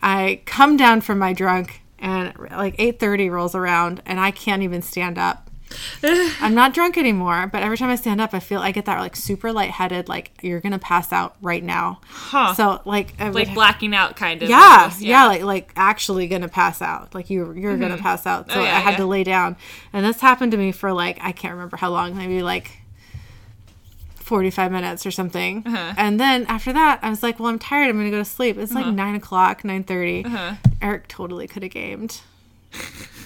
I 0.02 0.42
come 0.46 0.78
down 0.78 1.02
from 1.02 1.20
my 1.20 1.34
drunk, 1.34 1.82
and 2.00 2.34
like 2.52 2.78
8:30 2.78 3.30
rolls 3.30 3.56
around, 3.56 4.02
and 4.06 4.20
I 4.20 4.32
can't 4.32 4.64
even 4.64 4.82
stand 4.82 5.18
up. 5.18 5.50
I'm 6.04 6.54
not 6.54 6.74
drunk 6.74 6.98
anymore, 6.98 7.48
but 7.52 7.64
every 7.64 7.78
time 7.78 7.90
I 7.90 7.96
stand 7.96 8.20
up, 8.22 8.34
I 8.34 8.40
feel 8.40 8.60
I 8.60 8.72
get 8.72 8.86
that 8.86 9.00
like 9.00 9.16
super 9.16 9.52
lightheaded, 9.52 10.10
like 10.10 10.32
you're 10.42 10.60
gonna 10.60 10.80
pass 10.80 11.12
out 11.14 11.36
right 11.42 11.64
now. 11.64 12.00
Huh. 12.08 12.54
So 12.56 12.82
like, 12.86 13.14
I 13.20 13.30
like 13.30 13.54
blacking 13.54 13.94
out 13.96 14.16
kind 14.16 14.42
of. 14.44 14.50
yeah, 14.50 14.78
almost, 14.84 15.02
yeah, 15.02 15.26
like 15.28 15.42
like 15.44 15.72
actually 15.76 16.28
gonna 16.28 16.48
pass 16.50 16.82
out. 16.82 17.14
Like 17.16 17.30
you 17.30 17.52
you're 17.54 17.78
gonna 17.78 17.98
pass 17.98 18.26
out. 18.26 18.52
So 18.52 18.60
Oh, 18.60 18.64
yeah, 18.64 18.78
I 18.78 18.80
had 18.80 18.92
yeah. 18.92 18.98
to 18.98 19.06
lay 19.06 19.24
down, 19.24 19.56
and 19.94 20.06
this 20.06 20.20
happened 20.22 20.52
to 20.54 20.58
me 20.58 20.72
for 20.72 20.92
like 20.94 21.18
I 21.22 21.32
can't 21.32 21.54
remember 21.54 21.78
how 21.78 21.90
long, 21.92 22.16
maybe 22.18 22.42
like. 22.44 22.78
45 24.16 24.72
minutes 24.72 25.06
or 25.06 25.12
something 25.12 25.62
Uh-huh. 25.66 25.94
and 25.98 26.18
then 26.18 26.46
after 26.48 26.72
that 26.72 27.00
i 27.02 27.10
was 27.10 27.22
like 27.22 27.38
well 27.38 27.50
i'm 27.50 27.60
tired 27.60 27.90
i'm 27.90 27.98
gonna 27.98 28.10
go 28.12 28.18
to 28.20 28.24
sleep 28.24 28.58
it's 28.58 28.72
Uh-huh. 28.74 28.86
like 28.86 28.94
9 28.96 29.16
o'clock 29.16 29.64
9.30 29.64 30.26
Uh-huh. 30.26 30.56
eric 30.82 31.10
totally 31.10 31.48
could 31.50 31.64
have 31.64 31.72
gamed 31.74 32.22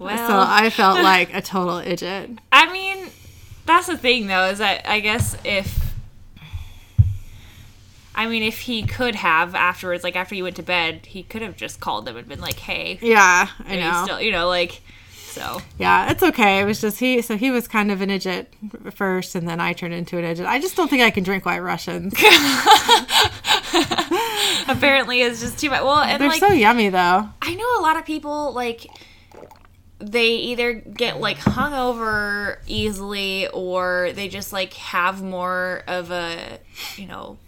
Well, 0.00 0.16
so 0.16 0.34
i 0.46 0.70
felt 0.70 1.02
like 1.02 1.32
a 1.34 1.42
total 1.42 1.78
idiot 1.78 2.30
I 2.50 2.72
mean, 2.72 3.08
that's 3.66 3.86
the 3.86 3.96
thing 3.96 4.26
though, 4.26 4.46
is 4.46 4.58
that 4.58 4.88
I 4.88 5.00
guess 5.00 5.36
if 5.44 5.94
I 8.14 8.26
mean 8.26 8.42
if 8.42 8.60
he 8.60 8.82
could 8.82 9.14
have 9.14 9.54
afterwards, 9.54 10.02
like 10.02 10.16
after 10.16 10.34
you 10.34 10.42
went 10.44 10.56
to 10.56 10.62
bed, 10.62 11.06
he 11.06 11.22
could 11.22 11.42
have 11.42 11.56
just 11.56 11.80
called 11.80 12.06
them 12.06 12.16
and 12.16 12.26
been 12.26 12.40
like, 12.40 12.58
Hey, 12.58 12.98
yeah 13.00 13.48
i 13.64 13.74
you 13.74 13.80
know 13.80 14.02
still 14.04 14.20
you 14.20 14.32
know, 14.32 14.48
like 14.48 14.80
so 15.14 15.62
Yeah, 15.78 16.10
it's 16.10 16.22
okay. 16.24 16.60
It 16.60 16.64
was 16.64 16.80
just 16.80 16.98
he. 16.98 17.22
So 17.22 17.36
he 17.36 17.52
was 17.52 17.68
kind 17.68 17.92
of 17.92 18.00
an 18.00 18.10
idiot 18.10 18.52
first, 18.90 19.36
and 19.36 19.46
then 19.48 19.60
I 19.60 19.72
turned 19.72 19.94
into 19.94 20.18
an 20.18 20.24
idiot. 20.24 20.48
I 20.48 20.58
just 20.58 20.74
don't 20.76 20.88
think 20.88 21.02
I 21.02 21.10
can 21.10 21.22
drink 21.22 21.46
White 21.46 21.60
Russians. 21.60 22.14
apparently 24.68 25.22
it's 25.22 25.40
just 25.40 25.58
too 25.58 25.70
much 25.70 25.82
well 25.82 25.98
and 26.00 26.20
They're 26.20 26.28
like 26.28 26.40
so 26.40 26.48
yummy, 26.48 26.88
though. 26.88 27.28
I 27.42 27.54
know 27.54 27.78
a 27.78 27.82
lot 27.82 27.96
of 27.96 28.04
people 28.04 28.52
like 28.52 28.86
they 30.00 30.28
either 30.28 30.72
get 30.72 31.20
like 31.20 31.38
hungover 31.38 32.58
easily 32.66 33.48
or 33.48 34.10
they 34.14 34.28
just 34.28 34.52
like 34.52 34.72
have 34.74 35.22
more 35.22 35.82
of 35.86 36.10
a 36.10 36.58
you 36.96 37.06
know 37.06 37.38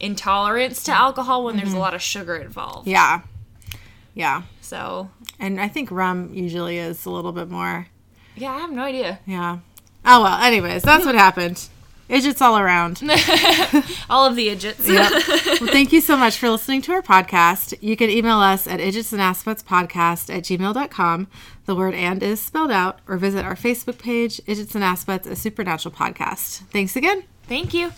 intolerance 0.00 0.82
to 0.84 0.92
alcohol 0.92 1.44
when 1.44 1.56
there's 1.56 1.68
a 1.68 1.72
mm-hmm. 1.72 1.80
lot 1.80 1.94
of 1.94 2.02
sugar 2.02 2.36
involved. 2.36 2.88
Yeah, 2.88 3.22
yeah. 4.14 4.42
So 4.60 5.10
And 5.38 5.60
I 5.60 5.68
think 5.68 5.90
rum 5.90 6.30
usually 6.32 6.78
is 6.78 7.04
a 7.06 7.10
little 7.10 7.32
bit 7.32 7.48
more. 7.48 7.86
yeah, 8.36 8.52
I 8.52 8.58
have 8.58 8.72
no 8.72 8.82
idea. 8.82 9.20
Yeah. 9.26 9.58
Oh 10.04 10.22
well. 10.22 10.40
Anyways, 10.42 10.82
that's 10.82 11.04
what 11.04 11.14
happened. 11.14 11.68
Idiots 12.10 12.42
all 12.42 12.58
around. 12.58 13.00
All 14.10 14.26
of 14.26 14.34
the 14.36 14.48
idiots. 14.48 14.88
Yep. 14.88 15.10
Well, 15.60 15.70
thank 15.70 15.92
you 15.92 16.00
so 16.00 16.16
much 16.16 16.38
for 16.38 16.48
listening 16.48 16.80
to 16.82 16.92
our 16.92 17.02
podcast. 17.02 17.74
You 17.82 17.94
can 17.96 18.08
email 18.08 18.38
us 18.38 18.66
at 18.66 18.80
idiotsandaspettspodcast 18.80 20.34
at 20.34 20.44
gmail.com. 20.44 21.28
The 21.66 21.74
word 21.74 21.94
and 21.94 22.22
is 22.22 22.40
spelled 22.40 22.70
out, 22.70 23.00
or 23.06 23.18
visit 23.18 23.44
our 23.44 23.54
Facebook 23.54 23.98
page, 23.98 24.40
Idiots 24.46 24.74
and 24.74 24.82
Aspets, 24.82 25.26
a 25.26 25.36
supernatural 25.36 25.94
podcast. 25.94 26.60
Thanks 26.70 26.96
again. 26.96 27.24
Thank 27.46 27.74
you. 27.74 27.92